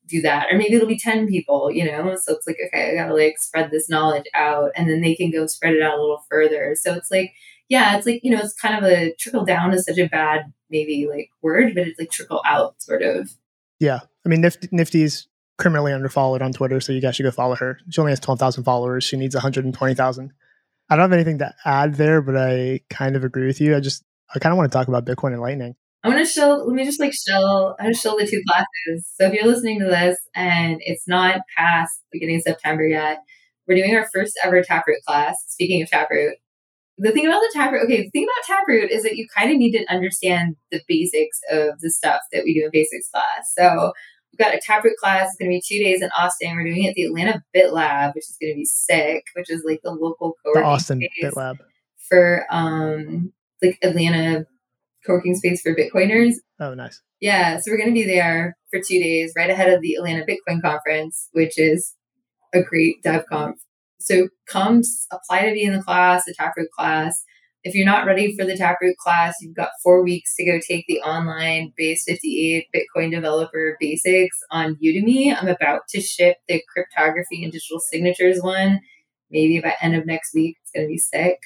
do 0.06 0.22
that. 0.22 0.46
Or 0.50 0.58
maybe 0.58 0.74
it'll 0.74 0.88
be 0.88 0.98
10 0.98 1.26
people, 1.28 1.70
you 1.70 1.84
know? 1.84 2.16
So 2.16 2.34
it's 2.34 2.46
like, 2.46 2.58
okay, 2.66 2.90
I 2.90 2.94
gotta 2.94 3.14
like 3.14 3.38
spread 3.38 3.70
this 3.70 3.88
knowledge 3.88 4.26
out 4.34 4.70
and 4.76 4.88
then 4.88 5.00
they 5.00 5.14
can 5.14 5.30
go 5.30 5.46
spread 5.46 5.74
it 5.74 5.82
out 5.82 5.98
a 5.98 6.00
little 6.00 6.24
further. 6.30 6.74
So 6.74 6.94
it's 6.94 7.10
like, 7.10 7.32
yeah, 7.68 7.96
it's 7.96 8.06
like, 8.06 8.20
you 8.22 8.30
know, 8.30 8.40
it's 8.40 8.54
kind 8.54 8.76
of 8.76 8.90
a 8.90 9.14
trickle 9.18 9.44
down 9.44 9.72
is 9.72 9.84
such 9.84 9.98
a 9.98 10.08
bad 10.08 10.52
maybe 10.70 11.06
like 11.10 11.30
word, 11.40 11.74
but 11.74 11.86
it's 11.86 11.98
like 11.98 12.10
trickle 12.10 12.42
out 12.46 12.80
sort 12.82 13.02
of. 13.02 13.30
Yeah. 13.80 14.00
I 14.24 14.28
mean, 14.28 14.40
Nifty, 14.40 14.68
Nifty's 14.72 15.28
criminally 15.58 15.92
underfollowed 15.92 16.42
on 16.42 16.52
Twitter, 16.52 16.80
so 16.80 16.92
you 16.92 17.00
guys 17.00 17.16
should 17.16 17.24
go 17.24 17.30
follow 17.30 17.54
her. 17.56 17.78
She 17.90 18.00
only 18.00 18.12
has 18.12 18.20
12,000 18.20 18.64
followers. 18.64 19.04
She 19.04 19.16
needs 19.16 19.34
120,000. 19.34 20.32
I 20.92 20.96
don't 20.96 21.04
have 21.04 21.12
anything 21.14 21.38
to 21.38 21.54
add 21.64 21.94
there, 21.94 22.20
but 22.20 22.36
I 22.36 22.80
kind 22.90 23.16
of 23.16 23.24
agree 23.24 23.46
with 23.46 23.62
you. 23.62 23.74
I 23.74 23.80
just 23.80 24.04
I 24.34 24.38
kind 24.38 24.52
of 24.52 24.58
want 24.58 24.70
to 24.70 24.76
talk 24.76 24.88
about 24.88 25.06
Bitcoin 25.06 25.32
and 25.32 25.40
Lightning. 25.40 25.74
I 26.04 26.08
want 26.08 26.20
to 26.20 26.26
show. 26.26 26.62
Let 26.66 26.74
me 26.74 26.84
just 26.84 27.00
like 27.00 27.14
show. 27.14 27.74
I 27.80 27.84
want 27.84 27.94
to 27.94 28.00
show 28.00 28.14
the 28.18 28.26
two 28.26 28.42
classes. 28.46 29.10
So 29.18 29.26
if 29.26 29.32
you're 29.32 29.46
listening 29.46 29.80
to 29.80 29.86
this 29.86 30.18
and 30.34 30.76
it's 30.80 31.08
not 31.08 31.40
past 31.56 32.02
beginning 32.12 32.36
of 32.36 32.42
September 32.42 32.86
yet, 32.86 33.20
we're 33.66 33.76
doing 33.76 33.96
our 33.96 34.06
first 34.12 34.38
ever 34.44 34.62
Taproot 34.62 34.98
class. 35.06 35.36
Speaking 35.48 35.80
of 35.80 35.88
Taproot, 35.88 36.34
the 36.98 37.10
thing 37.10 37.26
about 37.26 37.40
the 37.40 37.52
Taproot, 37.54 37.84
okay, 37.84 38.02
the 38.02 38.10
thing 38.10 38.24
about 38.24 38.58
Taproot 38.58 38.90
is 38.90 39.02
that 39.04 39.16
you 39.16 39.26
kind 39.34 39.50
of 39.50 39.56
need 39.56 39.72
to 39.72 39.90
understand 39.90 40.56
the 40.70 40.82
basics 40.86 41.40
of 41.50 41.80
the 41.80 41.90
stuff 41.90 42.20
that 42.32 42.44
we 42.44 42.52
do 42.52 42.66
in 42.66 42.70
basics 42.70 43.08
class. 43.08 43.50
So 43.56 43.92
We've 44.32 44.46
got 44.46 44.54
a 44.54 44.60
Taproot 44.64 44.96
class. 44.96 45.28
It's 45.28 45.36
going 45.36 45.50
to 45.50 45.56
be 45.56 45.62
two 45.64 45.82
days 45.82 46.02
in 46.02 46.08
Austin. 46.16 46.56
We're 46.56 46.64
doing 46.64 46.84
it 46.84 46.90
at 46.90 46.94
the 46.94 47.04
Atlanta 47.04 47.44
Bit 47.52 47.72
Lab, 47.72 48.14
which 48.14 48.24
is 48.24 48.38
going 48.40 48.52
to 48.52 48.56
be 48.56 48.64
sick, 48.64 49.24
which 49.34 49.50
is 49.50 49.62
like 49.66 49.80
the 49.82 49.90
local 49.90 50.36
co 50.44 50.54
The 50.54 50.64
Austin 50.64 51.00
Bit 51.20 51.36
Lab. 51.36 51.58
For 52.08 52.46
um, 52.50 53.32
like 53.62 53.78
Atlanta 53.82 54.46
co-working 55.06 55.34
space 55.34 55.62
for 55.62 55.74
Bitcoiners. 55.74 56.34
Oh, 56.60 56.74
nice. 56.74 57.00
Yeah. 57.20 57.58
So 57.58 57.70
we're 57.70 57.76
going 57.76 57.90
to 57.90 57.94
be 57.94 58.06
there 58.06 58.56
for 58.70 58.78
two 58.80 59.00
days 59.00 59.32
right 59.36 59.50
ahead 59.50 59.72
of 59.72 59.80
the 59.80 59.94
Atlanta 59.94 60.24
Bitcoin 60.24 60.62
conference, 60.62 61.28
which 61.32 61.58
is 61.58 61.94
a 62.54 62.62
great 62.62 63.02
dev 63.02 63.24
conf. 63.26 63.58
So 64.00 64.28
come 64.46 64.82
apply 65.10 65.46
to 65.46 65.52
be 65.52 65.62
in 65.62 65.72
the 65.72 65.82
class, 65.82 66.24
the 66.24 66.34
Taproot 66.34 66.70
class. 66.76 67.24
If 67.64 67.74
you're 67.74 67.86
not 67.86 68.06
ready 68.06 68.36
for 68.36 68.44
the 68.44 68.56
Taproot 68.56 68.96
class, 68.96 69.36
you've 69.40 69.54
got 69.54 69.70
four 69.82 70.02
weeks 70.02 70.34
to 70.36 70.44
go 70.44 70.58
take 70.58 70.84
the 70.88 71.00
online 71.00 71.72
Base 71.76 72.04
58 72.04 72.66
Bitcoin 72.74 73.12
Developer 73.12 73.76
Basics 73.78 74.36
on 74.50 74.76
Udemy. 74.84 75.34
I'm 75.34 75.46
about 75.46 75.82
to 75.90 76.00
ship 76.00 76.38
the 76.48 76.60
cryptography 76.72 77.44
and 77.44 77.52
digital 77.52 77.78
signatures 77.78 78.40
one, 78.42 78.80
maybe 79.30 79.60
by 79.60 79.74
end 79.80 79.94
of 79.94 80.06
next 80.06 80.34
week. 80.34 80.56
It's 80.62 80.72
going 80.72 80.86
to 80.86 80.90
be 80.90 80.98
sick. 80.98 81.38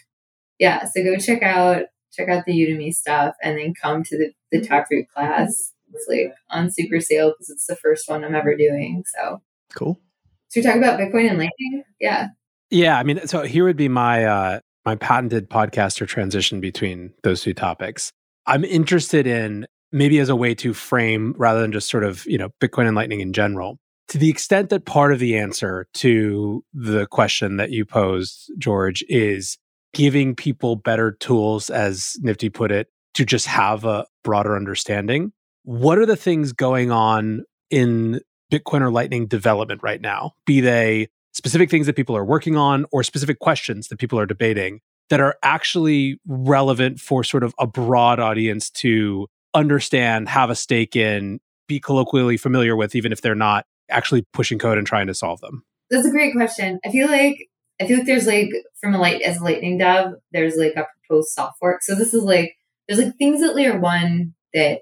Yeah, 0.59 0.85
so 0.87 1.05
go 1.05 1.17
check 1.17 1.43
out 1.43 1.83
check 2.13 2.29
out 2.31 2.45
the 2.47 2.53
Udemy 2.53 2.95
stuff, 2.95 3.35
and 3.43 3.59
then 3.59 3.75
come 3.81 4.03
to 4.05 4.17
the, 4.17 4.33
the 4.51 4.67
Taproot 4.67 5.09
class. 5.15 5.73
It's 5.93 6.07
like 6.09 6.33
on 6.51 6.71
super 6.71 7.01
sale 7.01 7.33
because 7.33 7.51
it's 7.51 7.67
the 7.67 7.77
first 7.77 8.09
one 8.09 8.25
I'm 8.25 8.35
ever 8.35 8.57
doing. 8.57 9.05
So 9.15 9.43
cool. 9.75 10.01
So 10.49 10.61
we 10.61 10.63
talk 10.63 10.77
about 10.77 10.99
Bitcoin 10.99 11.29
and 11.29 11.39
Lightning? 11.39 11.85
Yeah. 12.01 12.29
Yeah. 12.71 12.99
I 12.99 13.03
mean, 13.03 13.27
so 13.27 13.43
here 13.43 13.65
would 13.65 13.77
be 13.77 13.89
my 13.89 14.25
uh 14.25 14.61
my 14.87 14.95
patented 14.95 15.51
podcaster 15.51 16.07
transition 16.07 16.61
between 16.61 17.13
those 17.25 17.43
two 17.43 17.53
topics. 17.53 18.13
I'm 18.47 18.65
interested 18.65 19.27
in 19.27 19.67
maybe 19.91 20.21
as 20.21 20.29
a 20.29 20.37
way 20.37 20.55
to 20.55 20.73
frame 20.73 21.35
rather 21.37 21.61
than 21.61 21.73
just 21.73 21.91
sort 21.91 22.05
of, 22.05 22.25
you 22.27 22.39
know, 22.39 22.51
Bitcoin 22.61 22.87
and 22.87 22.95
Lightning 22.95 23.21
in 23.21 23.33
general. 23.33 23.79
To 24.09 24.19
the 24.19 24.31
extent 24.31 24.71
that 24.71 24.87
part 24.87 25.13
of 25.13 25.19
the 25.19 25.37
answer 25.37 25.89
to 25.95 26.65
the 26.73 27.07
question 27.07 27.57
that 27.57 27.73
you 27.73 27.85
posed, 27.85 28.53
George, 28.57 29.05
is 29.09 29.59
giving 29.93 30.37
people 30.37 30.77
better 30.77 31.11
tools, 31.11 31.71
as 31.71 32.17
Nifty 32.21 32.49
put 32.49 32.71
it, 32.71 32.87
to 33.15 33.25
just 33.25 33.47
have 33.47 33.85
a 33.85 34.07
broader 34.23 34.55
understanding. 34.55 35.33
What 35.65 35.99
are 35.99 36.07
the 36.07 36.17
things 36.17 36.53
going 36.53 36.93
on 36.93 37.43
in 37.71 38.21
Bitcoin 38.53 38.83
or 38.83 38.93
Lightning 38.93 39.27
development 39.27 39.81
right 39.83 40.01
now? 40.01 40.33
Be 40.45 40.61
they 40.61 41.09
specific 41.37 41.71
things 41.71 41.87
that 41.87 41.95
people 41.95 42.17
are 42.17 42.25
working 42.25 42.57
on 42.57 42.87
or 42.93 43.03
specific 43.03 43.39
questions 43.39 43.89
that 43.89 43.99
people 43.99 44.19
are 44.19 44.25
debating 44.25 44.81
that 45.11 45.21
are 45.21 45.37
actually 45.43 46.19
relevant 46.27 46.99
for 46.99 47.23
sort 47.23 47.45
of 47.45 47.55
a 47.61 47.67
broad 47.67 48.19
audience 48.19 48.71
to 48.71 49.29
understand, 49.55 50.31
have 50.31 50.49
a 50.49 50.55
stake 50.55 50.97
in, 50.97 51.39
be 51.69 51.79
colloquially 51.79 52.39
familiar 52.39 52.75
with, 52.75 52.95
even 52.95 53.13
if 53.13 53.21
they're 53.21 53.35
not 53.35 53.67
actually 53.91 54.25
pushing 54.33 54.59
code 54.59 54.79
and 54.79 54.87
trying 54.87 55.07
to 55.07 55.15
solve 55.15 55.41
them? 55.41 55.63
That's 55.91 56.07
a 56.07 56.11
great 56.11 56.33
question. 56.33 56.81
I 56.85 56.91
feel 56.91 57.07
like 57.07 57.37
I 57.81 57.87
feel 57.87 57.99
like 57.99 58.07
there's 58.07 58.27
like 58.27 58.49
from 58.81 58.95
a 58.95 58.99
light 58.99 59.21
as 59.21 59.37
a 59.37 59.45
lightning 59.45 59.77
dev, 59.77 60.15
there's 60.33 60.57
like 60.57 60.73
a 60.75 60.87
proposed 61.07 61.29
soft 61.29 61.59
fork. 61.59 61.83
So 61.83 61.95
this 61.95 62.15
is 62.15 62.23
like 62.23 62.57
there's 62.89 63.01
like 63.01 63.15
things 63.19 63.43
at 63.43 63.55
layer 63.55 63.79
one 63.79 64.35
that 64.55 64.81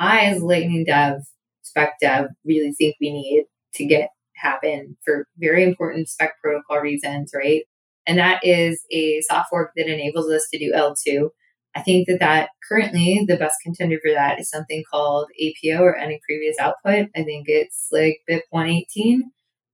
I 0.00 0.22
as 0.22 0.42
lightning 0.42 0.84
dev, 0.84 1.22
spec 1.62 1.94
dev, 2.00 2.26
really 2.44 2.72
think 2.72 2.96
we 3.00 3.12
need 3.12 3.44
to 3.74 3.86
get 3.86 4.10
happen 4.42 4.96
for 5.04 5.26
very 5.38 5.62
important 5.62 6.08
spec 6.08 6.32
protocol 6.42 6.78
reasons, 6.80 7.32
right? 7.34 7.62
And 8.06 8.18
that 8.18 8.40
is 8.42 8.84
a 8.90 9.20
soft 9.22 9.50
fork 9.50 9.72
that 9.76 9.86
enables 9.86 10.30
us 10.30 10.46
to 10.52 10.58
do 10.58 10.72
L2. 10.72 11.30
I 11.74 11.82
think 11.82 12.06
that 12.08 12.20
that 12.20 12.50
currently 12.68 13.24
the 13.26 13.36
best 13.36 13.56
contender 13.62 13.98
for 14.02 14.12
that 14.12 14.38
is 14.40 14.50
something 14.50 14.82
called 14.90 15.28
APO 15.40 15.82
or 15.82 15.96
any 15.96 16.20
previous 16.26 16.58
output. 16.58 17.08
I 17.16 17.22
think 17.22 17.46
it's 17.48 17.88
like 17.90 18.18
BIP 18.28 18.42
118. 18.50 19.30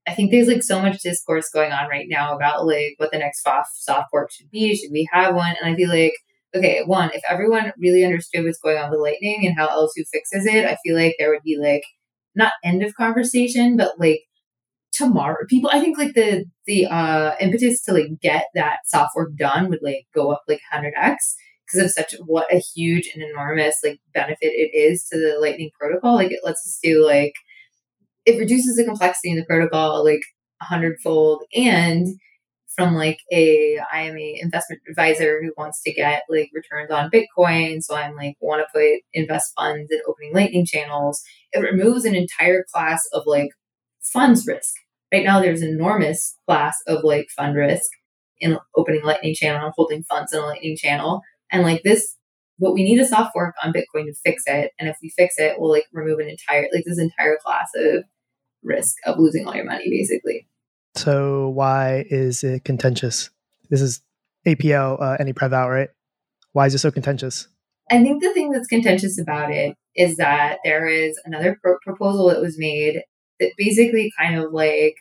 I 0.07 0.14
think 0.14 0.31
there's 0.31 0.48
like 0.48 0.62
so 0.62 0.81
much 0.81 1.02
discourse 1.02 1.50
going 1.50 1.72
on 1.72 1.88
right 1.88 2.07
now 2.09 2.35
about 2.35 2.66
like 2.66 2.94
what 2.98 3.11
the 3.11 3.18
next 3.18 3.42
soft 3.42 3.70
soft 3.74 4.11
fork 4.11 4.31
should 4.31 4.50
be. 4.50 4.76
Should 4.76 4.92
we 4.92 5.09
have 5.12 5.35
one? 5.35 5.54
And 5.61 5.72
I 5.72 5.76
feel 5.76 5.90
like 5.90 6.14
okay, 6.57 6.83
one, 6.87 7.11
if 7.12 7.22
everyone 7.28 7.72
really 7.78 8.04
understood 8.04 8.44
what's 8.44 8.59
going 8.59 8.78
on 8.78 8.90
with 8.90 9.00
Lightning 9.00 9.46
and 9.46 9.57
how 9.57 9.68
L2 9.68 10.04
fixes 10.11 10.46
it, 10.46 10.64
I 10.64 10.78
feel 10.83 10.96
like 10.96 11.14
there 11.18 11.31
would 11.31 11.42
be 11.42 11.59
like 11.59 11.83
not 12.35 12.52
end 12.64 12.83
of 12.83 12.94
conversation, 12.94 13.76
but 13.76 13.98
like 13.98 14.22
tomorrow 14.99 15.37
people 15.49 15.71
i 15.73 15.81
think 15.81 15.97
like 15.97 16.15
the 16.15 16.45
the 16.67 16.85
uh 16.87 17.35
impetus 17.41 17.81
to 17.83 17.93
like 17.93 18.09
get 18.21 18.47
that 18.55 18.79
soft 18.87 19.13
fork 19.15 19.31
done 19.37 19.71
would 19.71 19.81
like 19.83 20.07
go 20.15 20.33
up 20.33 20.43
like 20.49 20.61
100x 20.75 21.17
because 21.69 21.85
of 21.85 21.91
such 21.91 22.15
what 22.27 22.53
a 22.53 22.59
huge 22.59 23.11
and 23.15 23.23
enormous 23.23 23.77
like 23.85 24.01
benefit 24.15 24.39
it 24.41 24.77
is 24.77 25.05
to 25.05 25.19
the 25.19 25.39
lightning 25.41 25.71
protocol. 25.79 26.15
Like 26.15 26.33
it 26.33 26.41
lets 26.45 26.67
us 26.67 26.79
do 26.83 27.05
like 27.05 27.35
it 28.25 28.39
reduces 28.39 28.77
the 28.77 28.85
complexity 28.85 29.31
in 29.31 29.37
the 29.37 29.45
protocol 29.45 30.05
like 30.05 30.23
a 30.61 30.65
hundredfold 30.65 31.43
and 31.55 32.07
from 32.75 32.95
like 32.95 33.19
a 33.33 33.79
i 33.93 34.03
am 34.03 34.17
a 34.17 34.39
investment 34.41 34.81
advisor 34.89 35.41
who 35.43 35.53
wants 35.57 35.83
to 35.83 35.93
get 35.93 36.23
like 36.29 36.51
returns 36.53 36.91
on 36.91 37.11
bitcoin 37.11 37.83
so 37.83 37.97
i'm 37.97 38.15
like 38.17 38.37
want 38.41 38.61
to 38.61 38.67
put 38.73 39.01
invest 39.13 39.53
funds 39.57 39.91
in 39.91 40.01
opening 40.09 40.35
lightning 40.35 40.67
channels 40.67 41.23
it 41.53 41.61
removes 41.61 42.05
an 42.05 42.15
entire 42.15 42.65
class 42.73 43.01
of 43.13 43.23
like 43.27 43.51
funds 44.01 44.47
risk 44.47 44.75
Right 45.12 45.25
now, 45.25 45.40
there's 45.40 45.62
an 45.62 45.71
enormous 45.71 46.37
class 46.47 46.77
of 46.87 47.03
like 47.03 47.29
fund 47.35 47.57
risk 47.57 47.90
in 48.40 48.59
opening 48.77 49.03
Lightning 49.03 49.35
channel 49.35 49.64
and 49.64 49.73
holding 49.77 50.03
funds 50.05 50.33
in 50.33 50.40
a 50.40 50.47
Lightning 50.47 50.77
channel. 50.77 51.23
And 51.51 51.62
like 51.62 51.83
this, 51.83 52.16
what 52.59 52.75
we 52.75 52.83
need 52.83 53.01
a 53.01 53.07
soft 53.07 53.33
fork 53.33 53.55
on 53.62 53.73
Bitcoin 53.73 54.07
to 54.07 54.14
fix 54.25 54.42
it. 54.47 54.73
And 54.79 54.88
if 54.88 54.97
we 55.03 55.11
fix 55.11 55.38
it, 55.38 55.59
we'll 55.59 55.71
like 55.71 55.87
remove 55.92 56.18
an 56.18 56.29
entire, 56.29 56.68
like 56.73 56.85
this 56.85 56.99
entire 56.99 57.38
class 57.42 57.68
of 57.77 58.05
risk 58.62 58.97
of 59.07 59.18
losing 59.18 59.47
all 59.47 59.55
your 59.55 59.64
money, 59.64 59.88
basically. 59.88 60.47
So 60.94 61.49
why 61.51 62.05
is 62.11 62.44
it 62.44 62.64
contentious? 62.64 63.31
This 63.71 63.81
is 63.81 64.03
APO, 64.47 64.97
uh, 64.97 65.16
any 65.21 65.33
prev 65.33 65.53
out, 65.53 65.71
right? 65.71 65.90
Why 66.53 66.66
is 66.66 66.75
it 66.75 66.79
so 66.79 66.90
contentious? 66.90 67.49
I 67.90 68.03
think 68.03 68.23
the 68.23 68.33
thing 68.35 68.51
that's 68.51 68.66
contentious 68.66 69.18
about 69.18 69.51
it 69.51 69.77
is 69.94 70.16
that 70.16 70.59
there 70.64 70.87
is 70.87 71.18
another 71.25 71.59
pro- 71.62 71.79
proposal 71.83 72.29
that 72.29 72.40
was 72.40 72.59
made 72.59 73.03
that 73.40 73.53
basically 73.57 74.11
kind 74.18 74.37
of 74.37 74.53
like 74.53 74.94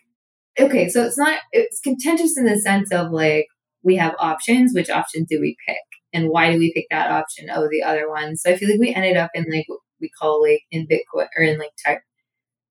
okay 0.60 0.90
so 0.90 1.04
it's 1.04 1.18
not 1.18 1.40
it's 1.52 1.80
contentious 1.80 2.38
in 2.38 2.46
the 2.46 2.60
sense 2.60 2.92
of 2.92 3.12
like 3.12 3.48
we 3.84 3.96
have 3.96 4.16
options 4.20 4.74
which 4.74 4.90
option 4.90 5.26
do 5.30 5.40
we 5.40 5.56
pick? 5.68 5.78
And 6.14 6.30
why 6.30 6.52
do 6.52 6.58
we 6.58 6.74
pick 6.74 6.86
that 6.90 7.12
option 7.12 7.50
over 7.50 7.68
the 7.70 7.84
other 7.84 8.10
one? 8.10 8.36
So 8.36 8.52
i 8.52 8.58
feel 8.58 8.70
like 8.70 8.80
we 8.80 8.94
ended 8.94 9.18
up 9.18 9.32
in 9.34 9.46
like 9.52 9.66
what 9.68 9.80
we 10.02 10.10
call 10.10 10.42
like 10.42 10.62
in 10.72 10.88
bitcoin 10.88 11.28
or 11.38 11.44
in 11.44 11.58
like 11.58 11.72
tech 11.78 12.04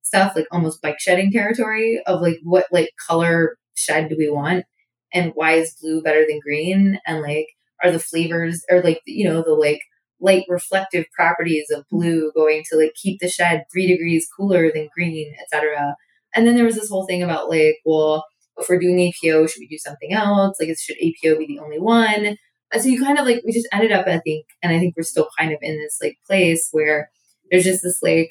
stuff 0.03 0.35
like 0.35 0.47
almost 0.51 0.81
bike 0.81 0.99
shedding 0.99 1.31
territory 1.31 2.01
of 2.07 2.21
like 2.21 2.37
what 2.43 2.65
like 2.71 2.89
color 3.07 3.57
shed 3.75 4.09
do 4.09 4.15
we 4.17 4.29
want? 4.29 4.65
And 5.13 5.31
why 5.35 5.53
is 5.53 5.75
blue 5.81 6.01
better 6.01 6.25
than 6.27 6.39
green? 6.39 6.99
And 7.05 7.21
like 7.21 7.47
are 7.83 7.91
the 7.91 7.99
flavors 7.99 8.63
or 8.69 8.81
like 8.81 9.01
you 9.05 9.27
know 9.27 9.41
the 9.41 9.53
like 9.53 9.81
light 10.19 10.45
reflective 10.49 11.05
properties 11.15 11.67
of 11.71 11.85
blue 11.89 12.31
going 12.35 12.63
to 12.69 12.77
like 12.77 12.93
keep 12.95 13.19
the 13.19 13.29
shed 13.29 13.63
three 13.71 13.87
degrees 13.87 14.27
cooler 14.35 14.71
than 14.71 14.89
green, 14.95 15.33
etc. 15.41 15.95
And 16.35 16.47
then 16.47 16.55
there 16.55 16.65
was 16.65 16.75
this 16.75 16.89
whole 16.89 17.05
thing 17.05 17.23
about 17.23 17.49
like, 17.49 17.77
well, 17.85 18.25
if 18.57 18.67
we're 18.69 18.79
doing 18.79 18.99
APO, 18.99 19.47
should 19.47 19.59
we 19.59 19.67
do 19.67 19.77
something 19.77 20.13
else? 20.13 20.57
Like, 20.59 20.75
should 20.77 20.97
APO 20.97 21.37
be 21.37 21.45
the 21.47 21.59
only 21.59 21.79
one? 21.79 22.37
And 22.73 22.81
so 22.81 22.89
you 22.89 23.03
kind 23.03 23.17
of 23.17 23.25
like 23.25 23.41
we 23.45 23.53
just 23.53 23.67
ended 23.71 23.91
up, 23.91 24.07
I 24.07 24.19
think, 24.19 24.45
and 24.61 24.73
I 24.73 24.79
think 24.79 24.95
we're 24.97 25.03
still 25.03 25.29
kind 25.37 25.51
of 25.53 25.59
in 25.61 25.77
this 25.77 25.99
like 26.01 26.17
place 26.25 26.67
where 26.71 27.09
there's 27.49 27.63
just 27.63 27.83
this 27.83 28.01
like 28.01 28.29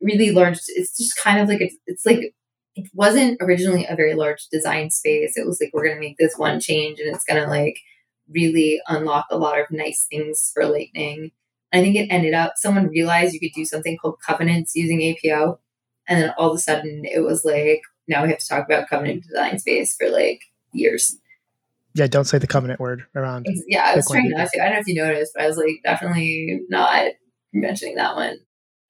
really 0.00 0.30
large. 0.30 0.58
It's 0.68 0.96
just 0.96 1.16
kind 1.16 1.40
of 1.40 1.48
like 1.48 1.60
it's 1.86 2.04
like 2.04 2.34
it 2.74 2.90
wasn't 2.94 3.38
originally 3.40 3.86
a 3.88 3.96
very 3.96 4.14
large 4.14 4.46
design 4.50 4.90
space. 4.90 5.36
It 5.36 5.46
was 5.46 5.58
like 5.60 5.70
we're 5.72 5.88
gonna 5.88 6.00
make 6.00 6.16
this 6.18 6.36
one 6.36 6.60
change 6.60 6.98
and 7.00 7.14
it's 7.14 7.24
gonna 7.24 7.48
like 7.48 7.78
really 8.28 8.80
unlock 8.88 9.26
a 9.30 9.38
lot 9.38 9.60
of 9.60 9.66
nice 9.70 10.06
things 10.10 10.50
for 10.54 10.66
Lightning. 10.66 11.30
I 11.72 11.80
think 11.80 11.96
it 11.96 12.08
ended 12.10 12.34
up 12.34 12.54
someone 12.56 12.88
realized 12.88 13.32
you 13.32 13.40
could 13.40 13.54
do 13.54 13.64
something 13.64 13.96
called 13.96 14.16
covenants 14.26 14.74
using 14.74 15.02
APO. 15.02 15.58
And 16.08 16.22
then 16.22 16.34
all 16.36 16.50
of 16.50 16.56
a 16.56 16.60
sudden 16.60 17.04
it 17.04 17.20
was 17.20 17.44
like, 17.44 17.82
now 18.08 18.22
we 18.22 18.30
have 18.30 18.38
to 18.38 18.48
talk 18.48 18.66
about 18.66 18.88
covenant 18.88 19.24
design 19.24 19.58
space 19.58 19.96
for 19.96 20.10
like 20.10 20.42
years. 20.72 21.16
Yeah, 21.94 22.06
don't 22.06 22.24
say 22.24 22.38
the 22.38 22.46
covenant 22.46 22.80
word 22.80 23.04
around. 23.14 23.46
Yeah, 23.66 23.84
I 23.84 23.96
was 23.96 24.08
trying 24.08 24.30
not 24.30 24.48
to. 24.52 24.60
I 24.60 24.64
don't 24.64 24.74
know 24.74 24.80
if 24.80 24.86
you 24.88 24.94
noticed, 24.94 25.32
but 25.34 25.44
I 25.44 25.46
was 25.46 25.56
like 25.56 25.80
definitely 25.84 26.62
not 26.68 27.12
mentioning 27.52 27.96
that 27.96 28.16
one. 28.16 28.38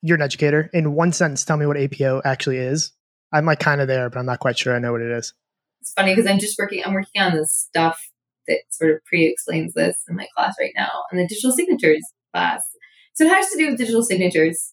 You're 0.03 0.17
an 0.17 0.23
educator. 0.23 0.71
In 0.73 0.95
one 0.95 1.13
sentence, 1.13 1.45
tell 1.45 1.57
me 1.57 1.67
what 1.67 1.77
APO 1.77 2.23
actually 2.25 2.59
is. 2.59 2.93
I'm 3.33 3.45
like 3.45 3.61
kind 3.61 3.81
of 3.81 3.89
there, 3.89 4.09
but 4.09 4.19
I'm 4.19 4.27
not 4.27 4.41
quite 4.41 4.59
sure 4.59 4.75
I 4.75 4.79
know 4.79 4.93
what 4.93 5.01
it 5.01 5.11
is. 5.11 5.35
It's 5.81 5.93
funny 5.95 6.15
because 6.15 6.31
I'm 6.31 6.39
just 6.39 6.59
working. 6.59 6.83
I'm 6.85 6.95
working 6.95 7.21
on 7.21 7.33
this 7.33 7.53
stuff 7.53 8.01
that 8.49 8.61
sort 8.71 8.93
of 8.93 9.05
pre-explains 9.05 9.75
this 9.75 9.97
in 10.09 10.17
my 10.17 10.27
class 10.37 10.55
right 10.61 10.73
now 10.77 10.91
in 11.11 11.19
the 11.19 11.27
digital 11.27 11.53
signatures 11.53 12.03
class. 12.33 12.63
So 13.15 13.25
it 13.25 13.31
has 13.31 13.51
to 13.51 13.59
do 13.59 13.69
with 13.69 13.79
digital 13.79 14.03
signatures. 14.03 14.73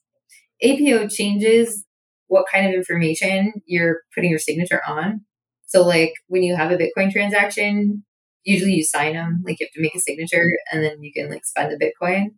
APO 0.62 1.08
changes 1.08 1.86
what 2.28 2.46
kind 2.52 2.68
of 2.68 2.74
information 2.74 3.54
you're 3.66 4.02
putting 4.16 4.30
your 4.30 4.40
signature 4.40 4.82
on. 4.88 5.22
So 5.66 5.86
like 5.86 6.14
when 6.28 6.44
you 6.44 6.56
have 6.56 6.72
a 6.72 6.78
Bitcoin 6.78 7.12
transaction, 7.12 8.04
usually 8.44 8.74
you 8.74 8.84
sign 8.84 9.14
them, 9.14 9.44
like 9.46 9.60
you 9.60 9.68
have 9.68 9.74
to 9.74 9.82
make 9.82 9.96
a 9.96 10.00
signature 10.00 10.46
and 10.72 10.84
then 10.84 11.02
you 11.02 11.12
can 11.14 11.30
like 11.30 11.46
spend 11.46 11.72
the 11.72 11.84
Bitcoin. 11.84 12.30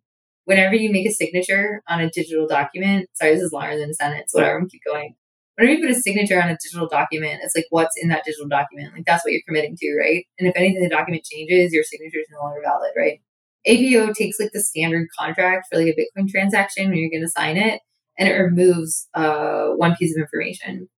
Whenever 0.46 0.76
you 0.76 0.92
make 0.92 1.08
a 1.08 1.12
signature 1.12 1.82
on 1.88 2.02
a 2.02 2.10
digital 2.10 2.48
document, 2.48 3.08
sorry, 3.14 3.36
this 3.36 3.44
is 3.44 3.52
longer 3.52 3.78
than 3.78 3.92
a 3.92 3.94
sentence, 3.94 4.34
whatever, 4.34 4.58
I'm 4.58 4.68
keep 4.68 4.82
going 4.86 5.16
whenever 5.62 5.80
you 5.80 5.88
put 5.88 5.96
a 5.96 6.02
signature 6.02 6.42
on 6.42 6.50
a 6.50 6.58
digital 6.58 6.88
document, 6.88 7.42
it's 7.44 7.56
like 7.56 7.68
what's 7.70 7.96
in 7.96 8.10
that 8.10 8.24
digital 8.26 8.48
document. 8.48 8.94
Like 8.94 9.06
that's 9.06 9.24
what 9.24 9.32
you're 9.32 9.44
committing 9.48 9.78
to, 9.78 9.96
right? 9.98 10.26
And 10.40 10.48
if 10.48 10.56
anything, 10.56 10.82
the 10.82 10.90
document 10.90 11.24
changes, 11.24 11.72
your 11.72 11.84
signature 11.84 12.18
is 12.18 12.28
no 12.32 12.40
longer 12.40 12.62
valid, 12.64 12.92
right? 12.98 13.22
APO 13.68 14.14
takes 14.14 14.40
like 14.40 14.52
the 14.54 14.60
standard 14.60 15.08
contract 15.18 15.68
for 15.70 15.78
like 15.78 15.94
a 15.96 16.20
Bitcoin 16.20 16.28
transaction 16.28 16.90
when 16.90 16.98
you're 16.98 17.12
going 17.12 17.22
to 17.22 17.30
sign 17.30 17.58
it, 17.58 17.80
and 18.18 18.28
it 18.28 18.34
removes 18.34 19.08
uh, 19.14 19.68
one 19.76 19.96
piece 19.96 20.16
of 20.16 20.22
information. 20.22 20.90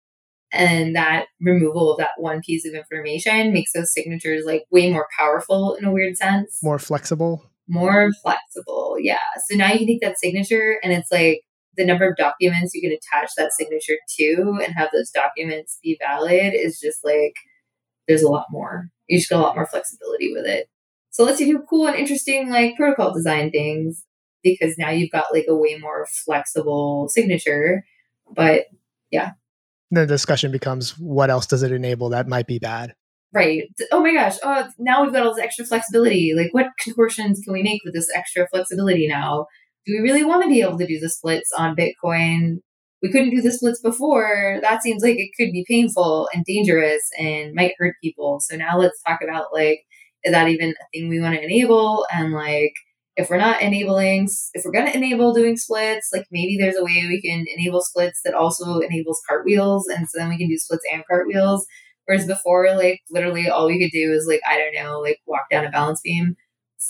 And 0.52 0.94
that 0.94 1.26
removal 1.40 1.90
of 1.90 1.98
that 1.98 2.10
one 2.18 2.40
piece 2.40 2.66
of 2.66 2.74
information 2.74 3.52
makes 3.52 3.72
those 3.72 3.92
signatures 3.92 4.44
like 4.46 4.64
way 4.70 4.92
more 4.92 5.08
powerful 5.18 5.74
in 5.74 5.84
a 5.84 5.92
weird 5.92 6.16
sense. 6.16 6.58
More 6.62 6.78
flexible. 6.78 7.50
More 7.68 8.10
flexible, 8.22 8.96
yeah. 9.00 9.16
So 9.48 9.56
now 9.56 9.72
you 9.72 9.78
can 9.78 9.86
take 9.86 10.02
that 10.02 10.18
signature 10.18 10.78
and 10.84 10.92
it's 10.92 11.10
like 11.10 11.42
the 11.76 11.84
number 11.84 12.08
of 12.08 12.16
documents 12.16 12.74
you 12.74 12.82
can 12.82 12.92
attach 12.92 13.30
that 13.36 13.52
signature 13.52 13.96
to 14.18 14.58
and 14.62 14.74
have 14.74 14.90
those 14.92 15.10
documents 15.10 15.78
be 15.82 15.98
valid 16.00 16.52
is 16.54 16.78
just 16.80 17.04
like 17.04 17.34
there's 18.08 18.22
a 18.22 18.28
lot 18.28 18.46
more. 18.50 18.88
You 19.08 19.18
just 19.18 19.30
get 19.30 19.38
a 19.38 19.42
lot 19.42 19.54
more 19.54 19.66
flexibility 19.66 20.32
with 20.32 20.46
it. 20.46 20.68
So 21.10 21.24
let's 21.24 21.40
you 21.40 21.46
do 21.46 21.64
cool 21.68 21.86
and 21.86 21.96
interesting 21.96 22.50
like 22.50 22.76
protocol 22.76 23.12
design 23.12 23.50
things 23.50 24.04
because 24.42 24.76
now 24.78 24.90
you've 24.90 25.10
got 25.10 25.32
like 25.32 25.46
a 25.48 25.56
way 25.56 25.76
more 25.80 26.06
flexible 26.24 27.08
signature. 27.08 27.84
But 28.34 28.66
yeah. 29.10 29.32
The 29.90 30.06
discussion 30.06 30.50
becomes 30.52 30.98
what 30.98 31.30
else 31.30 31.46
does 31.46 31.62
it 31.62 31.72
enable 31.72 32.08
that 32.10 32.28
might 32.28 32.46
be 32.46 32.58
bad? 32.58 32.94
Right. 33.34 33.64
Oh 33.90 34.02
my 34.02 34.12
gosh. 34.12 34.36
Oh, 34.42 34.68
now 34.78 35.02
we've 35.02 35.12
got 35.12 35.24
all 35.26 35.34
this 35.34 35.42
extra 35.42 35.64
flexibility. 35.64 36.34
Like, 36.36 36.52
what 36.52 36.66
contortions 36.78 37.40
can 37.40 37.54
we 37.54 37.62
make 37.62 37.80
with 37.82 37.94
this 37.94 38.10
extra 38.14 38.46
flexibility 38.48 39.08
now? 39.08 39.46
Do 39.86 39.94
we 39.94 40.00
really 40.00 40.24
want 40.24 40.42
to 40.44 40.48
be 40.48 40.60
able 40.62 40.78
to 40.78 40.86
do 40.86 41.00
the 41.00 41.08
splits 41.08 41.50
on 41.56 41.76
Bitcoin? 41.76 42.58
We 43.02 43.10
couldn't 43.10 43.30
do 43.30 43.42
the 43.42 43.50
splits 43.50 43.80
before. 43.80 44.58
That 44.62 44.82
seems 44.82 45.02
like 45.02 45.16
it 45.18 45.30
could 45.36 45.52
be 45.52 45.64
painful 45.68 46.28
and 46.32 46.44
dangerous 46.44 47.02
and 47.18 47.54
might 47.54 47.74
hurt 47.78 47.96
people. 48.02 48.40
So 48.40 48.56
now 48.56 48.78
let's 48.78 49.00
talk 49.02 49.20
about 49.22 49.46
like, 49.52 49.80
is 50.22 50.32
that 50.32 50.48
even 50.48 50.70
a 50.70 50.84
thing 50.92 51.08
we 51.08 51.20
want 51.20 51.34
to 51.34 51.42
enable? 51.42 52.06
And 52.12 52.32
like, 52.32 52.74
if 53.16 53.28
we're 53.28 53.38
not 53.38 53.60
enabling, 53.60 54.28
if 54.54 54.64
we're 54.64 54.72
going 54.72 54.86
to 54.86 54.96
enable 54.96 55.34
doing 55.34 55.56
splits, 55.56 56.10
like 56.12 56.26
maybe 56.30 56.56
there's 56.58 56.76
a 56.76 56.84
way 56.84 57.04
we 57.08 57.20
can 57.20 57.44
enable 57.56 57.82
splits 57.82 58.20
that 58.24 58.34
also 58.34 58.78
enables 58.78 59.20
cartwheels. 59.28 59.88
And 59.88 60.08
so 60.08 60.18
then 60.18 60.28
we 60.28 60.38
can 60.38 60.48
do 60.48 60.56
splits 60.56 60.84
and 60.92 61.02
cartwheels 61.10 61.66
Whereas 62.06 62.26
before, 62.26 62.74
like 62.76 63.00
literally 63.10 63.48
all 63.48 63.66
we 63.66 63.78
could 63.78 63.92
do 63.92 64.12
is 64.12 64.26
like, 64.28 64.40
I 64.48 64.58
don't 64.58 64.74
know, 64.74 65.00
like 65.00 65.18
walk 65.26 65.42
down 65.50 65.64
a 65.64 65.70
balance 65.70 66.00
beam. 66.02 66.34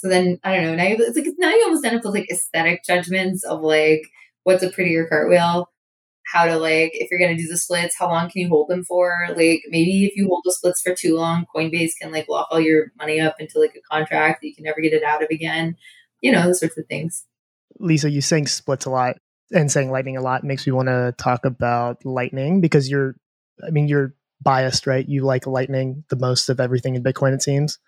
So 0.01 0.09
then 0.09 0.39
I 0.43 0.55
don't 0.55 0.65
know, 0.65 0.75
now 0.75 0.85
you 0.85 0.97
it's 0.99 1.17
like 1.17 1.27
now 1.39 1.51
you 1.51 1.63
almost 1.65 1.85
end 1.85 1.97
up 1.97 2.05
with 2.05 2.15
like 2.15 2.31
aesthetic 2.31 2.85
judgments 2.85 3.45
of 3.45 3.61
like 3.61 4.03
what's 4.45 4.63
a 4.63 4.71
prettier 4.71 5.07
cartwheel, 5.07 5.71
how 6.27 6.47
to 6.47 6.57
like 6.57 6.93
if 6.95 7.11
you're 7.11 7.21
gonna 7.21 7.37
do 7.37 7.49
the 7.49 7.59
splits, 7.59 7.97
how 7.99 8.09
long 8.09 8.31
can 8.31 8.43
you 8.43 8.49
hold 8.49 8.69
them 8.69 8.85
for? 8.85 9.27
Like 9.29 9.63
maybe 9.69 10.05
if 10.05 10.17
you 10.17 10.27
hold 10.27 10.43
the 10.45 10.53
splits 10.53 10.81
for 10.81 10.95
too 10.95 11.17
long, 11.17 11.47
Coinbase 11.55 11.93
can 12.01 12.13
like 12.13 12.29
lock 12.29 12.49
all 12.51 12.61
your 12.61 12.93
money 12.99 13.21
up 13.21 13.37
into 13.39 13.59
like 13.59 13.75
a 13.77 13.95
contract 13.95 14.41
that 14.41 14.49
you 14.49 14.55
can 14.55 14.65
never 14.65 14.81
get 14.81 14.93
it 14.93 15.03
out 15.03 15.23
of 15.23 15.29
again. 15.31 15.77
You 16.21 16.33
know, 16.33 16.43
those 16.45 16.61
sorts 16.61 16.79
of 16.79 16.87
things. 16.87 17.25
Lisa, 17.79 18.11
you 18.11 18.21
saying 18.21 18.47
splits 18.47 18.87
a 18.87 18.91
lot 18.91 19.17
and 19.53 19.71
saying 19.71 19.91
lightning 19.91 20.17
a 20.17 20.23
lot 20.23 20.45
makes 20.45 20.67
me 20.67 20.73
want 20.73 20.89
to 20.89 21.15
talk 21.19 21.45
about 21.45 22.05
lightning 22.05 22.61
because 22.61 22.89
you're 22.89 23.17
I 23.67 23.71
mean 23.71 23.89
you're 23.89 24.15
biased, 24.43 24.87
right? 24.87 25.09
You 25.09 25.23
like 25.23 25.47
Lightning 25.47 26.05
the 26.09 26.17
most 26.17 26.49
of 26.49 26.61
everything 26.61 26.95
in 26.95 27.03
Bitcoin, 27.03 27.35
it 27.35 27.43
seems. 27.43 27.79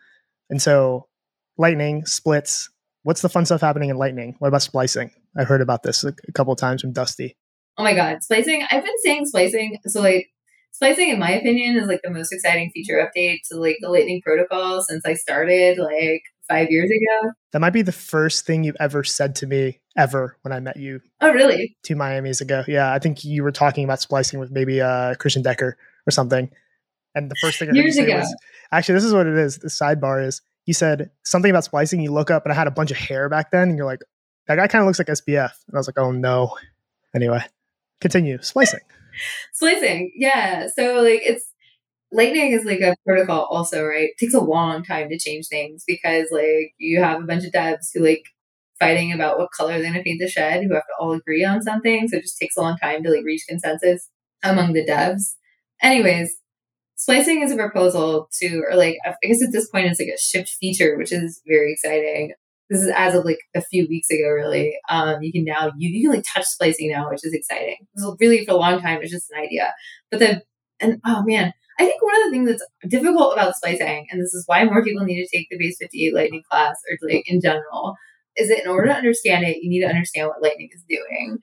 And 0.51 0.61
so, 0.61 1.09
Lightning 1.57 2.05
splits. 2.07 2.71
What's 3.03 3.23
the 3.23 3.29
fun 3.29 3.45
stuff 3.45 3.61
happening 3.61 3.91
in 3.91 3.97
Lightning? 3.97 4.37
What 4.39 4.49
about 4.49 4.63
splicing? 4.63 5.11
I 5.37 5.45
heard 5.45 5.61
about 5.61 5.83
this 5.83 6.05
a, 6.05 6.15
a 6.29 6.33
couple 6.33 6.53
of 6.53 6.59
times 6.59 6.81
from 6.81 6.93
Dusty. 6.93 7.37
Oh 7.77 7.83
my 7.83 7.95
God, 7.95 8.23
splicing. 8.23 8.65
I've 8.71 8.85
been 8.85 8.99
saying 9.05 9.27
splicing. 9.27 9.79
So, 9.87 10.01
like, 10.01 10.29
splicing, 10.73 11.11
in 11.11 11.19
my 11.19 11.33
opinion, 11.33 11.77
is 11.77 11.89
like 11.89 12.01
the 12.03 12.11
most 12.11 12.33
exciting 12.33 12.71
feature 12.73 13.05
update 13.05 13.39
to 13.51 13.59
like 13.59 13.77
the 13.81 13.91
Lightning 13.91 14.23
protocol 14.25 14.83
since 14.83 15.05
I 15.05 15.15
started 15.15 15.79
like 15.79 16.23
five 16.49 16.69
years 16.71 16.91
ago. 16.91 17.33
That 17.53 17.61
might 17.61 17.73
be 17.73 17.83
the 17.83 17.93
first 17.93 18.47
thing 18.47 18.65
you've 18.65 18.77
ever 18.81 19.03
said 19.03 19.35
to 19.37 19.47
me 19.47 19.81
ever 19.97 20.37
when 20.43 20.53
I 20.53 20.61
met 20.61 20.77
you. 20.77 21.01
Oh, 21.21 21.33
really? 21.33 21.77
Two 21.83 21.97
Miami's 21.97 22.41
ago. 22.41 22.65
Yeah, 22.69 22.93
I 22.93 22.99
think 22.99 23.25
you 23.25 23.43
were 23.43 23.53
talking 23.53 23.85
about 23.85 24.01
splicing 24.01 24.41
with 24.41 24.51
maybe 24.51 24.81
uh, 24.81 25.15
Christian 25.17 25.43
Decker 25.43 25.77
or 26.07 26.11
something. 26.11 26.51
And 27.15 27.31
the 27.31 27.37
first 27.41 27.59
thing 27.59 27.71
I 27.71 27.75
years 27.75 27.97
ago, 27.97 28.17
was, 28.17 28.37
actually, 28.73 28.95
this 28.95 29.05
is 29.05 29.15
what 29.15 29.27
it 29.27 29.37
is. 29.37 29.59
The 29.59 29.69
sidebar 29.69 30.27
is 30.27 30.43
you 30.67 30.75
said 30.75 31.11
something 31.25 31.51
about 31.51 31.65
splicing. 31.65 32.01
You 32.01 32.13
look 32.13 32.31
up, 32.31 32.45
and 32.45 32.53
I 32.53 32.57
had 32.57 32.67
a 32.67 32.73
bunch 32.73 32.91
of 32.91 32.97
hair 32.97 33.29
back 33.29 33.51
then, 33.51 33.69
and 33.69 33.79
you're 33.79 33.87
like, 33.87 34.01
that 34.47 34.57
guy 34.57 34.67
kind 34.67 34.83
of 34.83 34.87
looks 34.87 34.99
like 34.99 35.09
SBF. 35.09 35.51
And 35.67 35.75
I 35.75 35.77
was 35.77 35.89
like, 35.89 35.99
oh 35.99 36.11
no. 36.11 36.57
Anyway, 37.15 37.43
continue 38.01 38.39
splicing. 38.43 38.81
splicing, 39.53 40.13
yeah. 40.17 40.67
So 40.75 41.01
like 41.03 41.21
it's 41.25 41.45
Lightning 42.13 42.53
is 42.53 42.65
like 42.65 42.81
a 42.81 42.95
protocol 43.05 43.49
also, 43.51 43.85
right? 43.85 44.11
It 44.11 44.19
takes 44.19 44.35
a 44.35 44.41
long 44.41 44.85
time 44.85 45.09
to 45.09 45.19
change 45.19 45.49
things 45.49 45.83
because 45.85 46.29
like 46.31 46.73
you 46.79 47.01
have 47.01 47.21
a 47.21 47.27
bunch 47.27 47.45
of 47.45 47.53
devs 47.53 47.89
who 47.93 48.05
like 48.05 48.23
fighting 48.79 49.13
about 49.13 49.37
what 49.37 49.51
color 49.51 49.73
they're 49.73 49.91
gonna 49.91 50.03
paint 50.05 50.21
the 50.21 50.29
shed, 50.29 50.63
who 50.63 50.75
have 50.75 50.85
to 50.85 50.95
all 51.01 51.13
agree 51.13 51.45
on 51.45 51.63
something. 51.63 52.07
So 52.07 52.19
it 52.19 52.23
just 52.23 52.39
takes 52.39 52.57
a 52.57 52.61
long 52.61 52.77
time 52.79 53.03
to 53.03 53.11
like 53.11 53.25
reach 53.25 53.43
consensus 53.49 54.09
among 54.45 54.75
the 54.75 54.87
devs. 54.87 55.35
Anyways, 55.83 56.37
splicing 56.97 57.43
is 57.43 57.53
a 57.53 57.57
proposal 57.57 58.29
to, 58.41 58.63
or 58.71 58.77
like, 58.77 58.97
I 59.05 59.15
guess 59.23 59.43
at 59.43 59.53
this 59.53 59.69
point 59.69 59.87
it's 59.87 60.01
like 60.01 60.09
a 60.09 60.19
shipped 60.19 60.51
feature, 60.61 60.97
which 60.97 61.13
is 61.13 61.41
very 61.47 61.73
exciting. 61.73 62.33
This 62.71 62.81
is 62.81 62.93
as 62.97 63.15
of 63.15 63.25
like 63.25 63.39
a 63.55 63.61
few 63.61 63.87
weeks 63.89 64.11
ago, 64.11 64.29
really. 64.31 64.77
Um, 64.89 65.23
you 65.23 65.33
can 65.33 65.45
now, 65.45 65.73
you, 65.77 65.91
you 65.91 66.09
can 66.09 66.17
like 66.17 66.25
touch 66.33 66.45
splicing 66.45 66.91
now, 66.91 67.11
which 67.11 67.25
is 67.25 67.35
exciting. 67.35 67.77
So 67.97 68.17
really 68.21 68.45
for 68.45 68.53
a 68.53 68.57
long 68.57 68.81
time, 68.81 69.01
it's 69.03 69.13
just 69.13 69.31
an 69.31 69.43
idea. 69.43 69.75
But 70.11 70.21
then, 70.21 70.43
and 70.81 71.01
oh 71.05 71.23
man, 71.25 71.53
I 71.79 71.85
think 71.85 72.03
one 72.03 72.17
of 72.17 72.25
the 72.25 72.31
things 72.31 72.49
that's 72.49 72.65
difficult 72.89 73.35
about 73.35 73.57
splicing, 73.57 74.07
and 74.11 74.21
this 74.21 74.33
is 74.33 74.45
why 74.47 74.65
more 74.65 74.85
people 74.85 75.05
need 75.05 75.23
to 75.23 75.37
take 75.37 75.49
the 75.51 75.59
base 75.59 75.77
58 75.81 76.15
lightning 76.15 76.43
class 76.49 76.77
or 76.91 77.09
like 77.09 77.25
in 77.29 77.41
general, 77.41 77.97
is 78.37 78.49
that 78.49 78.63
in 78.63 78.69
order 78.69 78.89
to 78.89 78.95
understand 78.95 79.45
it, 79.45 79.59
you 79.63 79.71
need 79.71 79.81
to 79.81 79.89
understand 79.89 80.29
what 80.29 80.43
lightning 80.43 80.71
is 80.73 80.83
doing 80.89 81.39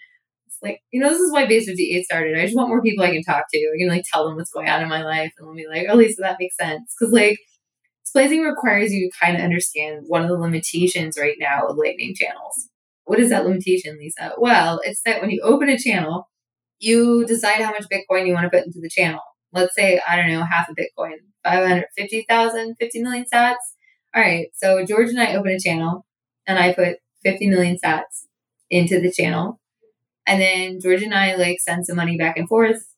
like, 0.61 0.81
you 0.91 1.01
know, 1.01 1.09
this 1.09 1.19
is 1.19 1.31
why 1.31 1.47
Base 1.47 1.65
58 1.65 2.05
started. 2.05 2.37
I 2.37 2.45
just 2.45 2.55
want 2.55 2.69
more 2.69 2.81
people 2.81 3.03
I 3.03 3.11
can 3.11 3.23
talk 3.23 3.45
to. 3.51 3.57
I 3.57 3.77
can 3.79 3.89
like 3.89 4.05
tell 4.11 4.27
them 4.27 4.35
what's 4.35 4.51
going 4.51 4.69
on 4.69 4.81
in 4.81 4.89
my 4.89 5.03
life 5.03 5.33
and 5.37 5.47
they'll 5.47 5.55
be 5.55 5.67
like, 5.67 5.87
oh, 5.89 5.95
Lisa, 5.95 6.21
that 6.21 6.37
makes 6.39 6.55
sense. 6.55 6.93
Cause 6.99 7.11
like 7.11 7.39
splicing 8.03 8.41
requires 8.41 8.93
you 8.93 9.09
to 9.09 9.17
kind 9.19 9.37
of 9.37 9.43
understand 9.43 10.03
one 10.07 10.21
of 10.23 10.29
the 10.29 10.37
limitations 10.37 11.17
right 11.19 11.37
now 11.39 11.67
of 11.67 11.77
lightning 11.77 12.13
channels. 12.15 12.69
What 13.05 13.19
is 13.19 13.29
that 13.31 13.45
limitation, 13.45 13.97
Lisa? 13.97 14.33
Well, 14.37 14.81
it's 14.83 15.01
that 15.05 15.21
when 15.21 15.31
you 15.31 15.41
open 15.41 15.69
a 15.69 15.79
channel, 15.79 16.29
you 16.79 17.25
decide 17.25 17.61
how 17.61 17.71
much 17.71 17.85
Bitcoin 17.91 18.27
you 18.27 18.33
want 18.33 18.45
to 18.45 18.49
put 18.49 18.65
into 18.65 18.79
the 18.79 18.89
channel. 18.89 19.21
Let's 19.53 19.75
say, 19.75 19.99
I 20.07 20.15
don't 20.15 20.31
know, 20.31 20.43
half 20.43 20.69
a 20.69 20.73
Bitcoin, 20.73 21.15
550,000, 21.43 22.75
50 22.79 23.01
million 23.01 23.25
sats. 23.33 23.55
All 24.15 24.21
right. 24.21 24.47
So 24.53 24.85
George 24.85 25.09
and 25.09 25.19
I 25.19 25.35
open 25.35 25.51
a 25.51 25.59
channel 25.59 26.05
and 26.45 26.59
I 26.59 26.73
put 26.73 26.97
50 27.23 27.47
million 27.47 27.77
sats 27.83 28.25
into 28.69 28.99
the 28.99 29.11
channel 29.11 29.60
and 30.31 30.41
then 30.41 30.79
George 30.79 31.03
and 31.03 31.13
I 31.13 31.35
like 31.35 31.59
send 31.59 31.85
some 31.85 31.97
money 31.97 32.17
back 32.17 32.37
and 32.37 32.47
forth. 32.47 32.95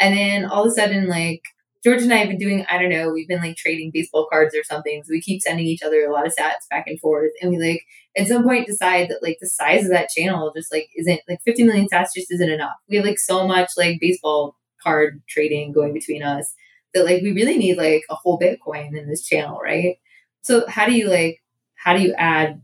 And 0.00 0.16
then 0.16 0.44
all 0.44 0.64
of 0.64 0.72
a 0.72 0.74
sudden, 0.74 1.06
like 1.06 1.42
George 1.84 2.02
and 2.02 2.12
I 2.12 2.16
have 2.16 2.28
been 2.28 2.38
doing, 2.38 2.66
I 2.68 2.76
don't 2.76 2.90
know, 2.90 3.10
we've 3.10 3.28
been 3.28 3.40
like 3.40 3.56
trading 3.56 3.92
baseball 3.94 4.26
cards 4.28 4.52
or 4.52 4.64
something. 4.64 5.04
So 5.04 5.10
we 5.10 5.20
keep 5.20 5.40
sending 5.40 5.64
each 5.64 5.84
other 5.84 6.04
a 6.04 6.12
lot 6.12 6.26
of 6.26 6.34
sats 6.36 6.68
back 6.68 6.88
and 6.88 6.98
forth. 6.98 7.30
And 7.40 7.52
we 7.52 7.58
like 7.58 7.84
at 8.16 8.26
some 8.26 8.42
point 8.42 8.66
decide 8.66 9.08
that 9.10 9.22
like 9.22 9.38
the 9.40 9.46
size 9.46 9.84
of 9.84 9.92
that 9.92 10.08
channel 10.08 10.52
just 10.56 10.72
like 10.72 10.88
isn't 10.96 11.20
like 11.28 11.40
50 11.44 11.62
million 11.62 11.86
sats 11.86 12.08
just 12.16 12.32
isn't 12.32 12.50
enough. 12.50 12.74
We 12.90 12.96
have 12.96 13.06
like 13.06 13.20
so 13.20 13.46
much 13.46 13.70
like 13.76 14.00
baseball 14.00 14.56
card 14.82 15.22
trading 15.28 15.70
going 15.70 15.92
between 15.94 16.24
us 16.24 16.52
that 16.94 17.04
like 17.04 17.22
we 17.22 17.30
really 17.30 17.58
need 17.58 17.76
like 17.76 18.02
a 18.10 18.16
whole 18.16 18.40
Bitcoin 18.40 18.98
in 18.98 19.08
this 19.08 19.24
channel, 19.24 19.60
right? 19.62 19.98
So 20.42 20.66
how 20.66 20.86
do 20.86 20.94
you 20.94 21.08
like 21.08 21.40
how 21.76 21.96
do 21.96 22.02
you 22.02 22.12
add 22.14 22.60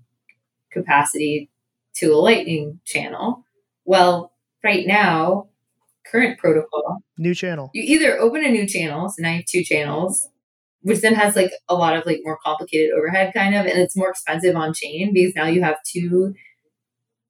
capacity 0.72 1.50
to 1.98 2.12
a 2.12 2.16
lightning 2.16 2.80
channel? 2.84 3.44
Well, 3.84 4.32
right 4.62 4.86
now, 4.86 5.48
current 6.10 6.38
protocol, 6.38 7.02
new 7.18 7.34
channel. 7.34 7.70
You 7.74 7.82
either 7.82 8.18
open 8.18 8.44
a 8.44 8.50
new 8.50 8.66
channel, 8.66 9.08
so 9.08 9.22
now 9.22 9.30
you 9.30 9.36
have 9.36 9.46
two 9.46 9.64
channels, 9.64 10.28
which 10.82 11.00
then 11.00 11.14
has 11.14 11.36
like 11.36 11.52
a 11.68 11.74
lot 11.74 11.96
of 11.96 12.06
like 12.06 12.20
more 12.24 12.38
complicated 12.44 12.92
overhead 12.92 13.32
kind 13.34 13.54
of, 13.54 13.66
and 13.66 13.78
it's 13.78 13.96
more 13.96 14.10
expensive 14.10 14.56
on 14.56 14.74
chain 14.74 15.12
because 15.12 15.34
now 15.34 15.46
you 15.46 15.62
have 15.62 15.76
two 15.86 16.34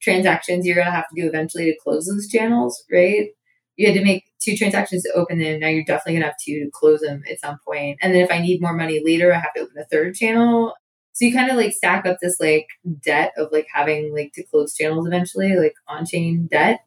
transactions 0.03 0.67
you're 0.67 0.77
gonna 0.77 0.91
have 0.91 1.09
to 1.15 1.21
do 1.21 1.27
eventually 1.27 1.67
to 1.67 1.79
close 1.83 2.07
those 2.07 2.29
channels, 2.29 2.85
right? 2.93 3.29
You 3.77 3.87
had 3.87 3.97
to 3.97 4.05
make 4.05 4.25
two 4.41 4.57
transactions 4.57 5.05
to 5.05 5.13
open 5.15 5.39
them. 5.39 5.61
Now 5.61 5.69
you're 5.69 5.85
definitely 5.85 6.15
gonna 6.15 6.27
have 6.27 6.35
to 6.47 6.71
close 6.73 7.01
them 7.01 7.23
at 7.31 7.41
some 7.41 7.59
point. 7.67 7.99
And 8.03 8.15
then 8.15 8.23
if 8.23 8.31
I 8.31 8.41
need 8.41 8.61
more 8.61 8.75
money 8.75 9.01
later, 9.05 9.33
I 9.33 9.39
have 9.39 9.55
to 9.55 9.63
open 9.63 9.79
a 9.79 9.85
third 9.85 10.15
channel. 10.15 10.75
So 11.13 11.25
you 11.25 11.35
kind 11.35 11.51
of 11.51 11.57
like 11.57 11.73
stack 11.73 12.07
up 12.07 12.19
this 12.21 12.41
like 12.41 12.67
debt 13.05 13.33
of 13.37 13.49
like 13.53 13.67
having 13.73 14.15
like 14.15 14.33
to 14.35 14.45
close 14.45 14.75
channels 14.75 15.07
eventually, 15.07 15.57
like 15.57 15.75
on 15.89 16.07
chain 16.07 16.49
debt. 16.51 16.81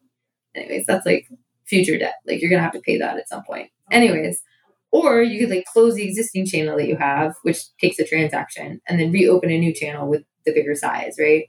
Anyways, 0.54 0.86
that's 0.86 1.06
like 1.06 1.28
future 1.64 1.98
debt. 1.98 2.14
Like 2.26 2.40
you're 2.40 2.50
gonna 2.50 2.62
have 2.62 2.72
to 2.72 2.80
pay 2.80 2.98
that 2.98 3.18
at 3.18 3.28
some 3.28 3.44
point. 3.44 3.70
Anyways, 3.90 4.42
or 4.90 5.22
you 5.22 5.40
could 5.40 5.54
like 5.54 5.64
close 5.66 5.94
the 5.94 6.06
existing 6.06 6.46
channel 6.46 6.76
that 6.76 6.88
you 6.88 6.96
have, 6.96 7.34
which 7.42 7.58
takes 7.78 7.98
a 7.98 8.04
transaction, 8.04 8.80
and 8.88 8.98
then 8.98 9.12
reopen 9.12 9.50
a 9.50 9.58
new 9.58 9.72
channel 9.72 10.08
with 10.08 10.22
the 10.44 10.52
bigger 10.52 10.74
size, 10.74 11.16
right? 11.20 11.44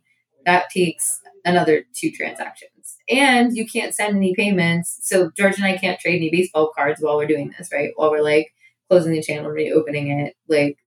That 0.45 0.69
takes 0.69 1.19
another 1.45 1.84
two 1.95 2.11
transactions. 2.11 2.97
And 3.09 3.55
you 3.55 3.65
can't 3.65 3.93
send 3.93 4.17
any 4.17 4.36
payments. 4.36 4.99
So 5.03 5.32
George 5.38 5.55
and 5.55 5.65
I 5.65 5.78
can't 5.78 5.99
trade 5.99 6.17
any 6.17 6.30
baseball 6.30 6.71
cards 6.75 7.01
while 7.01 7.17
we're 7.17 7.28
doing 7.28 7.53
this, 7.57 7.69
right? 7.71 7.91
While 7.95 8.11
we're 8.11 8.21
like 8.21 8.51
closing 8.89 9.13
the 9.13 9.21
channel, 9.21 9.49
reopening 9.49 10.11
it. 10.11 10.36
Like 10.47 10.78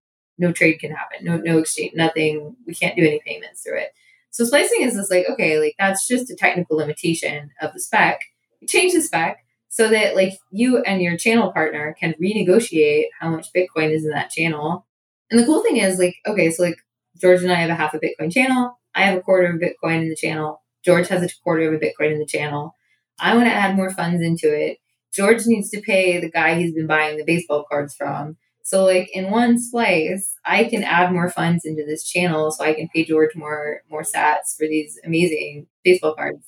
no 0.41 0.53
trade 0.53 0.79
can 0.81 0.91
happen, 0.91 1.25
no 1.25 1.37
no 1.37 1.59
exchange, 1.59 1.93
nothing. 1.95 2.57
We 2.67 2.75
can't 2.75 2.97
do 2.97 3.07
any 3.07 3.21
payments 3.25 3.63
through 3.63 3.79
it. 3.79 3.91
So 4.31 4.45
splicing 4.45 4.83
is 4.83 4.95
just 4.95 5.11
like 5.11 5.27
okay, 5.31 5.61
like 5.61 5.75
that's 5.79 6.09
just 6.09 6.31
a 6.31 6.37
technical 6.37 6.79
limitation 6.79 7.51
of 7.61 7.73
the 7.75 7.81
spec. 7.81 8.21
Change 8.67 8.95
the 8.95 9.03
spec 9.03 9.45
so 9.69 9.89
that 9.89 10.17
like 10.17 10.33
you 10.51 10.83
and 10.83 11.03
your 11.03 11.17
channel 11.17 11.53
partner 11.53 11.95
can 12.01 12.15
renegotiate 12.21 13.07
how 13.21 13.29
much 13.31 13.53
Bitcoin 13.55 13.93
is 13.93 14.05
in 14.05 14.11
that 14.11 14.31
channel. 14.31 14.87
And 15.31 15.39
the 15.39 15.45
cool 15.45 15.63
thing 15.63 15.77
is 15.77 15.99
like 15.99 16.17
okay, 16.27 16.51
so 16.51 16.63
like 16.63 16.77
George 17.21 17.43
and 17.43 17.53
I 17.53 17.57
have 17.57 17.71
a 17.71 17.75
half 17.75 17.95
a 17.95 18.01
Bitcoin 18.01 18.33
channel. 18.33 18.79
I 18.95 19.03
have 19.03 19.19
a 19.19 19.23
quarter 19.23 19.47
of 19.47 19.61
Bitcoin 19.61 20.03
in 20.03 20.09
the 20.09 20.17
channel. 20.17 20.63
George 20.85 21.09
has 21.09 21.23
a 21.23 21.29
quarter 21.45 21.69
of 21.69 21.75
a 21.75 21.85
Bitcoin 21.85 22.13
in 22.13 22.19
the 22.19 22.27
channel. 22.27 22.75
I 23.21 23.35
want 23.35 23.47
to 23.47 23.55
add 23.55 23.77
more 23.77 23.91
funds 23.91 24.23
into 24.23 24.49
it. 24.53 24.79
George 25.13 25.47
needs 25.47 25.69
to 25.71 25.83
pay 25.83 26.19
the 26.19 26.31
guy 26.31 26.55
he's 26.55 26.73
been 26.73 26.87
buying 26.87 27.19
the 27.19 27.25
baseball 27.25 27.67
cards 27.69 27.95
from 27.95 28.39
So 28.71 28.85
like 28.85 29.11
in 29.13 29.33
one 29.33 29.59
splice, 29.59 30.33
I 30.45 30.63
can 30.63 30.85
add 30.85 31.11
more 31.13 31.29
funds 31.29 31.65
into 31.65 31.85
this 31.85 32.05
channel 32.05 32.53
so 32.53 32.65
I 32.65 32.73
can 32.73 32.89
pay 32.95 33.05
George 33.05 33.35
more 33.35 33.83
more 33.91 34.03
sats 34.03 34.57
for 34.57 34.69
these 34.69 34.97
amazing 35.05 35.67
baseball 35.83 36.15
cards. 36.15 36.47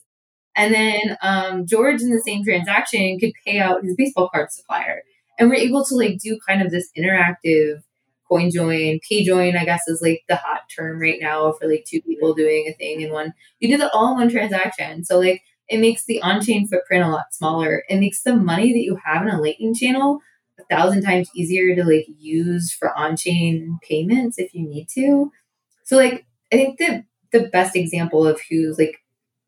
And 0.54 0.72
then 0.72 1.16
um, 1.20 1.66
George 1.66 2.00
in 2.00 2.10
the 2.10 2.22
same 2.24 2.44
transaction 2.44 3.18
could 3.18 3.32
pay 3.44 3.58
out 3.58 3.82
his 3.82 3.96
baseball 3.96 4.28
card 4.32 4.52
supplier. 4.52 5.02
And 5.36 5.50
we're 5.50 5.56
able 5.56 5.84
to 5.84 5.96
like 5.96 6.20
do 6.20 6.38
kind 6.46 6.62
of 6.62 6.70
this 6.70 6.90
interactive 6.96 7.82
coin 8.28 8.52
join, 8.52 9.00
pay 9.08 9.24
join, 9.24 9.56
I 9.56 9.64
guess 9.64 9.82
is 9.88 10.00
like 10.00 10.22
the 10.28 10.36
hot 10.36 10.60
term 10.76 11.00
right 11.00 11.18
now 11.20 11.50
for 11.50 11.66
like 11.66 11.84
two 11.88 12.02
people 12.02 12.34
doing 12.34 12.68
a 12.68 12.72
thing 12.74 13.00
in 13.00 13.10
one. 13.10 13.34
You 13.58 13.68
do 13.68 13.78
that 13.78 13.90
all 13.92 14.12
in 14.12 14.18
one 14.18 14.30
transaction. 14.30 15.04
So 15.04 15.18
like 15.18 15.42
it 15.68 15.80
makes 15.80 16.04
the 16.04 16.22
on-chain 16.22 16.68
footprint 16.68 17.02
a 17.02 17.08
lot 17.08 17.32
smaller. 17.34 17.82
It 17.88 17.98
makes 17.98 18.22
the 18.22 18.36
money 18.36 18.72
that 18.72 18.84
you 18.84 18.96
have 19.04 19.22
in 19.22 19.28
a 19.28 19.40
Lightning 19.40 19.74
channel 19.74 20.20
thousand 20.72 21.02
times 21.02 21.30
easier 21.34 21.74
to 21.74 21.84
like 21.84 22.06
use 22.18 22.72
for 22.72 22.96
on-chain 22.96 23.78
payments 23.86 24.38
if 24.38 24.54
you 24.54 24.66
need 24.66 24.88
to. 24.94 25.30
So 25.84 25.96
like 25.96 26.24
I 26.52 26.56
think 26.56 26.78
the 26.78 27.04
the 27.32 27.48
best 27.48 27.76
example 27.76 28.26
of 28.26 28.40
who's 28.48 28.78
like 28.78 28.96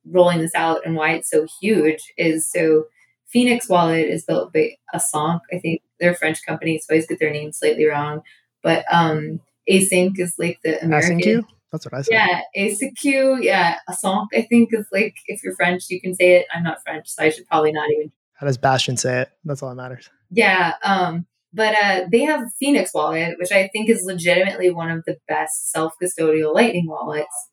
rolling 0.06 0.38
this 0.38 0.54
out 0.54 0.84
and 0.84 0.96
why 0.96 1.12
it's 1.12 1.30
so 1.30 1.46
huge 1.60 2.12
is 2.16 2.50
so 2.50 2.84
Phoenix 3.26 3.68
Wallet 3.68 4.06
is 4.06 4.24
built 4.24 4.52
by 4.52 4.76
ACINQ. 4.94 5.40
I 5.52 5.58
think 5.58 5.82
they're 5.98 6.12
a 6.12 6.16
French 6.16 6.44
company, 6.46 6.78
so 6.78 6.86
I 6.90 6.94
always 6.94 7.06
get 7.06 7.18
their 7.18 7.32
name 7.32 7.52
slightly 7.52 7.86
wrong. 7.86 8.22
But 8.62 8.84
um, 8.92 9.40
ACINQ 9.68 10.18
is 10.18 10.34
like 10.38 10.60
the 10.62 10.82
American. 10.82 11.18
ACINQ 11.20 11.44
That's 11.72 11.84
what 11.84 11.94
I 11.94 12.02
said. 12.02 12.12
Yeah, 12.12 12.40
ACINQ. 12.56 13.42
Yeah, 13.42 13.78
ACINQ. 13.88 14.26
I 14.34 14.42
think 14.42 14.70
is 14.72 14.86
like 14.92 15.16
if 15.26 15.42
you're 15.42 15.56
French, 15.56 15.84
you 15.88 16.00
can 16.00 16.14
say 16.14 16.36
it. 16.36 16.46
I'm 16.54 16.62
not 16.62 16.82
French, 16.82 17.08
so 17.08 17.24
I 17.24 17.30
should 17.30 17.46
probably 17.46 17.72
not 17.72 17.90
even. 17.90 18.12
How 18.44 18.48
does 18.48 18.58
Bastien 18.58 18.98
say 18.98 19.22
it? 19.22 19.30
That's 19.46 19.62
all 19.62 19.70
that 19.70 19.74
matters. 19.74 20.10
Yeah. 20.30 20.74
Um, 20.82 21.24
but 21.54 21.74
uh, 21.82 22.00
they 22.12 22.20
have 22.24 22.52
Phoenix 22.60 22.92
Wallet, 22.92 23.38
which 23.38 23.52
I 23.52 23.68
think 23.68 23.88
is 23.88 24.02
legitimately 24.04 24.68
one 24.68 24.90
of 24.90 25.02
the 25.06 25.16
best 25.26 25.70
self 25.70 25.94
custodial 26.02 26.52
Lightning 26.52 26.86
wallets. 26.86 27.48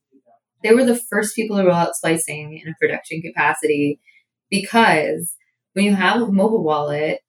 They 0.62 0.74
were 0.74 0.84
the 0.84 1.00
first 1.10 1.34
people 1.34 1.56
to 1.56 1.64
roll 1.64 1.76
out 1.76 1.96
splicing 1.96 2.62
in 2.62 2.70
a 2.70 2.76
production 2.78 3.22
capacity 3.22 4.02
because 4.50 5.34
when 5.72 5.86
you 5.86 5.96
have 5.96 6.22
a 6.22 6.30
mobile 6.30 6.62
wallet, 6.62 7.22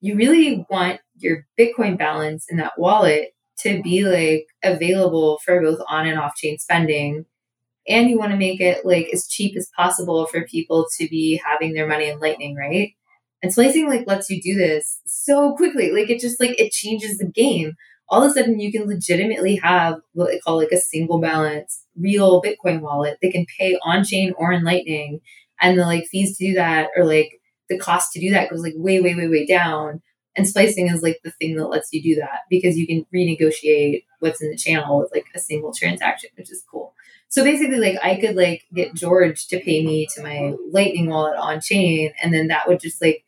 you 0.00 0.14
really 0.14 0.64
want 0.70 1.00
your 1.16 1.48
Bitcoin 1.58 1.98
balance 1.98 2.46
in 2.48 2.58
that 2.58 2.78
wallet 2.78 3.30
to 3.62 3.82
be 3.82 4.04
like 4.04 4.46
available 4.62 5.40
for 5.44 5.60
both 5.60 5.80
on 5.88 6.06
and 6.06 6.16
off 6.16 6.36
chain 6.36 6.58
spending. 6.58 7.24
And 7.88 8.08
you 8.08 8.20
want 8.20 8.30
to 8.30 8.38
make 8.38 8.60
it 8.60 8.86
like 8.86 9.08
as 9.12 9.26
cheap 9.26 9.56
as 9.56 9.68
possible 9.76 10.26
for 10.26 10.46
people 10.46 10.86
to 11.00 11.08
be 11.08 11.42
having 11.44 11.72
their 11.72 11.88
money 11.88 12.08
in 12.08 12.20
Lightning, 12.20 12.54
right? 12.54 12.92
And 13.42 13.52
splicing 13.52 13.88
like 13.88 14.06
lets 14.06 14.28
you 14.28 14.40
do 14.40 14.54
this 14.54 15.00
so 15.06 15.54
quickly. 15.56 15.92
Like 15.92 16.10
it 16.10 16.20
just 16.20 16.40
like 16.40 16.58
it 16.60 16.72
changes 16.72 17.18
the 17.18 17.26
game. 17.26 17.74
All 18.08 18.22
of 18.22 18.30
a 18.30 18.34
sudden 18.34 18.60
you 18.60 18.72
can 18.72 18.86
legitimately 18.86 19.56
have 19.56 20.00
what 20.12 20.28
they 20.28 20.38
call 20.40 20.56
like 20.56 20.72
a 20.72 20.76
single 20.76 21.20
balance 21.20 21.84
real 21.98 22.42
Bitcoin 22.42 22.80
wallet. 22.80 23.18
They 23.22 23.30
can 23.30 23.46
pay 23.58 23.78
on 23.82 24.04
chain 24.04 24.32
or 24.36 24.52
in 24.52 24.64
Lightning. 24.64 25.20
And 25.60 25.78
the 25.78 25.84
like 25.84 26.06
fees 26.06 26.36
to 26.38 26.46
do 26.48 26.54
that 26.54 26.88
or 26.96 27.04
like 27.04 27.40
the 27.68 27.78
cost 27.78 28.12
to 28.12 28.20
do 28.20 28.30
that 28.30 28.50
goes 28.50 28.62
like 28.62 28.74
way, 28.76 29.00
way, 29.00 29.14
way, 29.14 29.28
way 29.28 29.46
down. 29.46 30.02
And 30.36 30.48
splicing 30.48 30.88
is 30.88 31.02
like 31.02 31.20
the 31.24 31.32
thing 31.32 31.56
that 31.56 31.66
lets 31.68 31.92
you 31.92 32.02
do 32.02 32.20
that 32.20 32.40
because 32.48 32.76
you 32.76 32.86
can 32.86 33.04
renegotiate 33.14 34.04
what's 34.20 34.42
in 34.42 34.50
the 34.50 34.56
channel 34.56 34.98
with 34.98 35.10
like 35.12 35.26
a 35.34 35.38
single 35.38 35.72
transaction, 35.72 36.30
which 36.36 36.50
is 36.50 36.64
cool. 36.70 36.94
So 37.28 37.44
basically, 37.44 37.78
like 37.78 37.96
I 38.02 38.16
could 38.20 38.36
like 38.36 38.64
get 38.74 38.94
George 38.94 39.46
to 39.48 39.60
pay 39.60 39.84
me 39.84 40.06
to 40.14 40.22
my 40.22 40.54
Lightning 40.70 41.08
wallet 41.08 41.38
on 41.38 41.60
chain, 41.60 42.12
and 42.22 42.34
then 42.34 42.48
that 42.48 42.68
would 42.68 42.80
just 42.80 43.00
like 43.00 43.24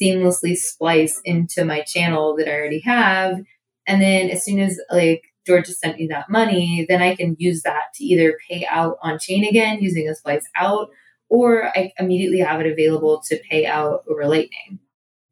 seamlessly 0.00 0.56
splice 0.56 1.20
into 1.24 1.64
my 1.64 1.82
channel 1.82 2.36
that 2.36 2.48
I 2.48 2.52
already 2.52 2.80
have. 2.80 3.40
And 3.86 4.00
then 4.00 4.30
as 4.30 4.44
soon 4.44 4.60
as 4.60 4.80
like 4.90 5.22
George 5.46 5.66
has 5.66 5.78
sent 5.78 5.98
me 5.98 6.06
that 6.08 6.30
money, 6.30 6.86
then 6.88 7.02
I 7.02 7.14
can 7.16 7.36
use 7.38 7.62
that 7.62 7.92
to 7.94 8.04
either 8.04 8.38
pay 8.48 8.66
out 8.70 8.98
on 9.02 9.18
chain 9.18 9.44
again 9.44 9.80
using 9.80 10.08
a 10.08 10.14
splice 10.14 10.46
out, 10.56 10.90
or 11.28 11.68
I 11.76 11.92
immediately 11.98 12.40
have 12.40 12.60
it 12.60 12.70
available 12.70 13.22
to 13.28 13.40
pay 13.48 13.66
out 13.66 14.04
over 14.08 14.26
Lightning 14.26 14.78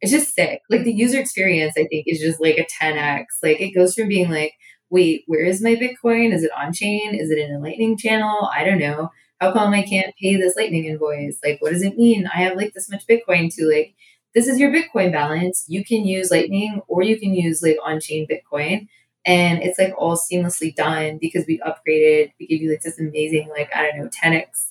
it's 0.00 0.12
just 0.12 0.34
sick. 0.34 0.62
Like 0.70 0.84
the 0.84 0.92
user 0.92 1.18
experience, 1.18 1.74
I 1.76 1.86
think, 1.86 2.04
is 2.06 2.20
just 2.20 2.40
like 2.40 2.58
a 2.58 2.66
10x. 2.82 3.24
Like 3.42 3.60
it 3.60 3.74
goes 3.74 3.94
from 3.94 4.08
being 4.08 4.30
like, 4.30 4.54
wait, 4.90 5.24
where 5.26 5.44
is 5.44 5.62
my 5.62 5.74
Bitcoin? 5.74 6.32
Is 6.32 6.44
it 6.44 6.50
on 6.56 6.72
chain? 6.72 7.14
Is 7.14 7.30
it 7.30 7.38
in 7.38 7.54
a 7.54 7.58
Lightning 7.58 7.96
channel? 7.96 8.48
I 8.52 8.64
don't 8.64 8.78
know. 8.78 9.10
How 9.40 9.52
come 9.52 9.72
I 9.72 9.82
can't 9.82 10.14
pay 10.20 10.36
this 10.36 10.56
Lightning 10.56 10.86
invoice? 10.86 11.38
Like, 11.44 11.60
what 11.60 11.72
does 11.72 11.82
it 11.82 11.96
mean? 11.96 12.26
I 12.26 12.38
have 12.42 12.56
like 12.56 12.74
this 12.74 12.90
much 12.90 13.06
Bitcoin 13.06 13.54
to 13.54 13.68
like, 13.68 13.94
this 14.39 14.47
is 14.47 14.61
your 14.61 14.70
Bitcoin 14.70 15.11
balance. 15.11 15.64
You 15.66 15.84
can 15.84 16.07
use 16.07 16.30
Lightning 16.30 16.80
or 16.86 17.03
you 17.03 17.18
can 17.18 17.34
use 17.34 17.61
like 17.61 17.76
on 17.82 17.99
chain 17.99 18.24
Bitcoin. 18.30 18.86
And 19.26 19.61
it's 19.64 19.80
like 19.80 19.93
all 19.99 20.16
seamlessly 20.16 20.72
done 20.76 21.18
because 21.20 21.45
we 21.49 21.59
upgraded. 21.59 22.30
We 22.39 22.47
give 22.47 22.62
you 22.62 22.70
like 22.70 22.82
this 22.82 23.01
amazing, 23.01 23.49
like, 23.49 23.68
I 23.74 23.91
don't 23.91 23.99
know, 23.99 24.09
10x 24.09 24.70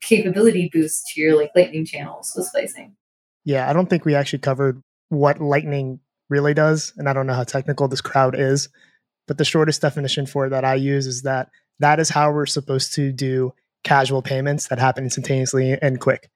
capability 0.00 0.70
boost 0.72 1.08
to 1.08 1.20
your 1.20 1.36
like 1.36 1.50
Lightning 1.56 1.84
channels 1.84 2.32
with 2.36 2.46
splicing. 2.46 2.94
Yeah, 3.44 3.68
I 3.68 3.72
don't 3.72 3.90
think 3.90 4.04
we 4.04 4.14
actually 4.14 4.38
covered 4.38 4.80
what 5.08 5.40
Lightning 5.40 5.98
really 6.28 6.54
does, 6.54 6.92
and 6.96 7.08
I 7.08 7.12
don't 7.12 7.26
know 7.26 7.34
how 7.34 7.42
technical 7.42 7.88
this 7.88 8.00
crowd 8.00 8.38
is, 8.38 8.68
but 9.26 9.38
the 9.38 9.44
shortest 9.44 9.82
definition 9.82 10.24
for 10.24 10.48
that 10.48 10.64
I 10.64 10.76
use 10.76 11.08
is 11.08 11.22
that 11.22 11.50
that 11.80 11.98
is 11.98 12.10
how 12.10 12.30
we're 12.30 12.46
supposed 12.46 12.94
to 12.94 13.10
do 13.10 13.52
casual 13.82 14.22
payments 14.22 14.68
that 14.68 14.78
happen 14.78 15.02
instantaneously 15.02 15.76
and 15.82 16.00
quick. 16.00 16.30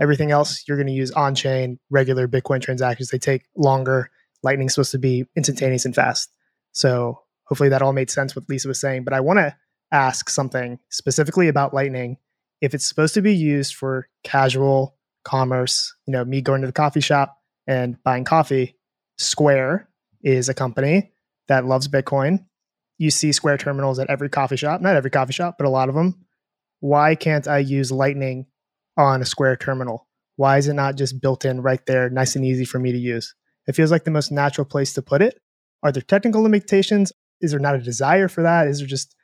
Everything 0.00 0.30
else 0.30 0.64
you're 0.66 0.76
going 0.76 0.86
to 0.86 0.92
use 0.92 1.10
on 1.12 1.34
chain, 1.34 1.78
regular 1.90 2.28
Bitcoin 2.28 2.60
transactions, 2.62 3.08
they 3.08 3.18
take 3.18 3.44
longer. 3.56 4.10
Lightning's 4.42 4.74
supposed 4.74 4.92
to 4.92 4.98
be 4.98 5.24
instantaneous 5.36 5.84
and 5.84 5.94
fast. 5.94 6.30
So 6.72 7.20
hopefully 7.44 7.68
that 7.70 7.82
all 7.82 7.92
made 7.92 8.10
sense 8.10 8.36
what 8.36 8.48
Lisa 8.48 8.68
was 8.68 8.80
saying. 8.80 9.04
But 9.04 9.14
I 9.14 9.20
want 9.20 9.38
to 9.38 9.56
ask 9.90 10.28
something 10.28 10.78
specifically 10.90 11.48
about 11.48 11.74
Lightning. 11.74 12.18
If 12.60 12.74
it's 12.74 12.86
supposed 12.86 13.14
to 13.14 13.22
be 13.22 13.34
used 13.34 13.74
for 13.74 14.08
casual 14.22 14.96
commerce, 15.24 15.94
you 16.06 16.12
know, 16.12 16.24
me 16.24 16.40
going 16.40 16.60
to 16.60 16.66
the 16.66 16.72
coffee 16.72 17.00
shop 17.00 17.36
and 17.66 18.02
buying 18.02 18.24
coffee. 18.24 18.76
Square 19.18 19.88
is 20.22 20.48
a 20.48 20.54
company 20.54 21.12
that 21.48 21.66
loves 21.66 21.88
Bitcoin. 21.88 22.44
You 22.98 23.10
see 23.10 23.32
Square 23.32 23.58
terminals 23.58 23.98
at 23.98 24.10
every 24.10 24.28
coffee 24.28 24.56
shop, 24.56 24.80
not 24.80 24.96
every 24.96 25.10
coffee 25.10 25.32
shop, 25.32 25.56
but 25.58 25.66
a 25.66 25.70
lot 25.70 25.88
of 25.88 25.94
them. 25.94 26.24
Why 26.80 27.14
can't 27.14 27.46
I 27.46 27.58
use 27.58 27.92
Lightning 27.92 28.46
on 28.98 29.22
a 29.22 29.24
Square 29.24 29.56
terminal? 29.56 30.06
Why 30.36 30.58
is 30.58 30.68
it 30.68 30.74
not 30.74 30.96
just 30.96 31.20
built 31.20 31.46
in 31.46 31.62
right 31.62 31.80
there, 31.86 32.10
nice 32.10 32.36
and 32.36 32.44
easy 32.44 32.66
for 32.66 32.78
me 32.78 32.92
to 32.92 32.98
use? 32.98 33.34
It 33.66 33.74
feels 33.74 33.90
like 33.90 34.04
the 34.04 34.10
most 34.10 34.30
natural 34.30 34.66
place 34.66 34.92
to 34.92 35.02
put 35.02 35.22
it. 35.22 35.40
Are 35.82 35.90
there 35.90 36.02
technical 36.02 36.42
limitations? 36.42 37.12
Is 37.40 37.52
there 37.52 37.60
not 37.60 37.74
a 37.74 37.80
desire 37.80 38.28
for 38.28 38.42
that? 38.42 38.68
Is 38.68 38.80
there 38.80 38.86
just, 38.86 39.14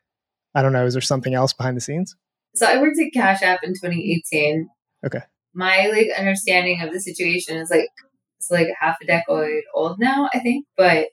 I 0.55 0.63
don't 0.63 0.73
know, 0.73 0.87
is 0.87 0.95
there 0.95 1.03
something 1.03 1.35
else 1.35 1.53
behind 1.53 1.77
the 1.77 1.83
scenes? 1.83 2.17
So 2.55 2.67
I 2.67 2.81
worked 2.81 2.99
at 2.99 3.13
Cash 3.13 3.43
App 3.43 3.61
in 3.63 3.71
2018. 3.71 4.69
Okay 5.05 5.21
my 5.55 5.87
like 5.87 6.11
understanding 6.19 6.81
of 6.83 6.93
the 6.93 7.01
situation 7.01 7.57
is 7.57 7.71
like 7.71 7.89
it's 8.39 8.51
like 8.51 8.69
half 8.79 8.97
a 9.03 9.07
decade 9.07 9.63
old 9.75 9.99
now, 9.99 10.29
I 10.35 10.41
think, 10.41 10.67
but 10.77 11.09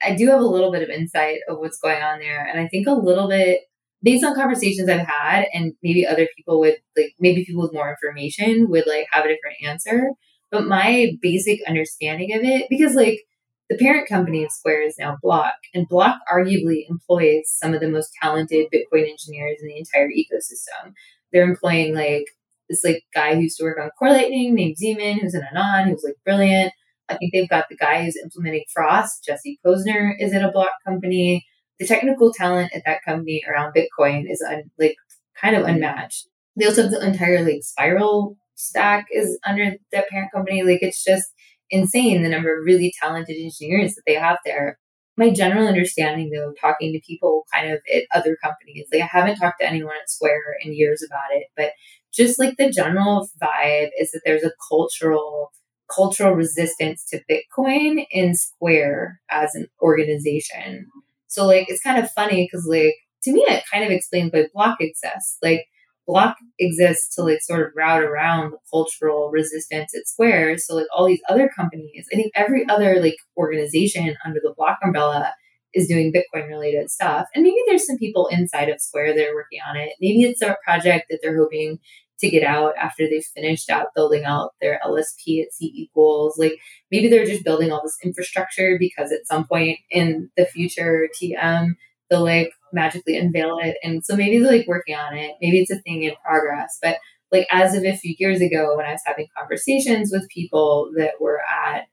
I 0.00 0.14
do 0.14 0.28
have 0.28 0.40
a 0.40 0.46
little 0.46 0.70
bit 0.70 0.82
of 0.82 0.90
insight 0.90 1.38
of 1.48 1.58
what's 1.58 1.80
going 1.80 2.02
on 2.02 2.20
there. 2.20 2.46
And 2.46 2.60
I 2.60 2.68
think 2.68 2.86
a 2.86 2.92
little 2.92 3.28
bit 3.28 3.62
based 4.02 4.24
on 4.24 4.34
conversations 4.34 4.88
I've 4.88 5.06
had 5.06 5.46
and 5.52 5.74
maybe 5.82 6.06
other 6.06 6.28
people 6.36 6.60
with 6.60 6.78
like 6.96 7.14
maybe 7.18 7.44
people 7.44 7.62
with 7.62 7.72
more 7.72 7.90
information 7.90 8.68
would 8.70 8.86
like 8.86 9.06
have 9.12 9.24
a 9.24 9.28
different 9.28 9.56
answer. 9.64 10.10
But 10.50 10.66
my 10.66 11.12
basic 11.20 11.60
understanding 11.68 12.32
of 12.34 12.42
it, 12.42 12.66
because 12.70 12.94
like 12.94 13.20
the 13.68 13.76
parent 13.76 14.08
company 14.08 14.44
of 14.44 14.50
Square 14.50 14.86
is 14.86 14.96
now 14.98 15.18
Block, 15.22 15.54
and 15.74 15.86
Block 15.88 16.20
arguably 16.32 16.84
employs 16.88 17.42
some 17.44 17.74
of 17.74 17.80
the 17.80 17.88
most 17.88 18.10
talented 18.22 18.68
Bitcoin 18.72 19.08
engineers 19.08 19.58
in 19.60 19.68
the 19.68 19.76
entire 19.76 20.08
ecosystem. 20.08 20.94
They're 21.32 21.48
employing 21.48 21.94
like 21.94 22.24
this 22.70 22.84
like 22.84 23.02
guy 23.14 23.34
who 23.34 23.42
used 23.42 23.58
to 23.58 23.64
work 23.64 23.78
on 23.80 23.90
Core 23.98 24.10
Lightning 24.10 24.54
named 24.54 24.76
Zeman, 24.82 25.20
who's 25.20 25.34
an 25.34 25.46
Anon, 25.52 25.88
who's 25.88 26.04
like 26.04 26.16
brilliant. 26.24 26.72
I 27.10 27.16
think 27.16 27.32
they've 27.32 27.48
got 27.48 27.66
the 27.68 27.76
guy 27.76 28.04
who's 28.04 28.16
implementing 28.16 28.64
Frost, 28.72 29.24
Jesse 29.24 29.58
Posner, 29.64 30.12
is 30.18 30.32
at 30.32 30.44
a 30.44 30.52
block 30.52 30.72
company. 30.86 31.46
The 31.78 31.86
technical 31.86 32.32
talent 32.32 32.72
at 32.74 32.82
that 32.86 33.04
company 33.04 33.42
around 33.48 33.74
Bitcoin 33.74 34.24
is 34.28 34.42
un, 34.42 34.70
like 34.78 34.96
kind 35.40 35.56
of 35.56 35.64
unmatched. 35.64 36.28
They 36.56 36.66
also 36.66 36.82
have 36.82 36.90
the 36.90 37.06
entire 37.06 37.44
like 37.44 37.62
spiral 37.62 38.36
stack 38.54 39.06
is 39.12 39.38
under 39.46 39.76
that 39.92 40.08
parent 40.08 40.32
company. 40.32 40.62
Like 40.62 40.82
it's 40.82 41.04
just 41.04 41.32
insane 41.70 42.22
the 42.22 42.28
number 42.28 42.56
of 42.56 42.64
really 42.64 42.92
talented 43.00 43.36
engineers 43.36 43.94
that 43.94 44.02
they 44.06 44.14
have 44.14 44.38
there. 44.44 44.78
My 45.16 45.30
general 45.30 45.66
understanding 45.66 46.30
though, 46.30 46.52
talking 46.60 46.92
to 46.92 47.00
people 47.06 47.44
kind 47.52 47.72
of 47.72 47.80
at 47.94 48.04
other 48.14 48.36
companies, 48.42 48.86
like 48.92 49.02
I 49.02 49.06
haven't 49.06 49.36
talked 49.36 49.60
to 49.60 49.68
anyone 49.68 49.94
at 50.00 50.10
Square 50.10 50.56
in 50.64 50.74
years 50.74 51.04
about 51.08 51.36
it, 51.36 51.46
but 51.56 51.72
just 52.12 52.38
like 52.38 52.56
the 52.56 52.70
general 52.70 53.28
vibe 53.42 53.90
is 54.00 54.12
that 54.12 54.22
there's 54.24 54.44
a 54.44 54.52
cultural 54.68 55.52
cultural 55.94 56.34
resistance 56.34 57.04
to 57.06 57.22
Bitcoin 57.30 58.04
in 58.10 58.34
Square 58.34 59.20
as 59.30 59.54
an 59.54 59.68
organization. 59.80 60.86
So 61.28 61.46
like 61.46 61.68
it's 61.68 61.82
kind 61.82 62.02
of 62.02 62.10
funny 62.10 62.48
because 62.50 62.66
like 62.66 62.94
to 63.22 63.32
me 63.32 63.44
it 63.48 63.64
kind 63.70 63.84
of 63.84 63.90
explains 63.90 64.32
why 64.32 64.46
Block 64.52 64.78
exists. 64.80 65.38
Like 65.42 65.66
block 66.08 66.36
exists 66.58 67.14
to 67.14 67.22
like 67.22 67.42
sort 67.42 67.60
of 67.60 67.72
route 67.76 68.02
around 68.02 68.52
the 68.52 68.58
cultural 68.72 69.30
resistance 69.30 69.94
at 69.94 70.08
Square. 70.08 70.58
So 70.58 70.74
like 70.74 70.86
all 70.96 71.06
these 71.06 71.20
other 71.28 71.50
companies, 71.54 72.06
I 72.12 72.16
think 72.16 72.32
every 72.34 72.66
other 72.68 73.00
like 73.00 73.16
organization 73.36 74.16
under 74.24 74.40
the 74.42 74.54
block 74.56 74.78
umbrella 74.82 75.32
is 75.74 75.86
doing 75.86 76.12
Bitcoin 76.12 76.48
related 76.48 76.90
stuff. 76.90 77.26
And 77.34 77.44
maybe 77.44 77.58
there's 77.66 77.86
some 77.86 77.98
people 77.98 78.26
inside 78.28 78.70
of 78.70 78.80
Square 78.80 79.14
that 79.16 79.28
are 79.28 79.34
working 79.34 79.60
on 79.68 79.76
it. 79.76 79.90
Maybe 80.00 80.22
it's 80.22 80.40
a 80.40 80.56
project 80.64 81.06
that 81.10 81.20
they're 81.22 81.36
hoping 81.36 81.78
to 82.20 82.30
get 82.30 82.42
out 82.42 82.74
after 82.76 83.06
they've 83.08 83.24
finished 83.24 83.70
out 83.70 83.94
building 83.94 84.24
out 84.24 84.54
their 84.60 84.80
LSP 84.84 85.42
at 85.42 85.52
C 85.52 85.72
equals. 85.74 86.36
Like 86.38 86.58
maybe 86.90 87.08
they're 87.08 87.24
just 87.24 87.44
building 87.44 87.70
all 87.70 87.82
this 87.82 87.98
infrastructure 88.02 88.76
because 88.78 89.12
at 89.12 89.26
some 89.26 89.46
point 89.46 89.78
in 89.90 90.30
the 90.36 90.46
future, 90.46 91.08
TM, 91.20 91.76
they'll 92.10 92.24
like 92.24 92.50
magically 92.72 93.16
unveil 93.16 93.58
it. 93.62 93.76
And 93.82 94.04
so 94.04 94.16
maybe 94.16 94.38
they're 94.38 94.52
like 94.52 94.68
working 94.68 94.96
on 94.96 95.16
it. 95.16 95.36
Maybe 95.40 95.60
it's 95.60 95.70
a 95.70 95.80
thing 95.80 96.02
in 96.02 96.14
progress. 96.24 96.78
But 96.82 96.98
like 97.30 97.46
as 97.50 97.74
of 97.74 97.84
a 97.84 97.96
few 97.96 98.14
years 98.18 98.40
ago, 98.40 98.76
when 98.76 98.86
I 98.86 98.92
was 98.92 99.02
having 99.04 99.28
conversations 99.38 100.10
with 100.12 100.28
people 100.28 100.90
that 100.96 101.20
were 101.20 101.40
at 101.66 101.86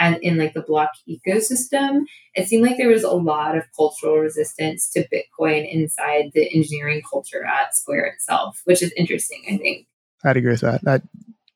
and 0.00 0.16
in 0.22 0.38
like 0.38 0.54
the 0.54 0.62
block 0.62 0.90
ecosystem, 1.06 2.04
it 2.34 2.48
seemed 2.48 2.66
like 2.66 2.78
there 2.78 2.88
was 2.88 3.04
a 3.04 3.10
lot 3.10 3.56
of 3.56 3.64
cultural 3.76 4.16
resistance 4.16 4.90
to 4.90 5.06
Bitcoin 5.08 5.70
inside 5.70 6.30
the 6.34 6.50
engineering 6.52 7.02
culture 7.08 7.44
at 7.44 7.76
Square 7.76 8.06
itself, 8.06 8.62
which 8.64 8.82
is 8.82 8.92
interesting, 8.96 9.42
I 9.48 9.58
think. 9.58 9.86
I'd 10.24 10.38
agree 10.38 10.52
with 10.52 10.62
that. 10.62 10.80
I 10.86 11.00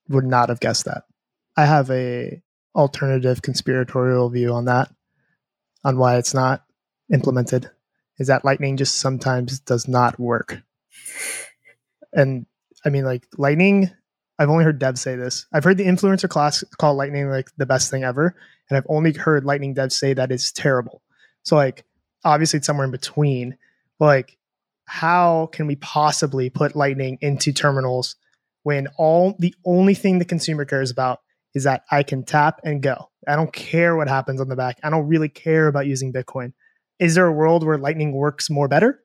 would 0.09 0.27
not 0.27 0.51
have 0.51 0.61
guessed 0.61 0.85
that. 0.85 1.05
I 1.57 1.65
have 1.65 1.91
a 1.91 2.43
alternative 2.77 3.41
conspiratorial 3.41 4.29
view 4.29 4.53
on 4.53 4.67
that, 4.67 4.93
on 5.83 5.97
why 5.97 6.19
it's 6.19 6.35
not 6.35 6.65
implemented. 7.13 7.71
Is 8.19 8.27
that 8.27 8.45
Lightning 8.45 8.77
just 8.77 8.97
sometimes 8.97 9.59
does 9.61 9.89
not 9.89 10.21
work. 10.21 10.63
And 12.13 12.47
I 12.85 12.91
mean, 12.91 13.05
like 13.05 13.27
Lightning 13.39 13.91
I've 14.39 14.51
only 14.51 14.65
heard 14.65 14.81
devs 14.81 14.99
say 14.99 15.17
this. 15.17 15.47
I've 15.53 15.65
heard 15.65 15.79
the 15.79 15.87
influencer 15.87 16.29
class 16.29 16.65
call 16.79 16.95
Lightning 16.95 17.31
like 17.31 17.51
the 17.57 17.67
best 17.67 17.91
thing 17.91 18.05
ever, 18.05 18.35
and 18.69 18.77
I've 18.77 18.87
only 18.89 19.13
heard 19.13 19.45
Lightning 19.45 19.75
devs 19.75 19.93
say 19.93 20.13
that 20.15 20.33
it's 20.33 20.53
terrible. 20.53 21.03
So 21.43 21.57
like 21.57 21.85
obviously 22.25 22.59
it's 22.59 22.67
somewhere 22.67 22.87
in 22.87 22.91
between. 22.91 23.57
Like 24.01 24.37
how 24.87 25.49
can 25.53 25.67
we 25.67 25.77
possibly 25.77 26.51
put 26.51 26.77
Lightning 26.77 27.19
into 27.21 27.53
terminals 27.53 28.17
when 28.65 28.89
all 28.97 29.37
the 29.39 29.55
only 29.65 29.95
thing 29.95 30.19
the 30.19 30.25
consumer 30.25 30.65
cares 30.65 30.91
about 30.91 31.21
is 31.55 31.65
that 31.65 31.85
I 31.91 32.03
can 32.03 32.25
tap 32.25 32.61
and 32.65 32.83
go. 32.83 33.11
I 33.29 33.37
don't 33.37 33.53
care 33.53 33.97
what 33.97 34.09
happens 34.09 34.41
on 34.41 34.49
the 34.49 34.57
back. 34.57 34.79
I 34.83 34.91
don't 34.91 35.07
really 35.07 35.29
care 35.29 35.69
about 35.69 35.87
using 35.87 36.13
Bitcoin. 36.13 36.53
Is 36.99 37.15
there 37.15 37.27
a 37.27 37.33
world 37.33 37.65
where 37.65 37.79
Lightning 37.79 38.13
works 38.13 38.51
more 38.51 38.69
better? 38.69 39.01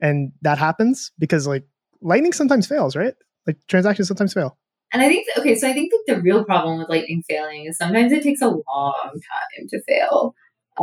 And 0.00 0.32
that 0.42 0.58
happens 0.58 1.12
because 1.18 1.46
like 1.46 1.64
Lightning 2.00 2.32
sometimes 2.32 2.66
fails, 2.66 2.96
right? 2.96 3.14
Like 3.46 3.58
transactions 3.66 4.08
sometimes 4.08 4.32
fail. 4.32 4.56
And 4.92 5.02
I 5.02 5.08
think, 5.08 5.26
okay, 5.38 5.54
so 5.54 5.68
I 5.68 5.72
think 5.72 5.92
that 5.92 6.14
the 6.14 6.20
real 6.20 6.44
problem 6.44 6.78
with 6.78 6.88
Lightning 6.88 7.22
failing 7.28 7.66
is 7.66 7.76
sometimes 7.76 8.12
it 8.12 8.22
takes 8.22 8.42
a 8.42 8.48
long 8.48 9.12
time 9.12 9.68
to 9.68 9.82
fail. 9.82 10.34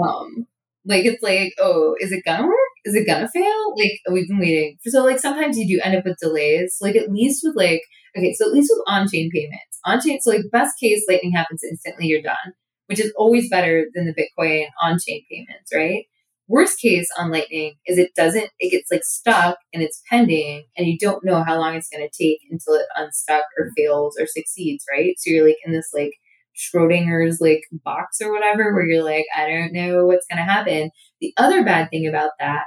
Um, 0.01 0.47
like 0.85 1.03
it's 1.05 1.21
like, 1.21 1.53
oh, 1.59 1.95
is 1.99 2.11
it 2.13 2.23
gonna 2.23 2.47
work? 2.47 2.55
Is 2.85 2.95
it 2.95 3.05
gonna 3.05 3.27
fail? 3.27 3.75
Like 3.77 3.99
we've 4.09 4.27
been 4.27 4.39
waiting. 4.39 4.77
So 4.87 5.03
like 5.03 5.19
sometimes 5.19 5.57
you 5.57 5.67
do 5.67 5.81
end 5.83 5.95
up 5.97 6.05
with 6.05 6.17
delays. 6.21 6.77
like 6.81 6.95
at 6.95 7.11
least 7.11 7.41
with 7.43 7.55
like, 7.57 7.81
okay, 8.17 8.33
so 8.33 8.47
at 8.47 8.53
least 8.53 8.71
with 8.73 8.83
on-chain 8.87 9.29
payments, 9.33 9.79
on-chain. 9.85 10.19
So 10.21 10.31
like 10.31 10.41
best 10.51 10.79
case, 10.79 11.03
Lightning 11.09 11.33
happens 11.33 11.61
instantly, 11.63 12.07
you're 12.07 12.21
done, 12.21 12.53
which 12.85 13.01
is 13.01 13.11
always 13.17 13.49
better 13.49 13.87
than 13.93 14.05
the 14.05 14.13
Bitcoin 14.13 14.67
on-chain 14.81 15.25
payments, 15.29 15.71
right? 15.73 16.05
Worst 16.47 16.79
case 16.79 17.09
on 17.17 17.29
Lightning 17.29 17.75
is 17.85 17.97
it 17.97 18.15
doesn't, 18.15 18.49
it 18.59 18.71
gets 18.71 18.89
like 18.89 19.03
stuck 19.03 19.57
and 19.73 19.83
it's 19.83 20.01
pending 20.09 20.65
and 20.77 20.87
you 20.87 20.97
don't 20.97 21.25
know 21.25 21.43
how 21.43 21.57
long 21.57 21.75
it's 21.75 21.89
going 21.89 22.07
to 22.07 22.23
take 22.23 22.39
until 22.49 22.75
it 22.75 22.85
unstuck 22.95 23.43
or 23.57 23.65
mm-hmm. 23.65 23.73
fails 23.75 24.17
or 24.19 24.25
succeeds, 24.27 24.85
right? 24.89 25.15
So 25.17 25.29
you're 25.29 25.45
like 25.45 25.57
in 25.65 25.73
this 25.73 25.89
like 25.93 26.13
Schrodinger's 26.57 27.39
like 27.41 27.63
box 27.83 28.21
or 28.21 28.31
whatever 28.31 28.73
where 28.73 28.85
you're 28.85 29.03
like, 29.03 29.25
I 29.35 29.47
don't 29.47 29.73
know 29.73 30.05
what's 30.05 30.25
going 30.29 30.37
to 30.37 30.51
happen. 30.51 30.91
The 31.21 31.33
other 31.37 31.63
bad 31.63 31.89
thing 31.89 32.07
about 32.07 32.31
that, 32.39 32.63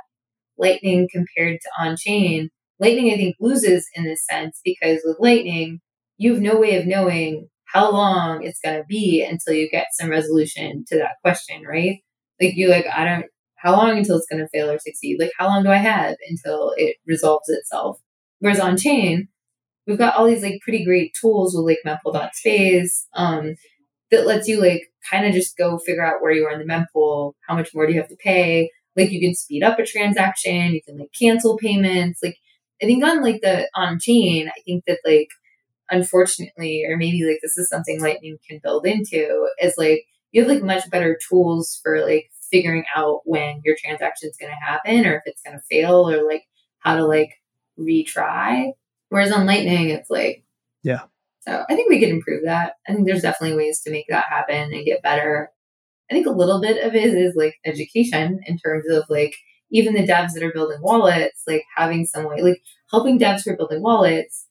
Lightning 0.58 1.08
compared 1.10 1.58
to 1.60 1.70
on 1.78 1.96
chain, 1.96 2.50
Lightning 2.78 3.12
I 3.12 3.16
think 3.16 3.36
loses 3.40 3.88
in 3.94 4.04
this 4.04 4.24
sense 4.28 4.60
because 4.64 5.00
with 5.04 5.16
Lightning, 5.20 5.80
you 6.18 6.34
have 6.34 6.42
no 6.42 6.58
way 6.58 6.76
of 6.76 6.86
knowing 6.86 7.48
how 7.64 7.90
long 7.90 8.42
it's 8.42 8.60
going 8.64 8.76
to 8.76 8.84
be 8.86 9.24
until 9.24 9.54
you 9.54 9.70
get 9.70 9.86
some 9.92 10.10
resolution 10.10 10.84
to 10.88 10.98
that 10.98 11.16
question, 11.22 11.62
right? 11.66 12.00
Like 12.40 12.54
you 12.56 12.68
like, 12.68 12.86
I 12.86 13.04
don't, 13.04 13.26
how 13.60 13.72
long 13.72 13.98
until 13.98 14.16
it's 14.16 14.26
going 14.30 14.42
to 14.42 14.48
fail 14.48 14.70
or 14.70 14.78
succeed? 14.78 15.18
Like, 15.20 15.32
how 15.38 15.46
long 15.46 15.62
do 15.62 15.70
I 15.70 15.76
have 15.76 16.16
until 16.28 16.72
it 16.76 16.96
resolves 17.06 17.48
itself? 17.48 18.00
Whereas 18.38 18.58
on 18.58 18.78
chain, 18.78 19.28
we've 19.86 19.98
got 19.98 20.16
all 20.16 20.26
these 20.26 20.42
like 20.42 20.60
pretty 20.62 20.84
great 20.84 21.14
tools 21.20 21.54
with 21.54 21.66
like 21.66 21.78
mempool.space 21.86 23.06
um, 23.14 23.56
that 24.10 24.26
lets 24.26 24.48
you 24.48 24.60
like 24.60 24.84
kind 25.10 25.26
of 25.26 25.34
just 25.34 25.58
go 25.58 25.78
figure 25.78 26.04
out 26.04 26.22
where 26.22 26.32
you 26.32 26.46
are 26.46 26.52
in 26.52 26.58
the 26.58 26.64
mempool, 26.64 27.34
how 27.46 27.54
much 27.54 27.74
more 27.74 27.86
do 27.86 27.92
you 27.92 28.00
have 28.00 28.08
to 28.08 28.16
pay. 28.16 28.70
Like 28.96 29.10
you 29.10 29.20
can 29.20 29.34
speed 29.34 29.62
up 29.62 29.78
a 29.78 29.84
transaction, 29.84 30.72
you 30.72 30.82
can 30.82 30.98
like 30.98 31.10
cancel 31.18 31.58
payments. 31.58 32.20
Like 32.22 32.36
I 32.82 32.86
think 32.86 33.04
on 33.04 33.22
like 33.22 33.42
the 33.42 33.68
on 33.74 33.98
chain, 34.00 34.48
I 34.48 34.60
think 34.64 34.84
that 34.86 35.00
like 35.04 35.28
unfortunately, 35.90 36.84
or 36.88 36.96
maybe 36.96 37.24
like 37.24 37.40
this 37.42 37.58
is 37.58 37.68
something 37.68 38.00
Lightning 38.00 38.38
can 38.48 38.60
build 38.62 38.86
into, 38.86 39.48
is 39.60 39.74
like 39.76 40.04
you 40.32 40.42
have 40.42 40.50
like 40.50 40.62
much 40.62 40.88
better 40.90 41.18
tools 41.28 41.78
for 41.82 42.00
like 42.04 42.30
figuring 42.50 42.84
out 42.94 43.20
when 43.24 43.60
your 43.64 43.76
transaction 43.82 44.28
is 44.28 44.36
going 44.40 44.52
to 44.52 44.64
happen 44.64 45.06
or 45.06 45.16
if 45.16 45.22
it's 45.26 45.42
going 45.42 45.56
to 45.56 45.62
fail 45.70 46.08
or 46.08 46.26
like 46.26 46.44
how 46.78 46.96
to 46.96 47.06
like 47.06 47.30
retry. 47.78 48.72
Whereas 49.08 49.32
on 49.32 49.46
Lightning, 49.46 49.90
it's 49.90 50.10
like, 50.10 50.44
yeah. 50.82 51.02
So 51.40 51.64
I 51.68 51.74
think 51.74 51.88
we 51.88 51.98
could 51.98 52.10
improve 52.10 52.44
that. 52.44 52.74
I 52.86 52.94
think 52.94 53.06
there's 53.06 53.22
definitely 53.22 53.56
ways 53.56 53.80
to 53.82 53.90
make 53.90 54.06
that 54.08 54.26
happen 54.28 54.72
and 54.72 54.84
get 54.84 55.02
better. 55.02 55.50
I 56.10 56.14
think 56.14 56.26
a 56.26 56.32
little 56.32 56.60
bit 56.60 56.84
of 56.84 56.94
it 56.94 57.14
is 57.14 57.34
like 57.34 57.54
education 57.64 58.40
in 58.46 58.58
terms 58.58 58.84
of 58.90 59.04
like 59.08 59.34
even 59.70 59.94
the 59.94 60.06
devs 60.06 60.32
that 60.32 60.42
are 60.42 60.52
building 60.52 60.80
wallets, 60.80 61.44
like 61.46 61.62
having 61.76 62.04
some 62.04 62.28
way, 62.28 62.42
like 62.42 62.60
helping 62.90 63.18
devs 63.18 63.44
who 63.44 63.52
are 63.52 63.56
building 63.56 63.82
wallets 63.82 64.46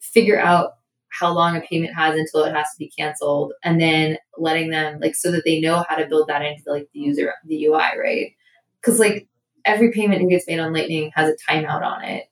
figure 0.00 0.38
out 0.38 0.72
how 1.10 1.32
long 1.32 1.56
a 1.56 1.60
payment 1.60 1.94
has 1.94 2.18
until 2.18 2.44
it 2.44 2.54
has 2.54 2.66
to 2.72 2.78
be 2.78 2.92
canceled 2.96 3.52
and 3.64 3.80
then 3.80 4.18
letting 4.36 4.70
them 4.70 4.98
like 5.00 5.14
so 5.14 5.30
that 5.32 5.44
they 5.44 5.60
know 5.60 5.84
how 5.88 5.96
to 5.96 6.06
build 6.06 6.28
that 6.28 6.42
into 6.42 6.62
like 6.66 6.88
the 6.92 7.00
user 7.00 7.32
the 7.44 7.64
ui 7.64 7.76
right? 7.76 8.32
Because 8.80 8.98
like 8.98 9.28
every 9.64 9.90
payment 9.92 10.20
that 10.20 10.28
gets 10.28 10.46
made 10.46 10.60
on 10.60 10.72
lightning 10.72 11.10
has 11.14 11.30
a 11.30 11.50
timeout 11.50 11.82
on 11.82 12.04
it. 12.04 12.24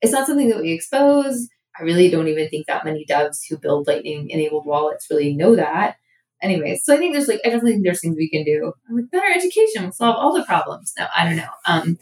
It's 0.00 0.12
not 0.12 0.26
something 0.26 0.48
that 0.50 0.60
we 0.60 0.72
expose. 0.72 1.48
I 1.78 1.82
really 1.82 2.10
don't 2.10 2.28
even 2.28 2.48
think 2.48 2.66
that 2.66 2.84
many 2.84 3.04
devs 3.08 3.40
who 3.48 3.56
build 3.56 3.86
lightning 3.86 4.30
enabled 4.30 4.66
wallets 4.66 5.06
really 5.10 5.34
know 5.34 5.56
that. 5.56 5.96
Anyway 6.40 6.78
so 6.82 6.94
i 6.94 6.98
think 6.98 7.14
there's 7.14 7.26
like 7.26 7.40
i 7.44 7.48
definitely 7.48 7.72
think 7.72 7.84
there's 7.84 8.00
things 8.00 8.16
we 8.16 8.30
can 8.30 8.44
do. 8.44 8.72
Like 8.90 9.10
better 9.10 9.32
education 9.34 9.84
will 9.84 9.92
solve 9.92 10.16
all 10.16 10.34
the 10.34 10.44
problems. 10.44 10.92
No 10.98 11.06
i 11.16 11.24
don't 11.24 11.36
know. 11.36 11.50
Um 11.66 11.98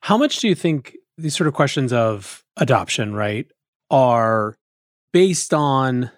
how 0.00 0.16
much 0.16 0.38
do 0.38 0.48
you 0.48 0.54
think 0.54 0.96
these 1.18 1.34
sort 1.34 1.48
of 1.48 1.54
questions 1.54 1.92
of 1.92 2.44
adoption 2.56 3.14
right 3.14 3.46
are 3.90 4.56
based 5.12 5.54
on 5.54 6.10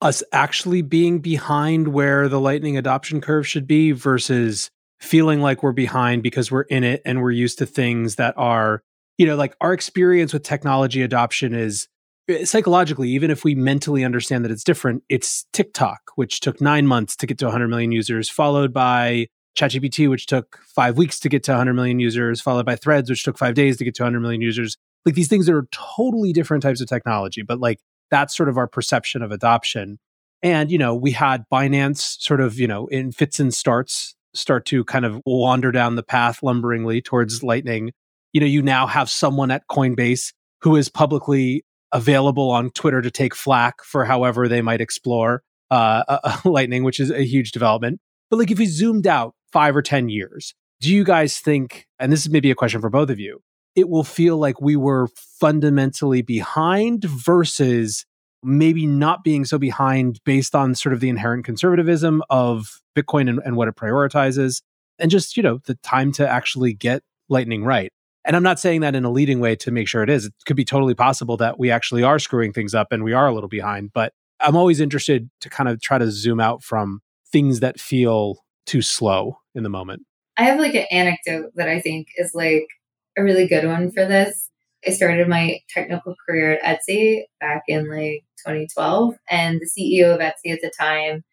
us 0.00 0.22
actually 0.32 0.82
being 0.82 1.20
behind 1.20 1.88
where 1.88 2.28
the 2.28 2.40
lightning 2.40 2.76
adoption 2.76 3.20
curve 3.20 3.46
should 3.46 3.66
be 3.66 3.92
versus 3.92 4.70
feeling 5.00 5.40
like 5.40 5.62
we're 5.62 5.72
behind 5.72 6.22
because 6.22 6.50
we're 6.50 6.62
in 6.62 6.84
it 6.84 7.02
and 7.04 7.22
we're 7.22 7.30
used 7.30 7.58
to 7.58 7.66
things 7.66 8.16
that 8.16 8.34
are 8.36 8.82
you 9.18 9.26
know 9.26 9.36
like 9.36 9.54
our 9.60 9.72
experience 9.72 10.32
with 10.32 10.42
technology 10.42 11.02
adoption 11.02 11.54
is 11.54 11.88
eh, 12.28 12.44
psychologically 12.44 13.08
even 13.08 13.30
if 13.30 13.44
we 13.44 13.54
mentally 13.54 14.04
understand 14.04 14.44
that 14.44 14.50
it's 14.50 14.64
different 14.64 15.02
it's 15.08 15.46
tiktok 15.52 15.98
which 16.14 16.40
took 16.40 16.60
9 16.60 16.86
months 16.86 17.16
to 17.16 17.26
get 17.26 17.38
to 17.38 17.46
100 17.46 17.68
million 17.68 17.92
users 17.92 18.28
followed 18.28 18.72
by 18.72 19.26
ChatGPT 19.58 20.08
which 20.08 20.26
took 20.26 20.58
5 20.74 20.98
weeks 20.98 21.18
to 21.20 21.28
get 21.28 21.42
to 21.44 21.52
100 21.52 21.74
million 21.74 21.98
users 21.98 22.40
followed 22.40 22.66
by 22.66 22.76
threads 22.76 23.08
which 23.08 23.22
took 23.22 23.38
5 23.38 23.54
days 23.54 23.76
to 23.78 23.84
get 23.84 23.94
to 23.96 24.02
100 24.02 24.20
million 24.20 24.42
users. 24.42 24.76
Like 25.06 25.14
these 25.14 25.28
things 25.28 25.48
are 25.48 25.66
totally 25.70 26.32
different 26.32 26.62
types 26.62 26.80
of 26.80 26.88
technology 26.88 27.42
but 27.42 27.58
like 27.58 27.80
that's 28.10 28.36
sort 28.36 28.48
of 28.48 28.58
our 28.58 28.66
perception 28.66 29.22
of 29.22 29.32
adoption. 29.32 29.98
And, 30.42 30.70
you 30.70 30.78
know, 30.78 30.94
we 30.94 31.12
had 31.12 31.44
Binance 31.52 32.20
sort 32.20 32.40
of, 32.40 32.58
you 32.58 32.66
know, 32.66 32.86
in 32.86 33.12
fits 33.12 33.40
and 33.40 33.52
starts 33.52 34.14
start 34.34 34.66
to 34.66 34.84
kind 34.84 35.04
of 35.04 35.20
wander 35.24 35.72
down 35.72 35.96
the 35.96 36.02
path 36.02 36.42
lumberingly 36.42 37.00
towards 37.00 37.42
Lightning. 37.42 37.92
You 38.32 38.40
know, 38.40 38.46
you 38.46 38.62
now 38.62 38.86
have 38.86 39.08
someone 39.08 39.50
at 39.50 39.66
Coinbase 39.68 40.32
who 40.60 40.76
is 40.76 40.88
publicly 40.88 41.64
available 41.92 42.50
on 42.50 42.70
Twitter 42.70 43.00
to 43.00 43.10
take 43.10 43.34
flack 43.34 43.82
for 43.82 44.04
however 44.04 44.48
they 44.48 44.60
might 44.60 44.80
explore 44.80 45.42
uh, 45.70 46.02
uh, 46.08 46.36
Lightning, 46.44 46.84
which 46.84 47.00
is 47.00 47.10
a 47.10 47.22
huge 47.22 47.52
development. 47.52 48.00
But 48.30 48.38
like 48.38 48.50
if 48.50 48.58
we 48.58 48.66
zoomed 48.66 49.06
out 49.06 49.34
five 49.52 49.76
or 49.76 49.82
10 49.82 50.08
years, 50.08 50.54
do 50.80 50.94
you 50.94 51.04
guys 51.04 51.38
think, 51.38 51.86
and 51.98 52.12
this 52.12 52.20
is 52.20 52.30
maybe 52.30 52.50
a 52.50 52.54
question 52.54 52.80
for 52.80 52.90
both 52.90 53.10
of 53.10 53.18
you, 53.18 53.40
it 53.76 53.88
will 53.88 54.04
feel 54.04 54.38
like 54.38 54.60
we 54.60 54.74
were 54.74 55.08
fundamentally 55.38 56.22
behind 56.22 57.04
versus 57.04 58.06
maybe 58.42 58.86
not 58.86 59.22
being 59.22 59.44
so 59.44 59.58
behind 59.58 60.20
based 60.24 60.54
on 60.54 60.74
sort 60.74 60.92
of 60.92 61.00
the 61.00 61.08
inherent 61.08 61.44
conservatism 61.44 62.22
of 62.30 62.80
Bitcoin 62.96 63.28
and, 63.28 63.40
and 63.44 63.56
what 63.56 63.68
it 63.68 63.76
prioritizes 63.76 64.62
and 64.98 65.10
just, 65.10 65.36
you 65.36 65.42
know, 65.42 65.58
the 65.66 65.74
time 65.76 66.10
to 66.12 66.28
actually 66.28 66.72
get 66.72 67.02
Lightning 67.28 67.64
right. 67.64 67.92
And 68.24 68.36
I'm 68.36 68.42
not 68.42 68.60
saying 68.60 68.80
that 68.80 68.94
in 68.94 69.04
a 69.04 69.10
leading 69.10 69.40
way 69.40 69.56
to 69.56 69.70
make 69.70 69.88
sure 69.88 70.02
it 70.02 70.10
is. 70.10 70.26
It 70.26 70.32
could 70.46 70.56
be 70.56 70.64
totally 70.64 70.94
possible 70.94 71.36
that 71.38 71.58
we 71.58 71.70
actually 71.70 72.02
are 72.02 72.18
screwing 72.18 72.52
things 72.52 72.74
up 72.74 72.92
and 72.92 73.04
we 73.04 73.12
are 73.12 73.26
a 73.26 73.34
little 73.34 73.48
behind. 73.48 73.92
But 73.92 74.12
I'm 74.40 74.56
always 74.56 74.80
interested 74.80 75.28
to 75.40 75.50
kind 75.50 75.68
of 75.68 75.80
try 75.80 75.98
to 75.98 76.10
zoom 76.10 76.40
out 76.40 76.62
from 76.62 77.00
things 77.30 77.60
that 77.60 77.80
feel 77.80 78.44
too 78.64 78.82
slow 78.82 79.38
in 79.54 79.64
the 79.64 79.68
moment. 79.68 80.02
I 80.36 80.44
have 80.44 80.58
like 80.58 80.74
an 80.74 80.86
anecdote 80.90 81.52
that 81.56 81.68
I 81.68 81.80
think 81.80 82.08
is 82.16 82.32
like 82.34 82.68
a 83.16 83.22
really 83.22 83.46
good 83.46 83.66
one 83.66 83.90
for 83.90 84.06
this. 84.06 84.50
I 84.86 84.90
started 84.90 85.28
my 85.28 85.58
technical 85.68 86.14
career 86.28 86.58
at 86.62 86.80
Etsy 86.80 87.22
back 87.40 87.62
in 87.66 87.88
like 87.90 88.24
2012, 88.46 89.14
and 89.28 89.60
the 89.60 89.66
CEO 89.66 90.14
of 90.14 90.20
Etsy 90.20 90.52
at 90.52 90.60
the 90.62 90.72
time 90.78 91.24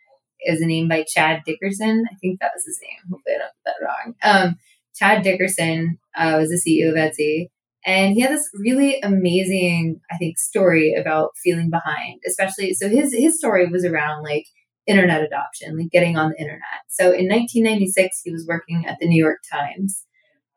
is 0.41 0.61
a 0.61 0.65
name 0.65 0.87
by 0.87 1.05
Chad 1.07 1.41
Dickerson. 1.45 2.05
I 2.11 2.15
think 2.15 2.39
that 2.39 2.51
was 2.55 2.65
his 2.65 2.79
name. 2.81 2.99
Hopefully, 3.11 3.35
I 3.35 3.39
don't 3.39 3.51
get 3.53 3.65
that 3.65 3.85
wrong. 3.85 4.15
Um, 4.23 4.55
Chad 4.95 5.23
Dickerson 5.23 5.99
uh, 6.15 6.37
was 6.39 6.49
the 6.49 6.59
CEO 6.59 6.89
of 6.89 6.95
Etsy, 6.95 7.49
and 7.85 8.13
he 8.13 8.21
had 8.21 8.31
this 8.31 8.49
really 8.55 8.99
amazing, 9.01 9.99
I 10.11 10.17
think, 10.17 10.39
story 10.39 10.95
about 10.95 11.31
feeling 11.43 11.69
behind. 11.69 12.21
Especially, 12.27 12.73
so 12.73 12.89
his 12.89 13.13
his 13.13 13.37
story 13.37 13.67
was 13.67 13.85
around 13.85 14.23
like 14.23 14.45
internet 14.87 15.21
adoption, 15.21 15.77
like 15.77 15.91
getting 15.91 16.17
on 16.17 16.31
the 16.31 16.41
internet. 16.41 16.83
So 16.89 17.05
in 17.05 17.27
1996, 17.27 18.21
he 18.23 18.31
was 18.31 18.47
working 18.47 18.85
at 18.87 18.97
the 18.99 19.07
New 19.07 19.21
York 19.21 19.39
Times, 19.51 20.05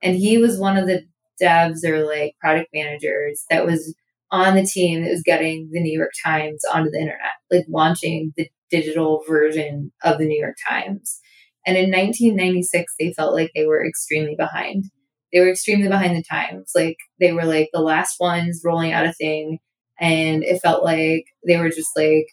and 0.02 0.16
he 0.16 0.38
was 0.38 0.58
one 0.58 0.76
of 0.76 0.86
the 0.86 1.04
devs 1.41 1.84
or 1.84 2.05
like 2.05 2.34
product 2.41 2.70
managers 2.72 3.45
that 3.51 3.66
was 3.66 3.95
on 4.30 4.57
the 4.57 4.64
team 4.64 5.03
that 5.03 5.11
was 5.11 5.22
getting 5.22 5.70
the 5.72 5.80
New 5.80 5.97
York 5.97 6.12
Times 6.24 6.62
onto 6.72 6.91
the 6.91 6.99
internet, 6.99 7.32
like 7.51 7.64
launching 7.68 8.32
the 8.37 8.49
digital 8.70 9.22
version 9.28 9.93
of 10.03 10.18
the 10.18 10.26
New 10.26 10.39
York 10.39 10.57
Times. 10.68 11.20
And 11.66 11.76
in 11.76 11.91
1996, 11.91 12.95
they 12.99 13.12
felt 13.12 13.34
like 13.34 13.51
they 13.55 13.66
were 13.66 13.87
extremely 13.87 14.34
behind. 14.37 14.84
They 15.32 15.41
were 15.41 15.51
extremely 15.51 15.89
behind 15.89 16.16
the 16.16 16.24
times. 16.28 16.72
Like 16.74 16.97
they 17.20 17.32
were 17.32 17.45
like 17.45 17.68
the 17.72 17.80
last 17.80 18.16
ones 18.20 18.62
rolling 18.64 18.93
out 18.93 19.07
a 19.07 19.12
thing. 19.12 19.59
And 19.99 20.45
it 20.45 20.61
felt 20.61 20.84
like 20.84 21.24
they 21.47 21.57
were 21.57 21.70
just 21.70 21.91
like, 21.97 22.26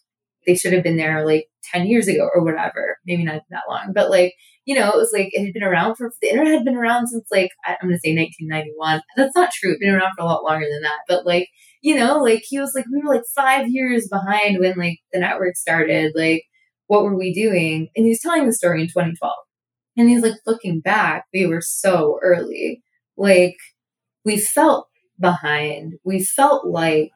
they 0.45 0.56
should 0.56 0.74
have 0.74 0.84
been 0.84 0.97
there 0.97 1.26
like 1.26 1.47
10 1.72 1.88
years 1.88 2.08
ago 2.08 2.30
or 2.34 2.43
whatever. 2.43 2.97
Maybe 3.06 3.24
not 3.24 3.41
that 3.49 3.64
long, 3.70 3.93
but 3.93 4.10
like, 4.10 4.34
you 4.66 4.76
know, 4.76 4.89
it 4.89 4.97
was 4.97 5.11
like 5.14 5.30
it 5.34 5.43
had 5.45 5.53
been 5.53 5.64
around 5.64 5.95
for 5.95 6.11
the 6.22 6.30
internet 6.30 6.53
had 6.53 6.66
been 6.66 6.78
around 6.78 7.07
since 7.07 7.28
like 7.32 7.51
I'm 7.66 7.76
gonna 7.82 7.99
say 7.99 8.16
1991. 8.16 9.01
That's 9.18 9.36
not 9.36 9.51
true. 9.51 9.72
It's 9.72 9.80
been 9.80 9.93
around 9.93 10.14
for 10.18 10.24
a 10.24 10.26
lot 10.26 10.43
longer 10.43 10.66
than 10.72 10.82
that. 10.84 10.99
But 11.07 11.26
like, 11.26 11.49
you 11.82 11.95
know, 11.95 12.18
like 12.20 12.43
he 12.47 12.59
was 12.59 12.74
like 12.76 12.86
we 12.91 13.01
were 13.01 13.16
like 13.16 13.24
five 13.36 13.68
years 13.70 14.07
behind 14.07 14.59
when 14.59 14.78
like 14.78 14.99
the 15.11 15.20
network 15.20 15.55
started. 15.57 16.14
Like, 16.16 16.43
what 16.88 17.03
were 17.03 17.18
we 17.18 17.34
doing? 17.34 17.89
And 17.95 18.05
he 18.05 18.09
was 18.11 18.20
telling 18.22 18.45
the 18.45 18.53
story 18.53 18.82
in 18.82 18.88
2012, 18.88 19.34
and 19.97 20.09
he's 20.09 20.24
like 20.24 20.36
looking 20.45 20.80
back, 20.82 21.26
we 21.34 21.45
were 21.45 21.61
so 21.61 22.20
early. 22.24 22.82
Like, 23.18 23.57
we 24.26 24.38
felt 24.39 24.88
behind. 25.20 25.93
We 26.03 26.24
felt 26.24 26.66
like 26.68 27.11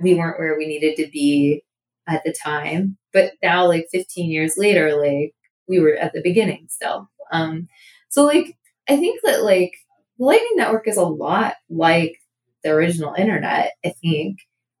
we 0.00 0.14
weren't 0.14 0.38
where 0.38 0.56
we 0.56 0.66
needed 0.66 0.96
to 0.96 1.08
be 1.10 1.62
at 2.08 2.22
the 2.24 2.34
time. 2.44 2.96
But 3.12 3.32
now, 3.42 3.66
like 3.66 3.86
15 3.92 4.30
years 4.30 4.54
later, 4.56 4.94
like 4.96 5.34
we 5.68 5.80
were 5.80 5.94
at 5.94 6.12
the 6.12 6.22
beginning 6.22 6.66
still. 6.68 7.08
Um, 7.32 7.68
so 8.08 8.24
like 8.24 8.56
I 8.88 8.96
think 8.96 9.20
that 9.24 9.44
like 9.44 9.72
the 10.18 10.24
Lightning 10.24 10.56
Network 10.56 10.88
is 10.88 10.96
a 10.96 11.04
lot 11.04 11.54
like 11.70 12.16
the 12.62 12.70
original 12.70 13.14
internet, 13.14 13.72
I 13.84 13.90
think. 14.00 14.38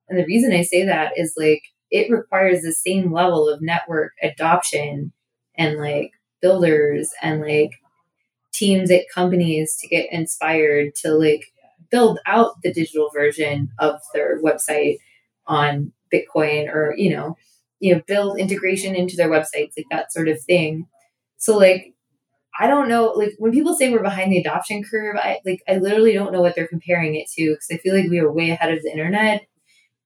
And 0.08 0.18
the 0.18 0.26
reason 0.26 0.52
I 0.52 0.62
say 0.62 0.84
that 0.84 1.12
is 1.16 1.34
like 1.36 1.62
it 1.90 2.10
requires 2.10 2.62
the 2.62 2.72
same 2.72 3.12
level 3.12 3.48
of 3.48 3.60
network 3.60 4.12
adoption 4.22 5.12
and 5.56 5.78
like 5.78 6.12
builders 6.40 7.10
and 7.22 7.40
like 7.40 7.72
teams 8.52 8.90
at 8.90 9.04
companies 9.14 9.76
to 9.80 9.88
get 9.88 10.12
inspired 10.12 10.94
to 10.96 11.12
like 11.12 11.44
build 11.90 12.18
out 12.26 12.60
the 12.62 12.72
digital 12.72 13.10
version 13.14 13.70
of 13.78 14.00
their 14.14 14.40
website 14.42 14.96
on 15.46 15.92
Bitcoin 16.12 16.68
or, 16.68 16.94
you 16.96 17.10
know, 17.10 17.36
you 17.82 17.94
know, 17.94 18.02
build 18.06 18.38
integration 18.40 18.96
into 18.96 19.16
their 19.16 19.30
websites, 19.30 19.72
like 19.76 19.86
that 19.92 20.12
sort 20.14 20.28
of 20.28 20.40
thing. 20.44 20.86
So 21.38 21.58
like 21.58 21.94
I 22.58 22.66
don't 22.66 22.88
know, 22.88 23.06
like 23.16 23.32
when 23.38 23.52
people 23.52 23.74
say 23.76 23.90
we're 23.90 24.02
behind 24.02 24.32
the 24.32 24.38
adoption 24.38 24.82
curve, 24.84 25.16
I 25.16 25.40
like 25.46 25.62
I 25.68 25.78
literally 25.78 26.12
don't 26.12 26.32
know 26.32 26.42
what 26.42 26.54
they're 26.54 26.68
comparing 26.68 27.14
it 27.16 27.28
to 27.36 27.50
because 27.50 27.68
I 27.72 27.78
feel 27.78 27.94
like 27.96 28.10
we 28.10 28.18
are 28.20 28.32
way 28.32 28.50
ahead 28.50 28.72
of 28.72 28.82
the 28.82 28.90
internet. 28.90 29.42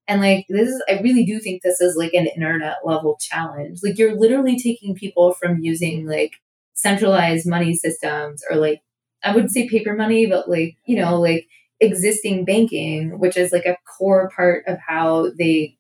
And 0.09 0.21
like 0.21 0.47
this 0.49 0.69
is 0.69 0.83
I 0.89 1.01
really 1.01 1.25
do 1.25 1.41
think 1.41 1.63
this 1.63 1.81
is 1.81 1.97
like 1.97 2.15
an 2.15 2.29
internet 2.29 2.77
level 2.85 3.19
challenge. 3.21 3.81
Like 3.83 3.99
you're 3.99 4.17
literally 4.17 4.59
taking 4.59 4.95
people 4.95 5.35
from 5.35 5.61
using 5.61 6.07
like 6.07 6.33
centralized 6.75 7.47
money 7.47 7.75
systems 7.75 8.43
or 8.51 8.57
like 8.57 8.83
I 9.25 9.35
wouldn't 9.35 9.53
say 9.53 9.69
paper 9.69 9.95
money, 9.97 10.27
but 10.27 10.49
like, 10.49 10.77
you 10.87 10.97
know, 10.97 11.21
like 11.21 11.47
existing 11.81 12.45
banking, 12.45 13.19
which 13.19 13.37
is 13.37 13.53
like 13.53 13.67
a 13.67 13.77
core 13.99 14.31
part 14.37 14.65
of 14.69 14.79
how 14.87 15.31
they 15.39 15.76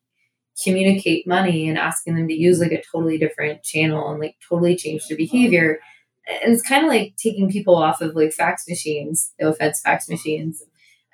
communicate 0.62 1.26
money 1.26 1.68
and 1.68 1.78
asking 1.78 2.14
them 2.14 2.28
to 2.28 2.34
use 2.34 2.61
like 2.61 2.72
a 2.72 2.82
totally 2.82 3.18
different 3.18 3.62
channel 3.62 4.11
and 4.11 4.20
like 4.20 4.36
totally 4.48 4.76
change 4.76 5.07
their 5.07 5.16
behavior. 5.16 5.78
And 6.42 6.52
it's 6.52 6.66
kind 6.66 6.84
of 6.84 6.90
like 6.90 7.14
taking 7.16 7.50
people 7.50 7.76
off 7.76 8.00
of 8.00 8.16
like 8.16 8.32
fax 8.32 8.64
machines, 8.68 9.32
no 9.40 9.50
offense, 9.50 9.80
fax 9.80 10.09
machines, 10.09 10.62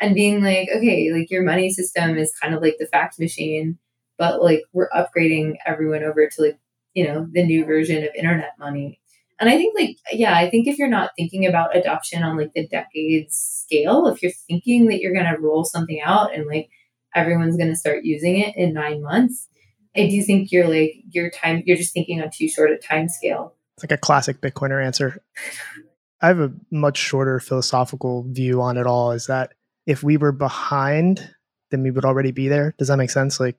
and 0.00 0.14
being 0.14 0.42
like, 0.42 0.68
okay, 0.74 1.12
like 1.12 1.30
your 1.30 1.42
money 1.42 1.70
system 1.70 2.16
is 2.16 2.32
kind 2.40 2.54
of 2.54 2.62
like 2.62 2.76
the 2.78 2.86
fax 2.86 3.18
machine, 3.18 3.78
but 4.16 4.42
like 4.42 4.62
we're 4.72 4.90
upgrading 4.90 5.56
everyone 5.66 6.02
over 6.02 6.28
to 6.28 6.42
like, 6.42 6.58
you 6.94 7.06
know, 7.06 7.26
the 7.32 7.44
new 7.44 7.64
version 7.64 8.04
of 8.04 8.10
internet 8.16 8.52
money. 8.58 9.00
And 9.40 9.50
I 9.50 9.56
think 9.56 9.74
like, 9.78 9.96
yeah, 10.12 10.36
I 10.36 10.48
think 10.48 10.68
if 10.68 10.78
you're 10.78 10.88
not 10.88 11.10
thinking 11.16 11.46
about 11.46 11.76
adoption 11.76 12.22
on 12.22 12.36
like 12.36 12.52
the 12.54 12.66
decades 12.68 13.36
scale, 13.36 14.06
if 14.06 14.22
you're 14.22 14.32
thinking 14.48 14.86
that 14.86 15.00
you're 15.00 15.14
going 15.14 15.26
to 15.26 15.40
roll 15.40 15.64
something 15.64 16.00
out 16.00 16.32
and 16.32 16.46
like 16.46 16.70
everyone's 17.14 17.56
going 17.56 17.70
to 17.70 17.76
start 17.76 18.04
using 18.04 18.38
it 18.38 18.56
in 18.56 18.72
nine 18.72 19.02
months. 19.02 19.48
I 19.96 20.08
do 20.08 20.22
think 20.22 20.50
you're 20.50 20.68
like 20.68 20.94
your 21.10 21.30
time. 21.30 21.62
You're 21.66 21.76
just 21.76 21.92
thinking 21.92 22.22
on 22.22 22.30
too 22.30 22.48
short 22.48 22.70
a 22.70 22.78
time 22.78 23.08
scale. 23.08 23.54
It's 23.76 23.84
like 23.84 23.92
a 23.92 24.00
classic 24.00 24.40
Bitcoiner 24.40 24.84
answer. 24.84 25.22
I 26.20 26.28
have 26.28 26.40
a 26.40 26.52
much 26.70 26.96
shorter 26.96 27.40
philosophical 27.40 28.24
view 28.28 28.62
on 28.62 28.76
it 28.76 28.86
all. 28.86 29.12
Is 29.12 29.26
that 29.26 29.54
if 29.86 30.02
we 30.02 30.16
were 30.16 30.32
behind, 30.32 31.28
then 31.70 31.82
we 31.82 31.90
would 31.90 32.04
already 32.04 32.32
be 32.32 32.48
there. 32.48 32.74
Does 32.78 32.88
that 32.88 32.96
make 32.96 33.10
sense? 33.10 33.40
Like 33.40 33.56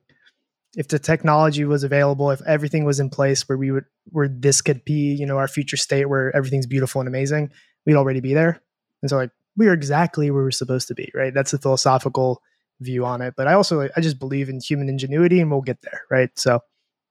if 0.76 0.88
the 0.88 0.98
technology 0.98 1.64
was 1.64 1.84
available, 1.84 2.30
if 2.30 2.42
everything 2.42 2.84
was 2.84 3.00
in 3.00 3.10
place 3.10 3.48
where 3.48 3.58
we 3.58 3.70
would 3.70 3.84
where 4.10 4.28
this 4.28 4.60
could 4.60 4.84
be, 4.84 5.14
you 5.14 5.26
know, 5.26 5.38
our 5.38 5.48
future 5.48 5.76
state 5.76 6.06
where 6.06 6.34
everything's 6.34 6.66
beautiful 6.66 7.00
and 7.00 7.08
amazing, 7.08 7.50
we'd 7.86 7.96
already 7.96 8.20
be 8.20 8.34
there. 8.34 8.60
And 9.02 9.10
so 9.10 9.16
like 9.16 9.30
we 9.56 9.68
are 9.68 9.72
exactly 9.72 10.30
where 10.30 10.42
we're 10.42 10.50
supposed 10.50 10.88
to 10.88 10.94
be, 10.94 11.10
right? 11.14 11.32
That's 11.32 11.52
the 11.52 11.58
philosophical 11.58 12.42
view 12.80 13.04
on 13.04 13.22
it. 13.22 13.34
But 13.36 13.46
I 13.46 13.54
also 13.54 13.88
I 13.96 14.00
just 14.00 14.18
believe 14.18 14.48
in 14.48 14.60
human 14.60 14.88
ingenuity, 14.88 15.40
and 15.40 15.50
we'll 15.50 15.62
get 15.62 15.82
there, 15.82 16.02
right? 16.10 16.30
So 16.38 16.60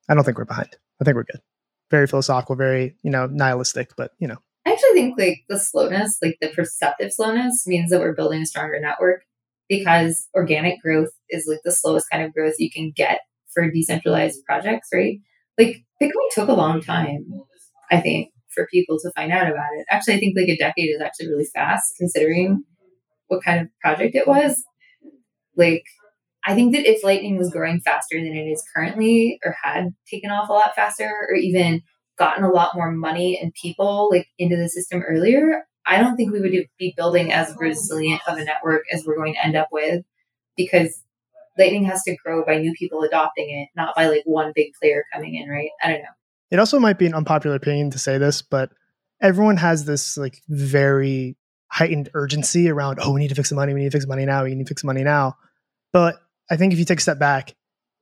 I 0.10 0.16
don't 0.16 0.24
think 0.24 0.38
we're 0.38 0.46
behind. 0.46 0.76
I 1.02 1.06
think 1.06 1.16
we're 1.16 1.24
good. 1.24 1.42
Very 1.92 2.08
philosophical, 2.08 2.56
very 2.56 2.96
you 3.04 3.12
know 3.12 3.28
nihilistic, 3.28 3.92
but 3.98 4.12
you 4.20 4.28
know. 4.28 4.38
I 4.66 4.72
actually 4.72 4.94
think 4.94 5.20
like 5.20 5.44
the 5.50 5.60
slowness, 5.60 6.18
like 6.22 6.38
the 6.40 6.48
perceptive 6.50 7.12
slowness, 7.12 7.68
means 7.68 7.92
that 7.92 8.00
we're 8.00 8.16
building 8.16 8.42
a 8.42 8.46
stronger 8.46 8.80
network 8.80 9.24
because 9.68 10.28
organic 10.34 10.82
growth 10.82 11.10
is 11.30 11.46
like 11.48 11.60
the 11.64 11.72
slowest 11.72 12.10
kind 12.10 12.24
of 12.24 12.34
growth 12.34 12.56
you 12.60 12.72
can 12.72 12.92
get 12.96 13.20
for 13.54 13.70
decentralized 13.70 14.44
projects, 14.46 14.90
right? 14.94 15.20
Like 15.58 15.84
Bitcoin 16.02 16.30
took 16.32 16.50
a 16.50 16.54
long 16.54 16.82
time, 16.82 17.26
I 17.92 18.00
think, 18.00 18.32
for 18.54 18.68
people 18.72 18.98
to 19.00 19.12
find 19.12 19.32
out 19.32 19.48
about 19.48 19.70
it. 19.78 19.86
Actually, 19.90 20.16
I 20.16 20.20
think 20.20 20.38
like 20.38 20.50
a 20.50 20.58
decade 20.58 20.90
is 20.90 21.02
actually 21.02 21.28
really 21.28 21.48
fast 21.54 21.94
considering 21.98 22.64
what 23.28 23.44
kind 23.44 23.62
of 23.62 23.68
project 23.82 24.16
it 24.16 24.28
was. 24.28 24.64
Like, 25.56 25.84
I 26.46 26.56
think 26.56 26.74
that 26.76 26.86
if 26.86 27.04
Lightning 27.04 27.38
was 27.38 27.50
growing 27.50 27.80
faster 27.80 28.18
than 28.18 28.36
it 28.36 28.48
is 28.48 28.64
currently, 28.76 29.40
or 29.46 29.56
had 29.64 29.94
taken 30.10 30.30
off 30.30 30.50
a 30.50 30.54
lot 30.54 30.76
faster, 30.76 31.10
or 31.30 31.36
even 31.36 31.82
gotten 32.18 32.44
a 32.44 32.52
lot 32.52 32.76
more 32.76 32.92
money 32.92 33.40
and 33.42 33.54
people 33.54 34.10
like 34.12 34.28
into 34.38 34.56
the 34.56 34.70
system 34.70 35.02
earlier, 35.08 35.64
I 35.86 36.00
don't 36.00 36.16
think 36.16 36.32
we 36.32 36.42
would 36.42 36.68
be 36.78 36.94
building 36.96 37.32
as 37.32 37.56
resilient 37.58 38.22
of 38.28 38.38
a 38.38 38.44
network 38.44 38.84
as 38.92 39.04
we're 39.06 39.18
going 39.18 39.34
to 39.34 39.46
end 39.46 39.56
up 39.56 39.70
with 39.72 40.04
because 40.56 41.02
Lightning 41.58 41.86
has 41.86 42.04
to 42.04 42.16
grow 42.24 42.44
by 42.46 42.58
new 42.58 42.74
people 42.74 43.04
adopting 43.04 43.50
it, 43.50 43.70
not 43.76 43.96
by 43.96 44.08
like 44.08 44.24
one 44.26 44.54
big 44.56 44.74
player 44.82 45.06
coming 45.14 45.36
in, 45.36 45.50
right? 45.50 45.70
I 45.84 45.90
don't 45.90 46.02
know. 46.02 46.08
It 46.52 46.60
also 46.60 46.80
might 46.80 46.98
be 46.98 47.06
an 47.06 47.14
unpopular 47.14 47.56
opinion 47.56 47.92
to 47.92 48.00
say 48.00 48.18
this, 48.18 48.42
but 48.42 48.72
everyone 49.22 49.58
has 49.58 49.86
this 49.86 50.18
like 50.18 50.42
very 50.48 51.36
heightened 51.74 52.10
urgency 52.14 52.70
around, 52.70 53.00
oh, 53.02 53.12
we 53.12 53.20
need 53.20 53.30
to 53.30 53.36
fix 53.36 53.50
the 53.50 53.56
money, 53.56 53.74
we 53.74 53.80
need 53.80 53.88
to 53.88 53.92
fix 53.92 54.06
the 54.06 54.10
money 54.10 54.26
now, 54.26 54.44
we 54.44 54.54
need 54.54 54.64
to 54.64 54.70
fix 54.70 54.84
the 54.84 54.86
money 54.86 55.04
now. 55.04 55.36
But 55.92 56.18
I 56.52 56.56
think 56.56 56.72
if 56.72 56.78
you 56.78 56.86
take 56.86 57.00
a 57.00 57.02
step 57.02 57.18
back, 57.18 57.56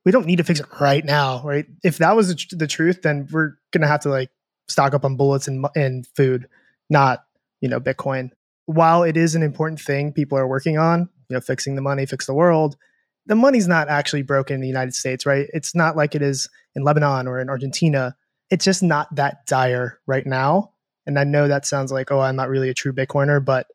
we 0.04 0.12
don't 0.12 0.26
need 0.26 0.36
to 0.36 0.44
fix 0.44 0.60
it 0.60 0.66
right 0.78 1.02
now, 1.02 1.42
right? 1.42 1.64
If 1.82 1.96
that 1.98 2.14
was 2.14 2.28
the, 2.28 2.56
the 2.56 2.66
truth, 2.66 3.00
then 3.00 3.26
we're 3.32 3.54
gonna 3.72 3.86
have 3.86 4.00
to 4.00 4.10
like 4.10 4.28
stock 4.68 4.92
up 4.92 5.06
on 5.06 5.16
bullets 5.16 5.48
and 5.48 5.64
and 5.74 6.06
food, 6.08 6.48
not 6.90 7.24
you 7.62 7.68
know 7.68 7.80
Bitcoin. 7.80 8.30
While 8.66 9.04
it 9.04 9.16
is 9.16 9.34
an 9.34 9.42
important 9.42 9.80
thing 9.80 10.12
people 10.12 10.36
are 10.36 10.46
working 10.46 10.76
on, 10.76 11.08
you 11.30 11.34
know, 11.34 11.40
fixing 11.40 11.74
the 11.74 11.82
money, 11.82 12.04
fix 12.04 12.26
the 12.26 12.34
world, 12.34 12.76
the 13.24 13.34
money's 13.34 13.68
not 13.68 13.88
actually 13.88 14.22
broken 14.22 14.56
in 14.56 14.60
the 14.60 14.68
United 14.68 14.94
States, 14.94 15.24
right? 15.24 15.46
It's 15.54 15.74
not 15.74 15.96
like 15.96 16.14
it 16.14 16.20
is 16.22 16.48
in 16.74 16.84
Lebanon 16.84 17.26
or 17.26 17.40
in 17.40 17.48
Argentina. 17.48 18.16
It's 18.50 18.66
just 18.66 18.82
not 18.82 19.14
that 19.14 19.46
dire 19.46 19.98
right 20.06 20.26
now. 20.26 20.71
And 21.06 21.18
I 21.18 21.24
know 21.24 21.48
that 21.48 21.66
sounds 21.66 21.92
like, 21.92 22.10
oh, 22.10 22.20
I'm 22.20 22.36
not 22.36 22.48
really 22.48 22.68
a 22.68 22.74
true 22.74 22.92
Bitcoiner, 22.92 23.44
but 23.44 23.66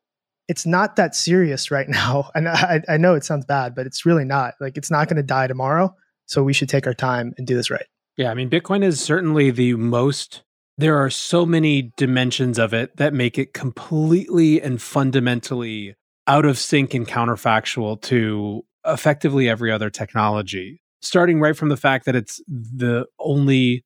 it's 0.48 0.64
not 0.64 0.96
that 0.96 1.14
serious 1.14 1.70
right 1.70 1.88
now. 1.88 2.30
And 2.34 2.48
I, 2.48 2.82
I 2.88 2.96
know 2.96 3.14
it 3.14 3.24
sounds 3.24 3.44
bad, 3.44 3.74
but 3.74 3.86
it's 3.86 4.06
really 4.06 4.24
not. 4.24 4.54
Like 4.60 4.76
it's 4.76 4.90
not 4.90 5.08
going 5.08 5.16
to 5.16 5.22
die 5.22 5.46
tomorrow. 5.46 5.94
So 6.26 6.42
we 6.42 6.52
should 6.52 6.68
take 6.68 6.86
our 6.86 6.94
time 6.94 7.32
and 7.38 7.46
do 7.46 7.54
this 7.54 7.70
right. 7.70 7.86
Yeah, 8.16 8.30
I 8.30 8.34
mean, 8.34 8.50
Bitcoin 8.50 8.82
is 8.82 9.00
certainly 9.00 9.50
the 9.50 9.74
most. 9.74 10.42
There 10.76 10.96
are 10.96 11.08
so 11.08 11.46
many 11.46 11.92
dimensions 11.96 12.58
of 12.58 12.74
it 12.74 12.96
that 12.96 13.14
make 13.14 13.38
it 13.38 13.54
completely 13.54 14.60
and 14.60 14.80
fundamentally 14.82 15.94
out 16.26 16.44
of 16.44 16.58
sync 16.58 16.94
and 16.94 17.06
counterfactual 17.06 18.00
to 18.02 18.64
effectively 18.84 19.48
every 19.48 19.72
other 19.72 19.88
technology. 19.88 20.80
Starting 21.00 21.40
right 21.40 21.56
from 21.56 21.68
the 21.68 21.76
fact 21.76 22.04
that 22.06 22.16
it's 22.16 22.42
the 22.48 23.06
only 23.18 23.84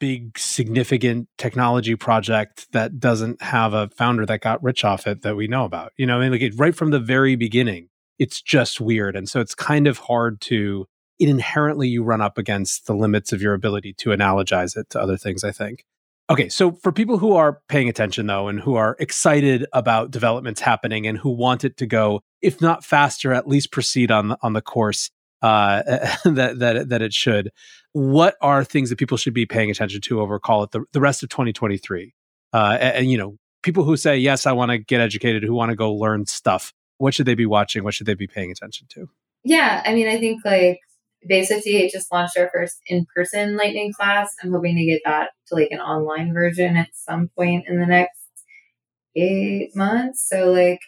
big 0.00 0.36
significant 0.36 1.28
technology 1.38 1.94
project 1.94 2.66
that 2.72 2.98
doesn't 2.98 3.40
have 3.40 3.74
a 3.74 3.88
founder 3.90 4.26
that 4.26 4.40
got 4.40 4.62
rich 4.62 4.84
off 4.84 5.06
it 5.06 5.22
that 5.22 5.36
we 5.36 5.46
know 5.46 5.64
about. 5.64 5.92
You 5.96 6.06
know, 6.06 6.18
I 6.18 6.22
mean, 6.22 6.32
like 6.32 6.40
it, 6.40 6.54
right 6.56 6.74
from 6.74 6.90
the 6.90 6.98
very 6.98 7.36
beginning, 7.36 7.88
it's 8.18 8.42
just 8.42 8.80
weird, 8.80 9.14
and 9.14 9.28
so 9.28 9.40
it's 9.40 9.54
kind 9.54 9.86
of 9.86 9.98
hard 9.98 10.40
to. 10.42 10.86
It 11.20 11.28
inherently 11.28 11.86
you 11.86 12.02
run 12.02 12.22
up 12.22 12.38
against 12.38 12.86
the 12.86 12.94
limits 12.94 13.30
of 13.30 13.42
your 13.42 13.52
ability 13.52 13.92
to 13.98 14.08
analogize 14.08 14.74
it 14.76 14.88
to 14.90 15.00
other 15.00 15.16
things. 15.16 15.44
I 15.44 15.52
think. 15.52 15.84
Okay, 16.30 16.48
so 16.48 16.72
for 16.72 16.92
people 16.92 17.18
who 17.18 17.34
are 17.34 17.60
paying 17.68 17.88
attention 17.88 18.26
though, 18.26 18.48
and 18.48 18.60
who 18.60 18.76
are 18.76 18.96
excited 18.98 19.66
about 19.72 20.10
developments 20.10 20.60
happening, 20.60 21.06
and 21.06 21.18
who 21.18 21.30
want 21.30 21.64
it 21.64 21.76
to 21.78 21.86
go, 21.86 22.20
if 22.40 22.60
not 22.60 22.84
faster, 22.84 23.32
at 23.32 23.46
least 23.48 23.70
proceed 23.70 24.10
on 24.10 24.28
the, 24.28 24.38
on 24.42 24.54
the 24.54 24.62
course 24.62 25.10
uh, 25.42 25.82
that 26.24 26.58
that 26.58 26.88
that 26.88 27.02
it 27.02 27.12
should 27.12 27.50
what 27.92 28.36
are 28.40 28.64
things 28.64 28.90
that 28.90 28.96
people 28.96 29.16
should 29.16 29.34
be 29.34 29.46
paying 29.46 29.70
attention 29.70 30.00
to 30.00 30.20
over 30.20 30.38
call 30.38 30.62
it 30.62 30.70
the, 30.70 30.84
the 30.92 31.00
rest 31.00 31.22
of 31.22 31.28
2023 31.28 32.14
uh, 32.52 32.78
and, 32.80 32.96
and, 32.96 33.10
you 33.10 33.18
know 33.18 33.36
people 33.62 33.84
who 33.84 33.96
say 33.96 34.16
yes 34.16 34.46
i 34.46 34.52
want 34.52 34.70
to 34.70 34.78
get 34.78 35.00
educated 35.00 35.42
who 35.42 35.54
want 35.54 35.70
to 35.70 35.76
go 35.76 35.92
learn 35.92 36.26
stuff 36.26 36.72
what 37.00 37.14
should 37.14 37.24
they 37.24 37.34
be 37.34 37.46
watching? 37.46 37.82
What 37.82 37.94
should 37.94 38.06
they 38.06 38.14
be 38.14 38.26
paying 38.26 38.52
attention 38.52 38.86
to? 38.90 39.08
Yeah 39.42 39.82
i 39.86 39.94
mean 39.94 40.06
i 40.06 40.18
think 40.18 40.44
like 40.44 40.80
base 41.26 41.48
58 41.48 41.90
just 41.90 42.12
launched 42.12 42.36
our 42.36 42.50
first 42.52 42.78
in-person 42.86 43.56
lightning 43.56 43.92
class. 43.92 44.34
I'm 44.42 44.52
hoping 44.52 44.76
to 44.76 44.84
get 44.84 45.00
that 45.04 45.30
to 45.48 45.54
like 45.54 45.70
an 45.70 45.80
online 45.80 46.32
version 46.32 46.76
at 46.76 46.88
some 46.94 47.30
point 47.36 47.64
in 47.66 47.80
the 47.80 47.86
next 47.86 48.20
eight 49.16 49.74
months. 49.74 50.28
So 50.28 50.50
like 50.52 50.80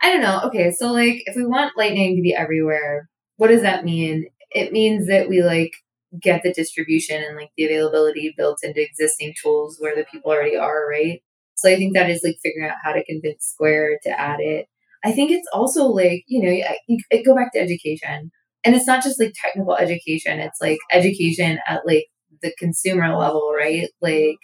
i 0.00 0.10
don't 0.10 0.22
know. 0.22 0.40
Okay 0.44 0.70
so 0.70 0.90
like 0.90 1.22
if 1.26 1.36
we 1.36 1.44
want 1.44 1.76
lightning 1.76 2.16
to 2.16 2.22
be 2.22 2.34
everywhere 2.34 3.08
what 3.36 3.48
does 3.48 3.62
that 3.62 3.84
mean? 3.84 4.26
It 4.50 4.72
means 4.72 5.06
that 5.08 5.28
we 5.28 5.42
like 5.42 5.72
get 6.20 6.42
the 6.42 6.52
distribution 6.52 7.22
and 7.22 7.36
like 7.36 7.50
the 7.56 7.64
availability 7.64 8.34
built 8.36 8.58
into 8.62 8.82
existing 8.82 9.34
tools 9.42 9.76
where 9.78 9.94
the 9.94 10.04
people 10.10 10.30
already 10.30 10.56
are, 10.56 10.88
right? 10.88 11.22
So 11.54 11.70
I 11.70 11.76
think 11.76 11.94
that 11.94 12.08
is 12.08 12.22
like 12.24 12.36
figuring 12.42 12.70
out 12.70 12.76
how 12.82 12.92
to 12.92 13.04
convince 13.04 13.44
Square 13.44 13.98
to 14.04 14.20
add 14.20 14.40
it. 14.40 14.66
I 15.04 15.12
think 15.12 15.30
it's 15.30 15.48
also 15.52 15.84
like, 15.86 16.24
you 16.26 16.42
know, 16.42 16.50
you, 16.50 16.98
you 17.10 17.24
go 17.24 17.34
back 17.34 17.52
to 17.52 17.60
education. 17.60 18.30
And 18.64 18.74
it's 18.74 18.86
not 18.86 19.02
just 19.02 19.20
like 19.20 19.34
technical 19.40 19.76
education, 19.76 20.40
it's 20.40 20.60
like 20.60 20.78
education 20.92 21.58
at 21.66 21.86
like 21.86 22.06
the 22.42 22.52
consumer 22.58 23.16
level, 23.16 23.52
right? 23.56 23.88
Like 24.00 24.36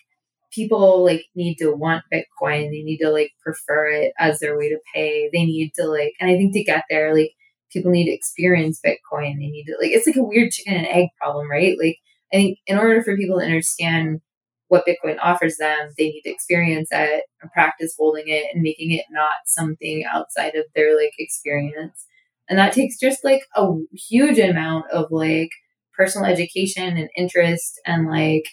people 0.53 1.05
like 1.05 1.25
need 1.35 1.57
to 1.57 1.73
want 1.73 2.05
Bitcoin. 2.13 2.71
They 2.71 2.83
need 2.83 2.99
to 2.99 3.11
like 3.11 3.33
prefer 3.43 3.89
it 3.89 4.13
as 4.19 4.39
their 4.39 4.57
way 4.57 4.69
to 4.69 4.79
pay. 4.95 5.29
They 5.33 5.45
need 5.45 5.73
to 5.77 5.87
like, 5.87 6.13
and 6.21 6.31
I 6.31 6.37
think 6.37 6.53
to 6.55 6.65
get 6.65 6.85
there, 6.89 7.15
like 7.15 7.33
people 7.75 7.91
need 7.91 8.07
to 8.07 8.13
experience 8.13 8.81
Bitcoin. 8.85 9.35
They 9.35 9.49
need 9.49 9.65
to 9.65 9.77
like 9.81 9.91
it's 9.91 10.07
like 10.07 10.17
a 10.17 10.23
weird 10.23 10.53
chicken 10.53 10.75
and 10.75 10.87
egg 10.87 11.09
problem, 11.21 11.51
right? 11.51 11.77
Like 11.79 11.99
I 12.33 12.37
think 12.37 12.59
in 12.67 12.79
order 12.79 13.03
for 13.03 13.17
people 13.17 13.39
to 13.39 13.45
understand 13.45 14.21
what 14.69 14.87
Bitcoin 14.87 15.19
offers 15.23 15.57
them, 15.59 15.91
they 15.99 16.09
need 16.09 16.23
to 16.23 16.31
experience 16.31 16.89
it 16.91 17.25
and 17.43 17.53
practice 17.53 17.95
holding 17.99 18.29
it 18.29 18.47
and 18.53 18.63
making 18.63 18.93
it 18.93 19.05
not 19.11 19.35
something 19.47 20.05
outside 20.11 20.55
of 20.55 20.65
their 20.75 20.97
like 20.97 21.13
experience. 21.19 22.07
And 22.49 22.59
that 22.59 22.73
takes 22.73 22.99
just 22.99 23.25
like 23.25 23.43
a 23.57 23.69
huge 23.93 24.39
amount 24.39 24.87
of 24.91 25.07
like 25.11 25.51
personal 25.97 26.27
education 26.27 26.97
and 26.97 27.09
interest 27.17 27.81
and 27.87 28.09
like 28.09 28.45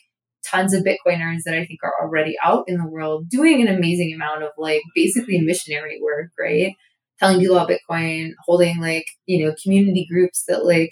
tons 0.46 0.74
of 0.74 0.84
Bitcoiners 0.84 1.44
that 1.46 1.54
I 1.54 1.66
think 1.66 1.80
are 1.84 1.94
already 2.02 2.36
out 2.44 2.66
in 2.68 2.78
the 2.78 2.88
world 2.88 3.30
doing 3.30 3.62
an 3.62 3.74
amazing 3.74 4.14
amount 4.14 4.44
of 4.44 4.52
like 4.58 4.82
basically 4.96 5.40
missionary 5.40 6.00
work, 6.02 6.32
right? 6.40 6.76
Telling 7.22 7.40
people 7.40 7.58
about 7.58 7.72
Bitcoin, 7.72 8.32
holding 8.46 8.82
like, 8.82 9.06
you 9.28 9.46
know, 9.46 9.56
community 9.64 10.08
groups 10.12 10.46
that 10.50 10.66
like 10.66 10.92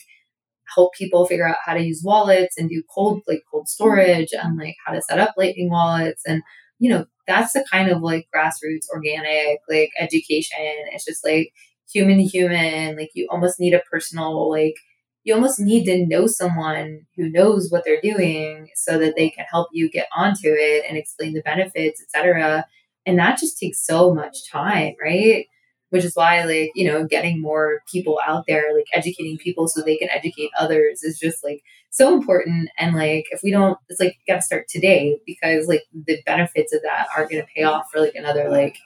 help 0.76 0.94
people 0.94 1.26
figure 1.26 1.48
out 1.48 1.58
how 1.66 1.74
to 1.74 1.84
use 1.84 2.02
wallets 2.04 2.58
and 2.58 2.70
do 2.70 2.84
cold 2.94 3.22
like 3.28 3.42
cold 3.52 3.68
storage 3.68 4.30
and 4.34 4.58
like 4.58 4.76
how 4.86 4.94
to 4.94 5.02
set 5.02 5.20
up 5.20 5.34
lightning 5.38 5.70
wallets 5.70 6.22
and 6.28 6.44
you 6.78 6.90
know 6.90 7.06
that's 7.28 7.54
the 7.54 7.66
kind 7.72 7.90
of 7.90 8.02
like 8.02 8.28
grassroots 8.36 8.90
organic 8.94 9.60
like 9.70 9.92
education. 10.00 10.58
It's 10.92 11.06
just 11.06 11.26
like 11.26 11.52
human 11.92 12.18
to 12.18 12.24
human 12.24 12.96
like 12.98 13.10
you 13.16 13.28
almost 13.32 13.60
need 13.60 13.74
a 13.74 13.82
personal 13.92 14.50
like 14.50 14.76
you 15.24 15.34
almost 15.34 15.60
need 15.60 15.86
to 15.86 16.06
know 16.08 16.28
someone 16.28 17.02
who 17.16 17.30
knows 17.30 17.70
what 17.72 17.84
they're 17.84 18.02
doing 18.02 18.70
so 18.76 18.98
that 19.00 19.16
they 19.18 19.30
can 19.30 19.46
help 19.52 19.68
you 19.74 19.90
get 19.90 20.08
onto 20.16 20.40
it 20.46 20.86
and 20.88 20.98
explain 20.98 21.34
the 21.34 21.42
benefits 21.42 22.02
etc 22.02 22.64
and 23.06 23.18
that 23.18 23.40
just 23.40 23.58
takes 23.60 23.84
so 23.86 24.14
much 24.14 24.50
time 24.52 24.94
right 25.04 25.46
which 25.90 26.04
is 26.04 26.16
why 26.16 26.44
like 26.44 26.72
you 26.76 26.86
know 26.88 27.06
getting 27.06 27.42
more 27.42 27.82
people 27.92 28.20
out 28.26 28.46
there 28.48 28.76
like 28.76 28.86
educating 28.94 29.38
people 29.38 29.68
so 29.68 29.82
they 29.82 29.98
can 29.98 30.10
educate 30.10 30.52
others 30.60 31.04
is 31.04 31.20
just 31.20 31.44
like 31.44 31.62
so 31.92 32.14
important. 32.14 32.70
And 32.78 32.96
like 32.96 33.26
if 33.32 33.42
we 33.44 33.52
don't 33.52 33.78
it's 33.90 34.00
like 34.00 34.18
gotta 34.28 34.42
start 34.42 34.68
today 34.68 35.20
because 35.26 35.68
like 35.68 35.84
the 35.94 36.22
benefits 36.26 36.74
of 36.74 36.82
that 36.84 37.08
are 37.16 37.28
gonna 37.28 37.46
pay 37.56 37.64
off 37.64 37.88
for 37.92 38.00
like 38.00 38.16
another 38.16 38.50
like 38.50 38.78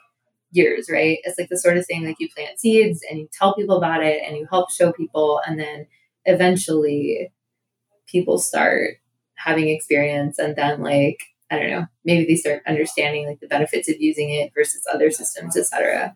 years 0.51 0.89
right? 0.91 1.19
It's 1.23 1.37
like 1.39 1.49
the 1.49 1.57
sort 1.57 1.77
of 1.77 1.85
thing 1.85 2.05
like 2.05 2.19
you 2.19 2.29
plant 2.29 2.59
seeds 2.59 3.01
and 3.09 3.19
you 3.19 3.27
tell 3.31 3.55
people 3.55 3.77
about 3.77 4.03
it 4.03 4.21
and 4.25 4.37
you 4.37 4.47
help 4.49 4.71
show 4.71 4.91
people 4.93 5.41
and 5.45 5.59
then 5.59 5.87
eventually 6.25 7.31
people 8.07 8.37
start 8.37 8.97
having 9.35 9.69
experience 9.69 10.39
and 10.39 10.55
then 10.55 10.81
like 10.81 11.17
i 11.51 11.57
don't 11.59 11.69
know 11.69 11.85
maybe 12.05 12.25
they 12.25 12.35
start 12.35 12.61
understanding 12.67 13.27
like 13.27 13.39
the 13.39 13.47
benefits 13.47 13.89
of 13.89 13.95
using 13.99 14.29
it 14.29 14.51
versus 14.55 14.83
other 14.91 15.11
systems 15.11 15.57
etc 15.57 16.15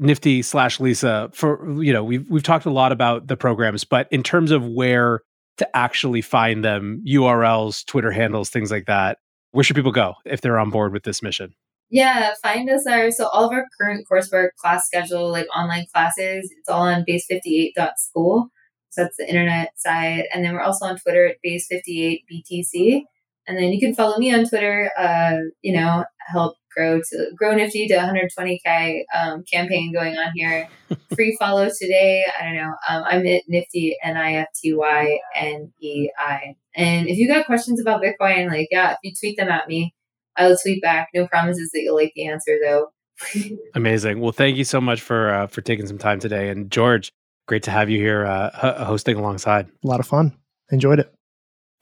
Nifty 0.00 0.42
slash 0.42 0.80
Lisa 0.80 1.30
for 1.32 1.82
you 1.82 1.92
know 1.92 2.02
we've 2.02 2.28
we've 2.30 2.42
talked 2.42 2.64
a 2.64 2.70
lot 2.70 2.90
about 2.90 3.26
the 3.26 3.36
programs, 3.36 3.84
but 3.84 4.08
in 4.10 4.22
terms 4.22 4.50
of 4.50 4.66
where 4.66 5.20
to 5.58 5.76
actually 5.76 6.22
find 6.22 6.64
them, 6.64 7.04
URLs, 7.06 7.84
Twitter 7.84 8.10
handles, 8.10 8.48
things 8.48 8.70
like 8.70 8.86
that, 8.86 9.18
where 9.50 9.62
should 9.62 9.76
people 9.76 9.92
go 9.92 10.14
if 10.24 10.40
they're 10.40 10.58
on 10.58 10.70
board 10.70 10.92
with 10.92 11.02
this 11.02 11.22
mission? 11.22 11.54
Yeah, 11.90 12.32
find 12.42 12.70
us 12.70 12.86
our 12.86 13.10
so 13.10 13.28
all 13.28 13.44
of 13.44 13.52
our 13.52 13.66
current 13.78 14.06
coursework, 14.10 14.50
class 14.58 14.86
schedule, 14.86 15.30
like 15.30 15.46
online 15.54 15.86
classes, 15.92 16.50
it's 16.56 16.68
all 16.68 16.82
on 16.82 17.04
base58.school. 17.06 18.48
So 18.90 19.02
that's 19.02 19.16
the 19.18 19.28
internet 19.28 19.72
side. 19.76 20.24
And 20.32 20.44
then 20.44 20.54
we're 20.54 20.62
also 20.62 20.86
on 20.86 20.98
Twitter 20.98 21.26
at 21.26 21.36
base58btc. 21.44 23.02
And 23.46 23.58
then 23.58 23.72
you 23.72 23.80
can 23.80 23.94
follow 23.94 24.18
me 24.18 24.32
on 24.32 24.48
Twitter, 24.48 24.90
uh, 24.96 25.38
you 25.62 25.72
know, 25.72 26.04
help 26.28 26.56
grow 26.74 27.00
to 27.00 27.30
grow 27.36 27.54
Nifty 27.54 27.86
to 27.88 27.94
120k 27.94 29.02
um, 29.14 29.44
campaign 29.50 29.92
going 29.92 30.16
on 30.16 30.32
here. 30.34 30.68
Free 31.14 31.36
follow 31.38 31.68
today. 31.68 32.24
I 32.38 32.44
don't 32.44 32.56
know. 32.56 32.74
Um, 32.88 33.04
I'm 33.06 33.26
at 33.26 33.42
Nifty 33.48 33.96
N 34.02 34.16
I 34.16 34.34
F 34.34 34.48
T 34.54 34.74
Y 34.74 35.18
N 35.34 35.72
E 35.80 36.10
I. 36.18 36.56
And 36.74 37.08
if 37.08 37.18
you 37.18 37.28
got 37.28 37.46
questions 37.46 37.80
about 37.80 38.02
Bitcoin, 38.02 38.48
like 38.48 38.68
yeah, 38.70 38.92
if 38.92 38.98
you 39.02 39.12
tweet 39.18 39.36
them 39.36 39.48
at 39.48 39.68
me, 39.68 39.94
I'll 40.36 40.56
tweet 40.56 40.82
back. 40.82 41.08
No 41.14 41.26
promises 41.26 41.70
that 41.72 41.80
you'll 41.80 41.96
like 41.96 42.12
the 42.14 42.26
answer 42.26 42.58
though. 42.62 42.88
Amazing. 43.74 44.20
Well, 44.20 44.32
thank 44.32 44.56
you 44.56 44.64
so 44.64 44.80
much 44.80 45.00
for 45.00 45.30
uh, 45.30 45.46
for 45.46 45.60
taking 45.60 45.86
some 45.86 45.98
time 45.98 46.20
today. 46.20 46.48
And 46.48 46.70
George, 46.70 47.12
great 47.46 47.62
to 47.64 47.70
have 47.70 47.90
you 47.90 47.98
here 47.98 48.26
uh, 48.26 48.84
hosting 48.84 49.16
alongside. 49.16 49.68
A 49.84 49.86
lot 49.86 50.00
of 50.00 50.06
fun. 50.06 50.36
Enjoyed 50.70 51.00
it. 51.00 51.12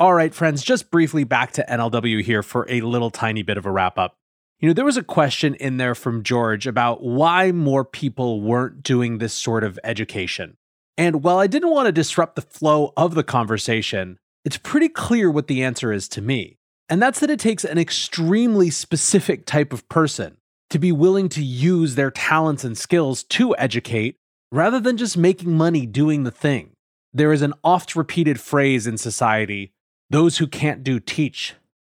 All 0.01 0.15
right, 0.15 0.33
friends, 0.33 0.63
just 0.63 0.93
briefly 0.93 1.25
back 1.25 1.53
to 1.53 1.67
NLW 1.69 2.23
here 2.23 2.45
for 2.45 2.67
a 2.69 2.83
little 2.83 3.11
tiny 3.11 3.43
bit 3.43 3.59
of 3.59 3.67
a 3.67 3.71
wrap 3.73 3.99
up. 3.99 4.18
You 4.61 4.69
know, 4.69 4.75
there 4.75 4.85
was 4.85 4.97
a 4.97 5.05
question 5.05 5.55
in 5.55 5.77
there 5.77 5.95
from 5.95 6.25
George 6.25 6.67
about 6.67 7.01
why 7.01 7.53
more 7.53 7.85
people 7.85 8.41
weren't 8.41 8.83
doing 8.83 9.19
this 9.19 9.33
sort 9.33 9.63
of 9.63 9.79
education. 9.85 10.57
And 10.97 11.23
while 11.23 11.39
I 11.39 11.47
didn't 11.47 11.71
want 11.71 11.87
to 11.87 11.93
disrupt 11.93 12.35
the 12.35 12.43
flow 12.43 12.93
of 12.97 13.15
the 13.15 13.23
conversation, 13.23 14.19
it's 14.45 14.57
pretty 14.57 14.89
clear 14.89 15.31
what 15.31 15.47
the 15.47 15.63
answer 15.63 15.93
is 15.93 16.09
to 16.09 16.21
me. 16.21 16.57
And 16.89 17.01
that's 17.01 17.21
that 17.21 17.31
it 17.31 17.39
takes 17.39 17.65
an 17.65 17.79
extremely 17.79 18.69
specific 18.71 19.47
type 19.47 19.73
of 19.73 19.89
person 19.89 20.39
to 20.71 20.81
be 20.81 20.91
willing 20.91 21.29
to 21.31 21.43
use 21.43 21.95
their 21.95 22.11
talents 22.11 22.65
and 22.65 22.77
skills 22.77 23.23
to 23.25 23.57
educate 23.59 24.17
rather 24.51 24.81
than 24.81 24.97
just 24.97 25.17
making 25.17 25.57
money 25.57 25.87
doing 25.87 26.25
the 26.25 26.33
thing. 26.33 26.73
There 27.13 27.33
is 27.33 27.43
an 27.43 27.55
oft 27.63 27.95
repeated 27.95 28.41
phrase 28.41 28.89
in 28.89 28.99
society 28.99 29.71
those 30.11 30.39
who 30.39 30.47
can't 30.49 30.83
do 30.83 30.99
teach. 30.99 31.55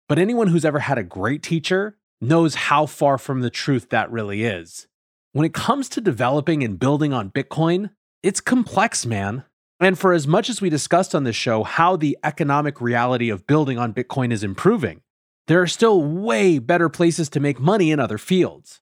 But 0.08 0.18
anyone 0.18 0.48
who's 0.48 0.64
ever 0.64 0.80
had 0.80 0.98
a 0.98 1.04
great 1.04 1.42
teacher 1.42 1.96
knows 2.20 2.54
how 2.54 2.86
far 2.86 3.18
from 3.18 3.40
the 3.40 3.50
truth 3.50 3.90
that 3.90 4.10
really 4.10 4.44
is. 4.44 4.86
When 5.32 5.46
it 5.46 5.54
comes 5.54 5.88
to 5.90 6.00
developing 6.00 6.62
and 6.62 6.78
building 6.78 7.12
on 7.12 7.30
Bitcoin, 7.30 7.90
it's 8.22 8.40
complex, 8.40 9.06
man. 9.06 9.44
And 9.78 9.98
for 9.98 10.12
as 10.12 10.26
much 10.26 10.50
as 10.50 10.60
we 10.60 10.68
discussed 10.68 11.14
on 11.14 11.24
this 11.24 11.36
show 11.36 11.62
how 11.62 11.96
the 11.96 12.18
economic 12.22 12.80
reality 12.80 13.30
of 13.30 13.46
building 13.46 13.78
on 13.78 13.94
Bitcoin 13.94 14.32
is 14.32 14.44
improving, 14.44 15.00
there 15.46 15.62
are 15.62 15.66
still 15.66 16.02
way 16.02 16.58
better 16.58 16.88
places 16.88 17.28
to 17.30 17.40
make 17.40 17.58
money 17.58 17.90
in 17.90 17.98
other 18.00 18.18
fields. 18.18 18.80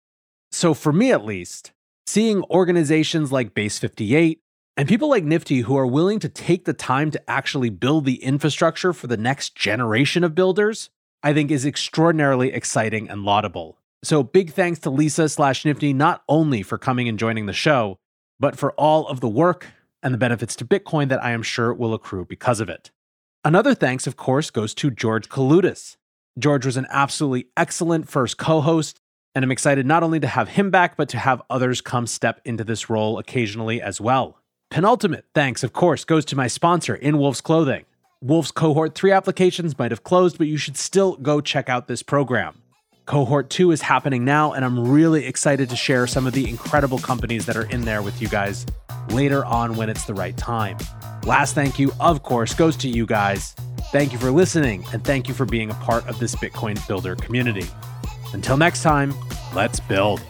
So, 0.51 0.74
for 0.74 0.93
me 0.93 1.12
at 1.12 1.24
least, 1.24 1.72
Seeing 2.09 2.43
organizations 2.45 3.32
like 3.32 3.53
Base 3.53 3.78
58 3.78 4.41
and 4.78 4.89
people 4.89 5.11
like 5.11 5.24
Nifty 5.24 5.61
who 5.61 5.76
are 5.76 5.86
willing 5.86 6.18
to 6.20 6.28
take 6.30 6.64
the 6.64 6.72
time 6.72 7.11
to 7.11 7.30
actually 7.30 7.68
build 7.68 8.07
the 8.07 8.24
infrastructure 8.24 8.95
for 8.95 9.09
the 9.09 9.18
next 9.18 9.55
generation 9.55 10.24
of 10.24 10.34
builders, 10.34 10.89
I 11.23 11.33
think 11.33 11.51
is 11.51 11.66
extraordinarily 11.66 12.53
exciting 12.53 13.11
and 13.11 13.25
laudable. 13.25 13.79
So 14.05 14.23
big 14.23 14.53
thanks 14.53 14.79
to 14.81 14.91
Lisa 14.91 15.29
slash 15.29 15.64
Nifty 15.64 15.93
not 15.93 16.23
only 16.29 16.62
for 16.62 16.79
coming 16.79 17.09
and 17.09 17.19
joining 17.19 17.47
the 17.47 17.53
show, 17.53 17.99
but 18.39 18.57
for 18.57 18.73
all 18.73 19.09
of 19.09 19.21
the 19.21 19.29
work 19.29 19.66
and 20.03 20.14
the 20.14 20.19
benefits 20.19 20.55
to 20.57 20.64
Bitcoin 20.64 21.09
that 21.09 21.23
I 21.23 21.33
am 21.33 21.43
sure 21.43 21.75
will 21.75 21.95
accrue 21.95 22.25
because 22.25 22.61
of 22.61 22.69
it. 22.69 22.93
Another 23.45 23.75
thanks, 23.75 24.07
of 24.07 24.16
course, 24.16 24.51
goes 24.51 24.75
to 24.75 24.91
George 24.91 25.29
Kaloudis. 25.29 25.97
George 26.39 26.64
was 26.64 26.77
an 26.77 26.87
absolutely 26.91 27.49
excellent 27.57 28.09
first 28.09 28.39
co 28.39 28.61
host, 28.61 29.01
and 29.35 29.45
I'm 29.45 29.51
excited 29.51 29.87
not 29.87 30.05
only 30.05 30.21
to 30.21 30.27
have 30.29 30.51
him 30.51 30.71
back, 30.71 30.97
but 30.97 31.09
to 31.09 31.19
have 31.19 31.43
others 31.51 31.81
come 31.81 32.07
step 32.07 32.41
into 32.45 32.62
this 32.62 32.89
role 32.89 33.19
occasionally 33.19 33.83
as 33.83 34.01
well. 34.01 34.39
Penultimate 34.71 35.27
thanks, 35.35 35.64
of 35.64 35.73
course, 35.73 36.05
goes 36.05 36.25
to 36.27 36.37
my 36.37 36.47
sponsor, 36.47 36.95
In 36.95 37.19
Wolf's 37.19 37.41
Clothing. 37.41 37.87
Wolf's 38.21 38.51
Cohort 38.51 38.97
3 38.97 39.12
applications 39.12 39.79
might 39.79 39.93
have 39.93 40.03
closed, 40.03 40.39
but 40.39 40.49
you 40.49 40.57
should 40.57 40.77
still 40.77 41.16
go 41.16 41.41
check 41.41 41.69
out 41.69 41.87
this 41.87 42.03
program. 42.03 42.61
Cohort 43.07 43.49
2 43.49 43.71
is 43.71 43.81
happening 43.81 44.25
now, 44.25 44.53
and 44.53 44.64
I'm 44.64 44.91
really 44.91 45.25
excited 45.25 45.71
to 45.71 45.77
share 45.77 46.09
some 46.09 46.27
of 46.27 46.33
the 46.33 46.49
incredible 46.49 46.99
companies 46.99 47.47
that 47.47 47.57
are 47.57 47.71
in 47.71 47.83
there 47.83 48.03
with 48.03 48.21
you 48.21 48.27
guys 48.27 48.66
later 49.11 49.45
on 49.45 49.77
when 49.77 49.89
it's 49.89 50.05
the 50.05 50.14
right 50.14 50.37
time. 50.37 50.77
Last 51.25 51.55
thank 51.55 51.79
you, 51.79 51.93
of 52.01 52.25
course, 52.25 52.55
goes 52.55 52.77
to 52.79 52.89
you 52.89 53.07
guys. 53.07 53.55
Thank 53.93 54.12
you 54.12 54.19
for 54.19 54.33
listening, 54.33 54.85
and 54.93 55.05
thank 55.05 55.29
you 55.29 55.33
for 55.35 55.45
being 55.45 55.71
a 55.71 55.75
part 55.75 56.05
of 56.09 56.19
this 56.19 56.35
Bitcoin 56.35 56.85
Builder 56.89 57.14
community. 57.14 57.66
Until 58.33 58.57
next 58.57 58.83
time, 58.83 59.14
let's 59.55 59.79
build. 59.79 60.21